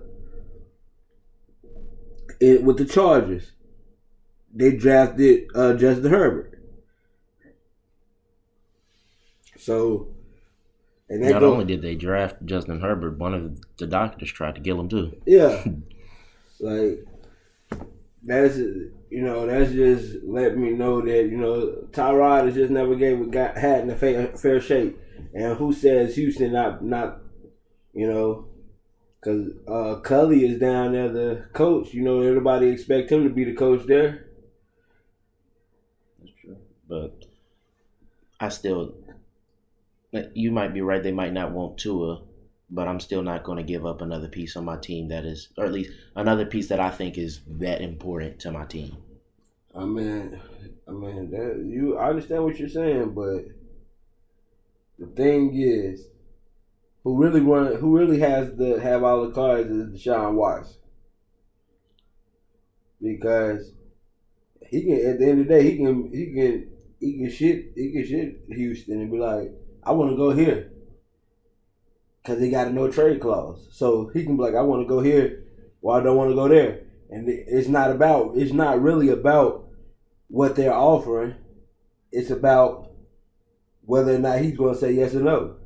in, 2.41 2.65
with 2.65 2.79
the 2.79 2.85
Chargers. 2.85 3.53
They 4.53 4.73
drafted 4.73 5.49
uh, 5.55 5.75
Justin 5.75 6.11
Herbert. 6.11 6.59
So, 9.57 10.09
and 11.09 11.21
Not 11.21 11.43
only 11.43 11.67
did 11.67 11.83
they 11.83 11.95
draft 11.95 12.45
Justin 12.47 12.81
Herbert, 12.81 13.19
one 13.19 13.35
of 13.35 13.61
the 13.77 13.87
doctors 13.87 14.33
tried 14.33 14.55
to 14.57 14.61
kill 14.61 14.81
him 14.81 14.89
too. 14.89 15.21
Yeah. 15.27 15.65
like 16.61 17.07
that's 18.23 18.57
you 18.57 19.23
know 19.23 19.47
that's 19.47 19.73
just 19.73 20.23
let 20.25 20.57
me 20.57 20.71
know 20.71 21.01
that 21.01 21.25
you 21.25 21.37
know 21.37 21.87
Tyrod 21.91 22.47
has 22.47 22.55
just 22.55 22.71
never 22.71 22.95
gave 22.95 23.31
got 23.31 23.57
hat 23.57 23.83
in 23.83 23.91
a 23.91 23.97
fair, 23.97 24.29
fair 24.37 24.61
shake. 24.61 24.97
And 25.33 25.57
who 25.57 25.73
says 25.73 26.17
Houston 26.17 26.53
not 26.53 26.85
not 26.85 27.19
you 27.93 28.07
know 28.07 28.47
because 29.21 29.51
uh, 29.69 30.01
Culley 30.01 30.47
is 30.47 30.59
down 30.59 30.93
there 30.93 31.09
the 31.09 31.47
coach. 31.53 31.93
You 31.93 32.03
know 32.03 32.21
everybody 32.21 32.69
expect 32.69 33.13
him 33.13 33.25
to 33.25 33.31
be 33.31 33.45
the 33.45 33.55
coach 33.55 33.87
there. 33.87 34.27
That's 36.19 36.33
true. 36.41 36.57
But 36.89 37.25
I 38.39 38.49
still, 38.49 38.95
you 40.35 40.51
might 40.51 40.73
be 40.73 40.81
right. 40.81 41.03
They 41.03 41.13
might 41.13 41.33
not 41.33 41.53
want 41.53 41.79
Tua, 41.79 42.23
but 42.71 42.87
I'm 42.89 43.01
still 43.01 43.23
not 43.23 43.43
going 43.43 43.59
to 43.59 43.65
give 43.65 43.85
up 43.85 44.01
another 44.01 44.29
piece 44.29 44.57
on 44.57 44.65
my 44.65 44.77
team 44.77 45.09
that 45.09 45.25
is, 45.25 45.49
or 45.57 45.65
at 45.65 45.73
least 45.73 45.91
another 46.15 46.45
piece 46.45 46.69
that 46.69 46.81
I 46.81 46.91
think 46.91 47.19
is 47.19 47.41
that 47.47 47.81
important 47.81 48.39
to 48.41 48.53
my 48.53 48.65
team. 48.65 48.97
I 49.75 49.85
mean, 49.85 50.41
I 50.89 50.91
mean 50.91 51.31
that 51.31 51.65
you. 51.65 51.97
I 51.97 52.09
understand 52.11 52.45
what 52.45 52.59
you're 52.59 52.69
saying, 52.69 53.13
but 53.15 53.45
the 54.99 55.07
thing 55.15 55.53
is, 55.55 56.07
who 57.05 57.17
really 57.17 57.41
run, 57.41 57.77
who 57.77 57.97
really 57.97 58.19
has 58.19 58.55
the 58.57 58.81
have 58.81 59.03
all 59.03 59.23
the 59.27 59.33
cards 59.33 59.71
is 59.71 59.89
Deshaun 59.89 60.35
Watson, 60.35 60.77
because 63.01 63.73
he 64.69 64.83
can. 64.83 65.11
At 65.11 65.19
the 65.19 65.29
end 65.29 65.41
of 65.41 65.49
the 65.49 65.55
day, 65.55 65.63
he 65.63 65.77
can. 65.77 66.11
He 66.13 66.33
can. 66.33 66.67
He 66.99 67.19
can 67.19 67.31
shit. 67.31 67.67
He 67.75 67.93
can 67.93 68.05
shit 68.05 68.37
Houston 68.49 69.01
and 69.01 69.11
be 69.11 69.19
like, 69.19 69.55
I 69.83 69.93
want 69.93 70.11
to 70.11 70.17
go 70.17 70.31
here. 70.31 70.69
Cause 72.25 72.39
they 72.39 72.51
got 72.51 72.69
a 72.69 72.71
no 72.71 72.91
trade 72.91 73.21
clause, 73.21 73.67
so 73.73 74.09
he 74.09 74.25
can 74.25 74.37
be 74.37 74.43
like, 74.43 74.55
I 74.55 74.61
want 74.61 74.83
to 74.83 74.89
go 74.89 75.01
here, 75.01 75.45
or 75.81 75.99
I 75.99 76.03
don't 76.03 76.17
want 76.17 76.31
to 76.31 76.35
go 76.35 76.49
there. 76.49 76.83
And 77.09 77.27
it's 77.29 77.67
not 77.69 77.91
about. 77.91 78.37
It's 78.37 78.53
not 78.53 78.83
really 78.83 79.09
about 79.09 79.67
what 80.29 80.55
they're 80.55 80.73
offering. 80.73 81.35
It's 82.13 82.31
about 82.31 82.91
whether 83.85 84.15
or 84.15 84.19
not 84.19 84.41
he's 84.41 84.57
going 84.57 84.75
to 84.75 84.81
say 84.81 84.93
yes 84.93 85.15
or 85.15 85.21
no. 85.21 85.57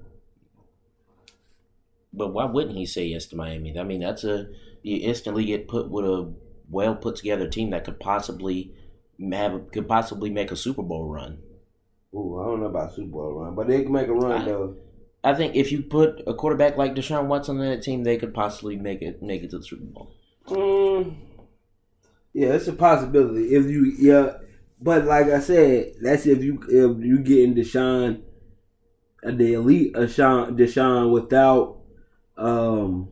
But 2.12 2.32
why 2.32 2.44
wouldn't 2.44 2.76
he 2.76 2.86
say 2.86 3.06
yes 3.06 3.26
to 3.26 3.36
Miami? 3.36 3.78
I 3.78 3.82
mean, 3.82 4.00
that's 4.00 4.22
a 4.22 4.48
you 4.82 4.98
instantly 5.02 5.44
get 5.44 5.66
put 5.66 5.90
with 5.90 6.04
a 6.04 6.32
well 6.70 6.94
put 6.94 7.16
together 7.16 7.48
team 7.48 7.70
that 7.70 7.84
could 7.84 7.98
possibly 7.98 8.72
have 9.32 9.70
could 9.72 9.88
possibly 9.88 10.30
make 10.30 10.52
a 10.52 10.56
Super 10.56 10.82
Bowl 10.82 11.08
run. 11.08 11.38
Ooh, 12.14 12.40
I 12.40 12.46
don't 12.46 12.60
know 12.60 12.66
about 12.66 12.94
Super 12.94 13.08
Bowl 13.08 13.32
run, 13.34 13.54
but 13.54 13.66
they 13.66 13.82
can 13.82 13.92
make 13.92 14.06
a 14.08 14.14
run 14.14 14.42
I- 14.42 14.44
though. 14.44 14.76
I 15.24 15.34
think 15.34 15.56
if 15.56 15.72
you 15.72 15.82
put 15.82 16.22
a 16.26 16.34
quarterback 16.34 16.76
like 16.76 16.94
Deshaun 16.94 17.26
Watson 17.26 17.58
on 17.58 17.66
that 17.66 17.82
team, 17.82 18.04
they 18.04 18.18
could 18.18 18.34
possibly 18.34 18.76
make 18.76 19.00
it 19.00 19.22
make 19.22 19.42
it 19.42 19.50
to 19.50 19.58
the 19.58 19.64
Super 19.64 19.84
Bowl. 19.86 20.14
Mm, 20.46 21.16
yeah, 22.34 22.48
it's 22.48 22.68
a 22.68 22.74
possibility 22.74 23.54
if 23.54 23.64
you 23.64 23.94
yeah, 23.98 24.34
but 24.80 25.06
like 25.06 25.28
I 25.28 25.40
said, 25.40 25.94
that's 26.02 26.26
if 26.26 26.44
you 26.44 26.60
if 26.68 27.02
you 27.02 27.20
getting 27.20 27.54
Deshaun, 27.54 28.20
uh, 29.26 29.30
the 29.30 29.54
elite 29.54 29.94
Deshaun 29.94 30.58
Deshaun 30.58 31.10
without 31.10 31.78
um 32.36 33.08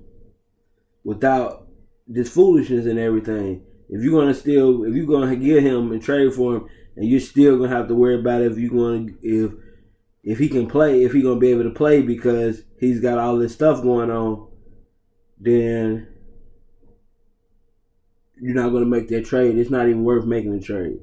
without 1.05 1.67
this 2.07 2.29
foolishness 2.29 2.85
and 2.85 2.99
everything. 2.99 3.65
If 3.89 4.03
you're 4.03 4.21
gonna 4.21 4.35
still 4.35 4.85
if 4.85 4.95
you're 4.95 5.07
gonna 5.07 5.35
get 5.35 5.63
him 5.63 5.93
and 5.93 6.03
trade 6.03 6.35
for 6.35 6.57
him, 6.57 6.69
and 6.97 7.09
you're 7.09 7.21
still 7.21 7.57
gonna 7.57 7.75
have 7.75 7.89
to 7.89 7.95
worry 7.95 8.21
about 8.21 8.43
if 8.43 8.59
you're 8.59 8.71
gonna 8.71 9.13
if 9.23 9.53
if 10.23 10.39
he 10.39 10.49
can 10.49 10.69
play, 10.69 11.03
if 11.03 11.13
he's 11.13 11.25
gonna 11.25 11.41
be 11.41 11.51
able 11.51 11.65
to 11.65 11.71
play 11.71 12.03
because 12.03 12.63
he's 12.79 13.01
got 13.01 13.19
all 13.19 13.37
this 13.39 13.55
stuff 13.55 13.83
going 13.83 14.11
on, 14.11 14.49
then 15.39 16.09
you're 18.43 18.57
not 18.57 18.71
going 18.71 18.83
to 18.83 18.91
make 18.91 19.09
that 19.09 19.25
trade. 19.25 19.57
It's 19.57 19.71
not 19.71 19.89
even 19.89 20.03
worth 20.03 20.25
making 20.25 20.53
the 20.53 20.61
trade. 20.61 20.99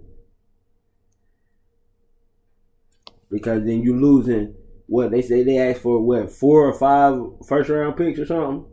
Because 3.31 3.63
then 3.63 3.81
you're 3.81 3.95
losing 3.95 4.55
what 4.87 5.11
they 5.11 5.21
say 5.21 5.43
they 5.43 5.57
asked 5.57 5.81
for 5.81 6.01
what 6.01 6.31
four 6.31 6.67
or 6.67 6.73
five 6.73 7.17
first 7.47 7.69
round 7.69 7.95
picks 7.95 8.19
or 8.19 8.25
something. 8.25 8.65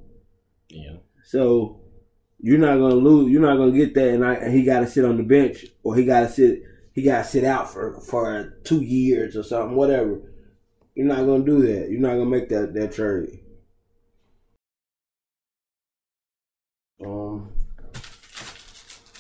Yeah. 0.69 0.97
So 1.25 1.81
you're 2.41 2.59
not 2.59 2.79
gonna 2.79 2.95
lose. 2.95 3.31
You're 3.31 3.43
not 3.43 3.57
gonna 3.57 3.71
get 3.71 3.95
that, 3.95 4.15
and, 4.15 4.25
I, 4.25 4.35
and 4.35 4.53
he 4.53 4.65
got 4.65 4.81
to 4.81 4.87
sit 4.89 5.05
on 5.05 5.17
the 5.17 5.23
bench, 5.23 5.67
or 5.85 5.95
he 5.95 6.05
got 6.05 6.21
to 6.21 6.29
sit. 6.29 6.63
He 6.93 7.03
got 7.03 7.25
to 7.25 7.29
sit 7.29 7.45
out 7.45 7.71
for 7.71 8.01
for 8.01 8.59
two 8.65 8.81
years 8.81 9.37
or 9.37 9.43
something, 9.43 9.77
whatever. 9.77 10.23
You're 10.97 11.07
not 11.07 11.27
gonna 11.27 11.45
do 11.45 11.61
that. 11.61 11.91
You're 11.91 12.01
not 12.01 12.15
gonna 12.15 12.25
make 12.27 12.49
that 12.49 12.73
that 12.75 12.93
trade. 12.93 13.41
Um, 17.05 17.53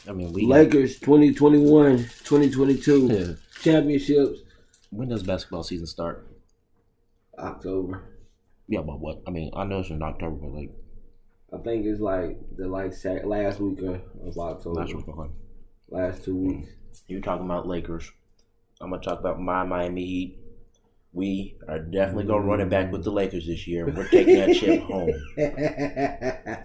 I 0.08 0.12
mean, 0.12 0.32
we 0.32 0.46
Lakers 0.46 0.98
2021, 1.00 1.98
2022 2.24 3.06
Yeah. 3.06 3.34
championships 3.60 4.40
When 4.90 5.08
does 5.08 5.22
basketball 5.22 5.62
season 5.62 5.86
start? 5.86 6.26
October. 7.38 8.02
Yeah, 8.68 8.80
but 8.80 8.98
what? 8.98 9.20
I 9.26 9.30
mean, 9.30 9.50
I 9.54 9.64
know 9.64 9.80
it's 9.80 9.90
in 9.90 10.02
October, 10.02 10.36
but 10.36 10.52
like 10.54 10.70
I 11.52 11.58
think 11.58 11.84
it's 11.84 12.00
like 12.00 12.38
the 12.56 12.66
like 12.68 12.92
last 13.24 13.60
week 13.60 13.80
of, 13.82 14.00
October. 14.38 14.80
last. 14.80 15.30
Last 15.88 16.24
two 16.24 16.36
weeks. 16.36 16.70
You're 17.06 17.20
talking 17.20 17.44
about 17.44 17.68
Lakers? 17.68 18.10
I'm 18.80 18.90
gonna 18.90 19.02
talk 19.02 19.20
about 19.20 19.40
my 19.40 19.64
Miami 19.64 20.04
Heat. 20.06 20.38
We 21.16 21.56
are 21.66 21.78
definitely 21.78 22.24
gonna 22.24 22.44
run 22.46 22.60
it 22.60 22.68
back 22.68 22.92
with 22.92 23.02
the 23.02 23.10
Lakers 23.10 23.46
this 23.46 23.66
year. 23.66 23.86
We're 23.86 24.06
taking 24.06 24.36
that 24.36 24.54
chip 24.54 24.82
home. 24.92 25.14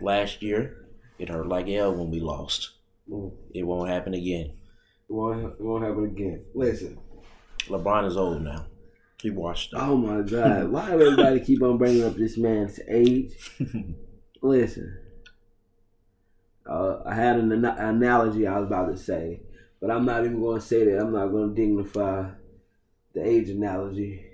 Last 0.01 0.41
year, 0.41 0.87
It 1.17 1.29
hurt 1.29 1.47
like 1.47 1.69
hell 1.69 1.95
when 1.95 2.11
we 2.11 2.19
lost. 2.19 2.71
Mm. 3.09 3.31
It 3.53 3.63
won't 3.63 3.89
happen 3.89 4.13
again. 4.13 4.47
It 5.09 5.13
won't, 5.13 5.45
it 5.45 5.61
won't 5.61 5.85
happen 5.85 6.03
again. 6.03 6.43
Listen. 6.53 6.97
LeBron 7.67 8.05
is 8.05 8.17
old 8.17 8.41
now. 8.41 8.65
He 9.21 9.29
washed 9.29 9.73
up. 9.73 9.83
Oh 9.83 9.95
my 9.95 10.21
God! 10.21 10.69
Why 10.69 10.87
do 10.89 11.01
everybody 11.01 11.39
keep 11.39 11.61
on 11.63 11.77
bringing 11.77 12.03
up 12.03 12.15
this 12.15 12.37
man's 12.37 12.77
age? 12.89 13.31
Listen, 14.41 14.97
uh, 16.69 17.03
I 17.05 17.15
had 17.15 17.37
an 17.37 17.53
ana- 17.53 17.75
analogy 17.77 18.45
I 18.47 18.59
was 18.59 18.67
about 18.67 18.87
to 18.91 18.97
say, 18.97 19.43
but 19.79 19.89
I'm 19.91 20.03
not 20.03 20.25
even 20.25 20.41
going 20.41 20.59
to 20.59 20.65
say 20.65 20.83
that. 20.83 20.99
I'm 20.99 21.13
not 21.13 21.27
going 21.27 21.55
to 21.55 21.61
dignify 21.61 22.31
the 23.13 23.25
age 23.25 23.49
analogy 23.49 24.25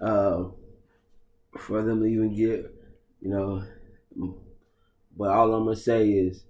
uh, 0.00 0.44
for 1.58 1.82
them 1.82 2.00
to 2.00 2.06
even 2.06 2.34
get, 2.34 2.72
you 3.20 3.30
know. 3.30 3.64
But 5.16 5.30
all 5.30 5.54
I'm 5.54 5.64
gonna 5.64 5.76
say 5.76 6.08
is, 6.10 6.44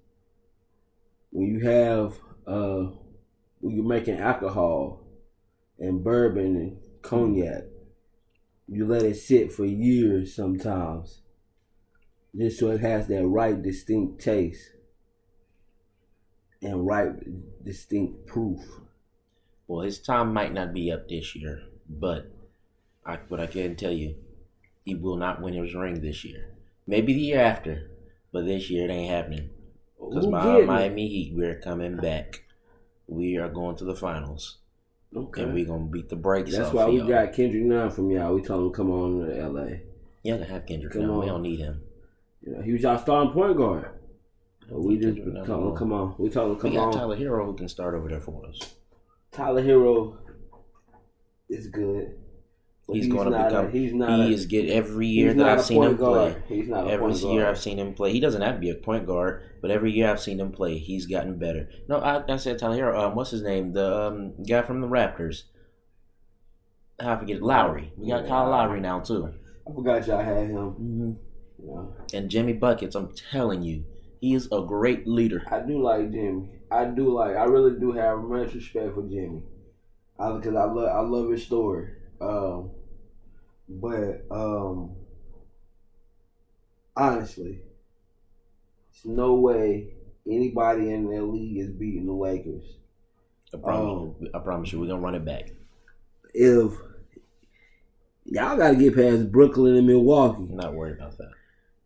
when 1.31 1.47
you 1.47 1.61
have, 1.61 2.15
uh, 2.47 2.91
when 3.61 3.77
you're 3.77 3.85
making 3.85 4.19
alcohol 4.19 5.01
and 5.79 6.03
bourbon 6.03 6.57
and 6.57 6.79
cognac, 7.03 7.65
you 8.67 8.87
let 8.87 9.03
it 9.03 9.17
sit 9.17 9.53
for 9.53 9.67
years 9.67 10.35
sometimes, 10.35 11.21
just 12.35 12.59
so 12.59 12.71
it 12.71 12.81
has 12.81 13.07
that 13.09 13.27
right 13.27 13.61
distinct 13.63 14.23
taste 14.23 14.71
and 16.63 16.87
right 16.87 17.13
distinct 17.63 18.27
proof. 18.27 18.61
Well, 19.67 19.83
his 19.83 19.99
time 19.99 20.33
might 20.33 20.53
not 20.53 20.73
be 20.73 20.91
up 20.91 21.09
this 21.09 21.37
year, 21.37 21.63
but 21.89 22.34
I, 23.07 23.19
what 23.29 23.41
I 23.41 23.47
can 23.47 23.77
tell 23.77 23.93
you, 23.93 24.15
he 24.85 24.95
will 24.95 25.17
not 25.17 25.41
win 25.43 25.55
his 25.55 25.75
ring 25.75 26.01
this 26.01 26.25
year. 26.25 26.51
Maybe 26.87 27.13
the 27.15 27.21
year 27.21 27.41
after, 27.41 27.91
but 28.33 28.45
this 28.47 28.71
year 28.71 28.85
it 28.89 28.93
ain't 28.93 29.11
happening. 29.11 29.51
Because 29.99 30.27
my? 30.27 30.61
Miami 30.63 31.09
Heat, 31.09 31.33
we're 31.35 31.61
coming 31.61 31.97
back. 31.97 32.45
We 33.07 33.37
are 33.37 33.49
going 33.49 33.77
to 33.77 33.85
the 33.85 33.95
finals, 33.95 34.59
Okay. 35.15 35.43
and 35.43 35.55
we're 35.55 35.67
gonna 35.67 35.85
beat 35.87 36.09
the 36.09 36.17
brakes 36.17 36.57
That's 36.57 36.73
why 36.73 36.87
we 36.87 36.99
y'all. 36.99 37.09
got 37.09 37.33
Kendrick 37.33 37.63
Nunn 37.65 37.91
from 37.91 38.11
y'all. 38.11 38.35
We 38.35 38.43
told 38.43 38.67
him 38.67 38.73
come 38.73 38.91
on 38.91 39.27
to 39.27 39.49
LA. 39.49 39.67
You 40.23 40.37
don't 40.37 40.43
have 40.49 40.65
Kendrick 40.67 40.93
Come 40.95 41.07
now. 41.07 41.21
We 41.21 41.27
don't 41.27 41.43
need 41.43 41.61
him. 41.61 41.83
You 42.43 42.53
know, 42.57 42.63
he 42.63 42.73
was 42.73 42.85
our 42.85 42.99
starting 42.99 43.33
point 43.33 43.57
guard. 43.57 43.91
But 44.71 44.81
we 44.81 44.97
just 44.99 45.19
Kendrick 45.19 45.45
told 45.45 45.73
him 45.73 45.77
come 45.77 45.93
on. 45.93 46.15
We 46.19 46.31
told 46.31 46.53
him 46.53 46.61
come 46.61 46.71
we 46.71 46.77
got 46.77 46.87
on. 46.89 46.93
Tyler 46.95 47.17
Herro 47.17 47.45
who 47.47 47.55
can 47.55 47.69
start 47.69 47.95
over 47.95 48.09
there 48.09 48.21
for 48.21 48.47
us. 48.47 48.75
Tyler 49.33 49.63
Herro 49.63 50.17
is 51.51 51.67
good. 51.69 52.17
But 52.87 52.97
He's, 52.97 53.09
going 53.09 53.31
to 53.33 53.45
become. 53.45 53.67
A, 53.67 53.71
he's 53.71 53.95
not. 53.95 54.11
he 54.11 54.33
a, 54.33 54.35
is 54.35 54.45
good 54.47 54.69
every 54.69 55.07
year 55.07 55.33
that 55.33 55.49
I've 55.49 55.65
seen 55.65 55.83
him 55.83 55.97
guard. 55.97 56.45
play. 56.47 56.57
He's 56.59 56.69
not 56.69 56.87
a 56.87 56.91
Every 56.91 57.13
year 57.15 57.43
guard. 57.43 57.57
I've 57.57 57.59
seen 57.63 57.79
him 57.79 57.95
play. 57.95 58.13
He 58.13 58.21
doesn't 58.21 58.43
have 58.43 58.57
to 58.57 58.61
be 58.61 58.69
a 58.71 58.75
point 58.75 59.07
guard, 59.07 59.43
but 59.63 59.71
every 59.71 59.91
year 59.93 60.11
I've 60.11 60.21
seen 60.21 60.39
him 60.39 60.53
play, 60.53 60.77
he's 60.79 61.07
gotten 61.07 61.39
better. 61.39 61.71
No, 61.89 61.99
I, 61.99 62.23
I 62.31 62.37
said 62.37 62.59
Tyler. 62.59 62.95
Um, 62.95 63.15
what's 63.15 63.31
his 63.31 63.41
name? 63.43 63.73
The 63.73 64.09
um, 64.09 64.43
guy 64.45 64.61
from 64.63 64.81
the 64.83 64.87
Raptors. 64.87 65.45
I 67.01 67.17
forget 67.17 67.43
Lowry. 67.43 67.93
We 67.97 68.09
got 68.09 68.23
Yeah. 68.25 68.29
Kyle 68.29 68.51
Lowry 68.51 68.81
now 68.81 69.01
too. 69.01 69.33
I 69.69 69.73
forgot 69.73 70.07
y'all 70.07 70.23
had 70.23 70.49
him. 70.49 70.71
hmm 70.71 71.13
You 71.59 71.67
know, 71.75 71.95
And 72.13 72.31
Jimmy 72.31 72.53
buckets. 72.53 72.95
I'm 72.95 73.15
telling 73.15 73.63
you, 73.63 73.85
he 74.21 74.35
is 74.35 74.49
a 74.53 74.61
great 74.61 75.07
leader. 75.07 75.43
I 75.51 75.61
do 75.61 75.83
like 75.83 76.11
Jimmy. 76.13 76.51
I 76.71 76.85
do 76.85 77.13
like. 77.13 77.37
I 77.37 77.45
really 77.45 77.79
do 77.81 77.93
have 77.93 78.19
much 78.21 78.55
respect 78.55 78.95
for 78.95 79.03
Jimmy, 79.09 79.43
because 80.19 80.55
I 80.55 80.65
love. 80.65 80.89
I 80.89 81.01
love 81.01 81.31
his 81.31 81.45
story. 81.45 81.89
Um, 82.21 82.71
but 83.69 84.25
um, 84.31 84.97
honestly, 86.97 87.61
there's 88.93 89.17
no 89.17 89.35
way 89.35 89.95
anybody 90.27 90.91
in 90.91 91.09
the 91.09 91.23
league 91.23 91.59
is 91.59 91.71
beating 91.71 92.07
the 92.07 92.13
Lakers. 92.13 92.65
I 93.53 93.59
promise. 93.59 94.15
You, 94.21 94.31
I 94.35 94.39
promise 94.39 94.73
you, 94.73 94.81
we're 94.81 94.89
gonna 94.89 95.01
run 95.01 95.15
it 95.15 95.25
back. 95.25 95.51
If 96.33 96.73
y'all 98.25 98.57
got 98.57 98.71
to 98.71 98.77
get 98.77 98.97
past 98.97 99.31
Brooklyn 99.31 99.77
and 99.77 99.87
Milwaukee, 99.87 100.49
I'm 100.51 100.57
not 100.57 100.75
worried 100.75 100.97
about 100.97 101.17
that. 101.19 101.31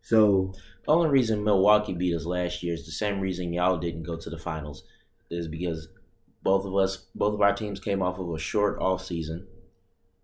so 0.01 0.53
The 0.85 0.91
only 0.91 1.09
reason 1.09 1.43
Milwaukee 1.43 1.93
beat 1.93 2.15
us 2.15 2.25
last 2.25 2.63
year 2.63 2.73
is 2.73 2.85
the 2.85 2.91
same 2.91 3.19
reason 3.19 3.53
y'all 3.53 3.77
didn't 3.77 4.03
go 4.03 4.17
to 4.17 4.29
the 4.29 4.37
finals, 4.37 4.83
is 5.29 5.47
because 5.47 5.89
both 6.41 6.65
of 6.65 6.75
us, 6.75 7.05
both 7.13 7.33
of 7.33 7.41
our 7.41 7.53
teams 7.53 7.79
came 7.79 8.01
off 8.01 8.17
of 8.17 8.33
a 8.33 8.39
short 8.39 8.79
off 8.79 9.03
season, 9.03 9.45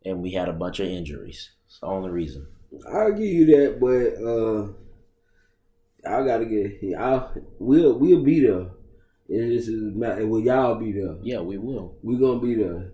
and 0.05 0.21
we 0.21 0.31
had 0.31 0.47
a 0.47 0.53
bunch 0.53 0.79
of 0.79 0.87
injuries. 0.87 1.51
It's 1.67 1.79
the 1.79 1.87
only 1.87 2.09
reason. 2.09 2.47
I'll 2.91 3.11
give 3.11 3.21
you 3.25 3.45
that. 3.47 3.79
But 3.79 4.23
uh, 4.23 6.15
I 6.15 6.25
got 6.25 6.37
to 6.37 6.45
get. 6.45 6.97
I 6.97 7.27
we'll 7.59 7.97
we'll 7.97 8.23
be 8.23 8.41
there. 8.41 8.67
It's 9.27 9.65
just 9.65 9.69
a 9.69 9.97
matter. 9.97 10.27
Will 10.27 10.41
y'all 10.41 10.75
be 10.75 10.91
there? 10.91 11.15
Yeah, 11.23 11.39
we 11.39 11.57
will. 11.57 11.95
We 12.03 12.17
gonna 12.17 12.39
be 12.39 12.55
there. 12.55 12.91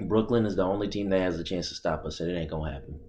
Brooklyn 0.00 0.46
is 0.46 0.56
the 0.56 0.62
only 0.62 0.88
team 0.88 1.10
that 1.10 1.20
has 1.20 1.38
a 1.38 1.44
chance 1.44 1.68
to 1.68 1.74
stop 1.74 2.04
us, 2.04 2.20
and 2.20 2.30
it 2.30 2.38
ain't 2.38 2.50
gonna 2.50 2.72
happen. 2.72 3.00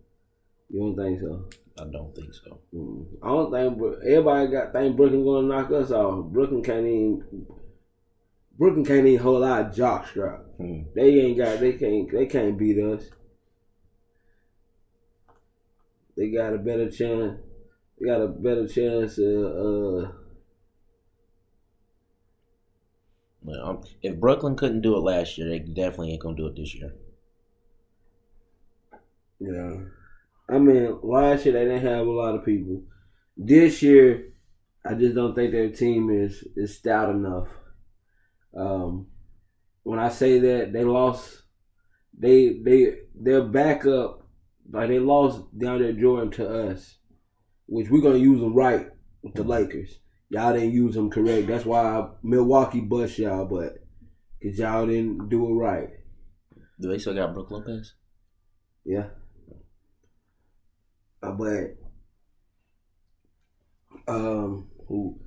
You 0.69 0.79
don't 0.79 0.95
think 0.95 1.21
so? 1.21 1.45
I 1.79 1.85
don't 1.89 2.13
think 2.15 2.33
so. 2.33 2.59
Mm. 2.73 3.05
I 3.21 3.27
don't 3.27 3.51
think. 3.51 4.03
Everybody 4.05 4.47
got 4.47 4.73
think 4.73 4.97
Brooklyn 4.97 5.23
gonna 5.23 5.47
knock 5.47 5.71
us 5.71 5.91
off. 5.91 6.25
Brooklyn 6.25 6.63
can't 6.63 6.85
even. 6.85 7.45
Brooklyn 8.57 8.85
can't 8.85 9.07
even 9.07 9.21
hold 9.21 9.43
our 9.43 9.69
jock 9.69 10.07
strap. 10.07 10.41
Hmm. 10.57 10.81
They 10.95 11.19
ain't 11.19 11.37
got. 11.37 11.59
They 11.59 11.73
can't. 11.73 12.11
They 12.11 12.25
can't 12.25 12.57
beat 12.57 12.77
us. 12.77 13.03
They 16.15 16.29
got 16.29 16.53
a 16.53 16.57
better 16.57 16.89
chance. 16.91 17.39
They 17.99 18.05
got 18.07 18.21
a 18.21 18.27
better 18.27 18.67
chance 18.67 19.17
of. 19.17 20.05
Uh, 20.05 20.11
Well, 23.43 23.83
if 24.03 24.19
Brooklyn 24.19 24.55
couldn't 24.55 24.81
do 24.81 24.95
it 24.95 24.99
last 24.99 25.37
year, 25.37 25.49
they 25.49 25.59
definitely 25.59 26.11
ain't 26.11 26.21
gonna 26.21 26.37
do 26.37 26.47
it 26.47 26.55
this 26.55 26.75
year. 26.75 26.93
Yeah. 29.39 29.77
I 30.47 30.59
mean, 30.59 30.99
last 31.01 31.45
year 31.45 31.53
they 31.53 31.65
didn't 31.65 31.81
have 31.81 32.05
a 32.05 32.11
lot 32.11 32.35
of 32.35 32.45
people. 32.45 32.83
This 33.35 33.81
year, 33.81 34.33
I 34.85 34.93
just 34.93 35.15
don't 35.15 35.33
think 35.33 35.51
their 35.51 35.69
team 35.69 36.11
is 36.11 36.43
is 36.55 36.77
stout 36.77 37.09
enough. 37.09 37.47
Um, 38.55 39.07
when 39.83 39.99
I 39.99 40.09
say 40.09 40.39
that 40.39 40.73
they 40.73 40.83
lost, 40.83 41.43
they 42.17 42.59
they 42.63 42.99
their 43.15 43.43
backup, 43.43 44.27
like 44.71 44.89
they 44.89 44.99
lost 44.99 45.41
DeAndre 45.57 45.99
Jordan 45.99 46.31
to 46.31 46.69
us, 46.69 46.97
which 47.67 47.89
we're 47.89 48.01
gonna 48.01 48.17
use 48.17 48.39
them 48.39 48.53
right 48.53 48.87
with 49.21 49.33
the 49.33 49.43
Lakers. 49.43 49.99
Y'all 50.29 50.53
didn't 50.53 50.71
use 50.71 50.95
them 50.95 51.09
correct. 51.09 51.47
That's 51.47 51.65
why 51.65 52.09
Milwaukee 52.23 52.81
bust 52.81 53.19
y'all, 53.19 53.45
but 53.45 53.83
cause 54.41 54.57
y'all 54.57 54.87
didn't 54.87 55.29
do 55.29 55.49
it 55.49 55.53
right. 55.53 55.89
Do 56.79 56.89
they 56.89 56.99
still 56.99 57.13
got 57.13 57.33
Brook 57.33 57.51
Lopez? 57.51 57.93
Yeah. 58.85 59.07
Uh, 61.21 61.31
but 61.31 61.77
um 64.07 64.67
who 64.87 65.19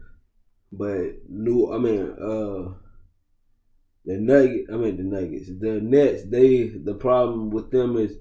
but 0.72 1.29
new 1.29 1.72
I 1.72 1.79
mean 1.79 2.16
uh 2.20 2.75
the 4.05 4.16
nugget 4.18 4.66
I 4.72 4.76
mean 4.76 4.96
the 4.96 5.02
nuggets. 5.02 5.48
The 5.59 5.80
Nets, 5.80 6.24
they 6.24 6.68
the 6.68 6.94
problem 6.94 7.50
with 7.50 7.70
them 7.70 7.96
is 7.96 8.16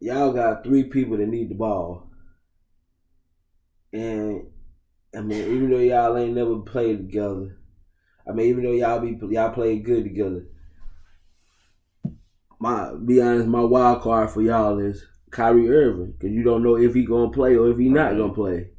y'all 0.00 0.32
got 0.32 0.64
three 0.64 0.84
people 0.84 1.16
that 1.16 1.28
need 1.28 1.50
the 1.50 1.54
ball. 1.54 2.10
And 3.92 4.46
I 5.16 5.20
mean, 5.20 5.42
even 5.54 5.70
though 5.70 5.78
y'all 5.78 6.16
ain't 6.16 6.34
never 6.34 6.58
played 6.58 6.98
together, 6.98 7.56
I 8.28 8.32
mean, 8.32 8.46
even 8.46 8.64
though 8.64 8.72
y'all 8.72 9.00
be 9.00 9.18
y'all 9.34 9.50
played 9.50 9.84
good 9.84 10.04
together, 10.04 10.46
my 12.60 12.92
be 12.94 13.20
honest, 13.20 13.48
my 13.48 13.62
wild 13.62 14.02
card 14.02 14.30
for 14.30 14.42
y'all 14.42 14.78
is 14.78 15.04
Kyrie 15.30 15.70
Irving 15.70 16.12
because 16.12 16.30
you 16.30 16.42
don't 16.42 16.62
know 16.62 16.76
if 16.76 16.94
he 16.94 17.04
gonna 17.04 17.30
play 17.30 17.56
or 17.56 17.70
if 17.70 17.78
he 17.78 17.88
not 17.88 18.16
gonna 18.16 18.32
play. 18.32 18.70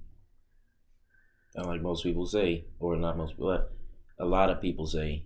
And 1.55 1.65
like 1.65 1.82
most 1.82 2.03
people 2.03 2.26
say, 2.26 2.65
or 2.80 2.95
not 2.95 3.17
most, 3.17 3.38
but 3.38 3.74
a 4.20 4.26
lot 4.26 4.49
of 4.49 4.61
people 4.61 4.86
say, 4.88 5.26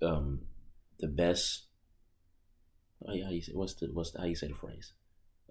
um, 0.00 0.42
the 0.98 1.08
best. 1.08 1.64
How 3.06 3.14
you 3.14 3.24
how 3.24 3.30
you 3.30 3.42
say 3.42 3.52
what's 3.54 3.74
the 3.74 3.88
what's 3.92 4.12
the, 4.12 4.20
how 4.20 4.26
you 4.26 4.36
say 4.36 4.48
the 4.48 4.54
phrase? 4.54 4.92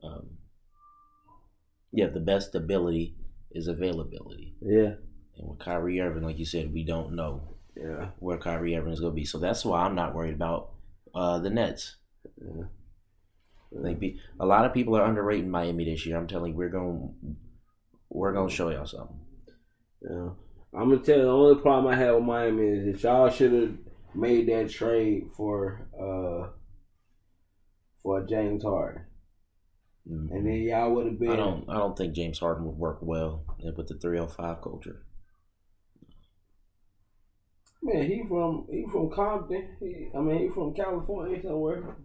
Um, 0.04 0.38
yeah, 1.92 2.08
the 2.08 2.22
best 2.22 2.56
ability 2.56 3.16
is 3.52 3.68
availability. 3.68 4.56
Yeah, 4.62 4.94
And 5.38 5.50
with 5.50 5.60
Kyrie 5.60 6.00
Irving, 6.00 6.24
like 6.24 6.40
you 6.40 6.46
said, 6.46 6.74
we 6.74 6.84
don't 6.86 7.14
know 7.14 7.42
yeah, 7.76 8.10
where 8.20 8.38
Kyrie 8.38 8.76
Irving 8.76 8.94
is 8.94 9.02
going 9.02 9.12
to 9.12 9.16
be. 9.16 9.26
So 9.26 9.38
that's 9.38 9.66
why 9.66 9.82
I'm 9.82 9.96
not 9.96 10.16
worried 10.16 10.34
about 10.34 10.72
uh, 11.14 11.40
the 11.40 11.50
Nets. 11.50 11.98
yeah. 12.42 12.64
Like 13.74 14.00
be, 14.00 14.20
a 14.40 14.46
lot 14.46 14.66
of 14.66 14.74
people 14.74 14.98
are 14.98 15.06
underrating 15.06 15.50
Miami 15.50 15.86
this 15.86 16.06
year. 16.06 16.18
I'm 16.18 16.28
telling 16.28 16.52
you, 16.54 16.58
we're 16.58 16.70
going 16.70 17.38
we're 18.10 18.34
going 18.34 18.50
to 18.50 18.56
show 18.56 18.70
y'all 18.70 18.86
something. 18.86 19.20
yeah. 20.02 20.30
I'm 20.74 20.90
gonna 20.90 21.02
tell 21.02 21.18
you 21.18 21.24
the 21.24 21.30
only 21.30 21.62
problem 21.62 21.94
I 21.94 21.98
have 21.98 22.16
with 22.16 22.24
Miami 22.24 22.64
is 22.64 22.86
that 22.86 23.04
y'all 23.04 23.30
should 23.30 23.52
have 23.52 23.78
made 24.16 24.48
that 24.48 24.70
trade 24.70 25.30
for 25.36 25.88
uh 26.00 26.50
for 28.02 28.26
James 28.26 28.64
Harden. 28.64 29.04
mm-hmm. 30.10 30.34
and 30.34 30.46
then 30.46 30.62
y'all 30.62 30.94
would 30.94 31.06
have 31.08 31.20
been. 31.20 31.32
I 31.32 31.36
don't. 31.36 31.70
I 31.70 31.78
don't 31.78 31.98
think 31.98 32.14
James 32.14 32.40
Harden 32.40 32.66
would 32.66 32.78
work 32.78 33.00
well 33.02 33.44
with 33.76 33.88
the 33.88 33.96
three 33.96 34.20
oh 34.20 34.28
five 34.28 34.62
culture. 34.62 35.04
Man, 37.84 38.06
he 38.06 38.24
from 38.28 38.68
he 38.72 38.86
from 38.92 39.10
Compton. 39.10 39.76
He, 39.80 40.10
I 40.16 40.20
mean, 40.20 40.40
he 40.40 40.50
from 40.50 40.74
California 40.74 41.42
somewhere. 41.42 41.98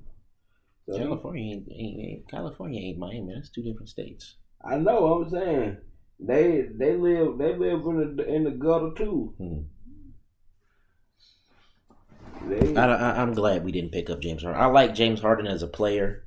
So 0.88 0.96
California 0.96 1.54
ain't, 1.54 1.68
ain't, 1.70 2.00
ain't, 2.00 2.30
California 2.30 2.80
ain't 2.80 2.98
Miami. 2.98 3.34
That's 3.34 3.50
two 3.50 3.62
different 3.62 3.88
states. 3.88 4.36
I 4.64 4.76
know. 4.76 5.06
I'm 5.06 5.30
saying 5.30 5.78
they 6.18 6.66
they 6.74 6.96
live 6.96 7.38
they 7.38 7.54
live 7.54 7.86
in 7.86 8.16
the 8.16 8.24
in 8.26 8.44
the 8.44 8.50
gutter 8.50 8.90
too. 8.96 9.34
Hmm. 9.38 9.58
They, 12.48 12.76
I, 12.76 13.22
am 13.22 13.32
glad 13.32 13.64
we 13.64 13.72
didn't 13.72 13.92
pick 13.92 14.08
up 14.08 14.20
James 14.20 14.42
Harden. 14.42 14.60
I 14.60 14.66
like 14.66 14.94
James 14.94 15.20
Harden 15.20 15.46
as 15.46 15.62
a 15.62 15.66
player, 15.66 16.26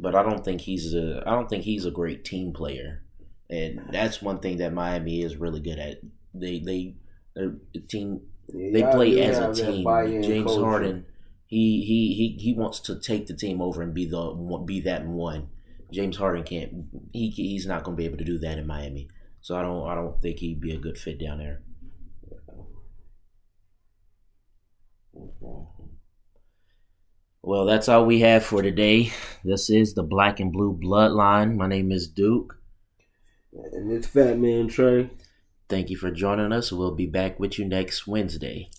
but 0.00 0.14
I 0.14 0.22
don't 0.22 0.44
think 0.44 0.62
he's 0.62 0.94
a 0.94 1.22
I 1.26 1.32
don't 1.32 1.48
think 1.48 1.64
he's 1.64 1.84
a 1.84 1.90
great 1.90 2.24
team 2.24 2.52
player, 2.52 3.02
and 3.50 3.82
that's 3.90 4.22
one 4.22 4.38
thing 4.38 4.58
that 4.58 4.72
Miami 4.72 5.22
is 5.22 5.36
really 5.36 5.60
good 5.60 5.78
at. 5.78 5.98
They 6.34 6.58
they 6.58 6.96
their 7.34 7.54
team 7.88 8.22
yeah, 8.48 8.70
they 8.72 8.82
play 8.92 9.20
as 9.20 9.38
a 9.38 9.52
team. 9.54 9.84
James. 10.22 10.56
Harden, 10.56 11.06
he, 11.46 11.82
he 11.82 12.14
he 12.14 12.42
he 12.42 12.54
wants 12.54 12.80
to 12.80 12.98
take 12.98 13.26
the 13.26 13.36
team 13.36 13.60
over 13.60 13.82
and 13.82 13.92
be 13.92 14.06
the 14.06 14.32
be 14.64 14.80
that 14.80 15.06
one. 15.06 15.48
James 15.92 16.16
Harden 16.16 16.42
can't. 16.42 16.86
He 17.12 17.30
he's 17.30 17.66
not 17.66 17.84
going 17.84 17.96
to 17.96 18.00
be 18.00 18.06
able 18.06 18.18
to 18.18 18.24
do 18.24 18.38
that 18.38 18.58
in 18.58 18.66
Miami. 18.66 19.08
So 19.40 19.56
I 19.56 19.62
don't 19.62 19.86
I 19.86 19.94
don't 19.94 20.20
think 20.20 20.38
he'd 20.38 20.60
be 20.60 20.72
a 20.72 20.78
good 20.78 20.98
fit 20.98 21.20
down 21.20 21.38
there. 21.38 21.62
Well, 27.42 27.66
that's 27.66 27.88
all 27.88 28.06
we 28.06 28.20
have 28.20 28.44
for 28.44 28.62
today. 28.62 29.12
This 29.44 29.68
is 29.68 29.94
the 29.94 30.04
Black 30.04 30.38
and 30.38 30.52
Blue 30.52 30.78
Bloodline. 30.80 31.56
My 31.56 31.66
name 31.66 31.90
is 31.90 32.06
Duke. 32.06 32.56
And 33.52 33.90
it's 33.90 34.06
Fat 34.06 34.38
Man 34.38 34.68
Trey. 34.68 35.10
Thank 35.68 35.90
you 35.90 35.96
for 35.96 36.10
joining 36.10 36.52
us. 36.52 36.70
We'll 36.70 36.94
be 36.94 37.06
back 37.06 37.40
with 37.40 37.58
you 37.58 37.64
next 37.66 38.06
Wednesday. 38.06 38.70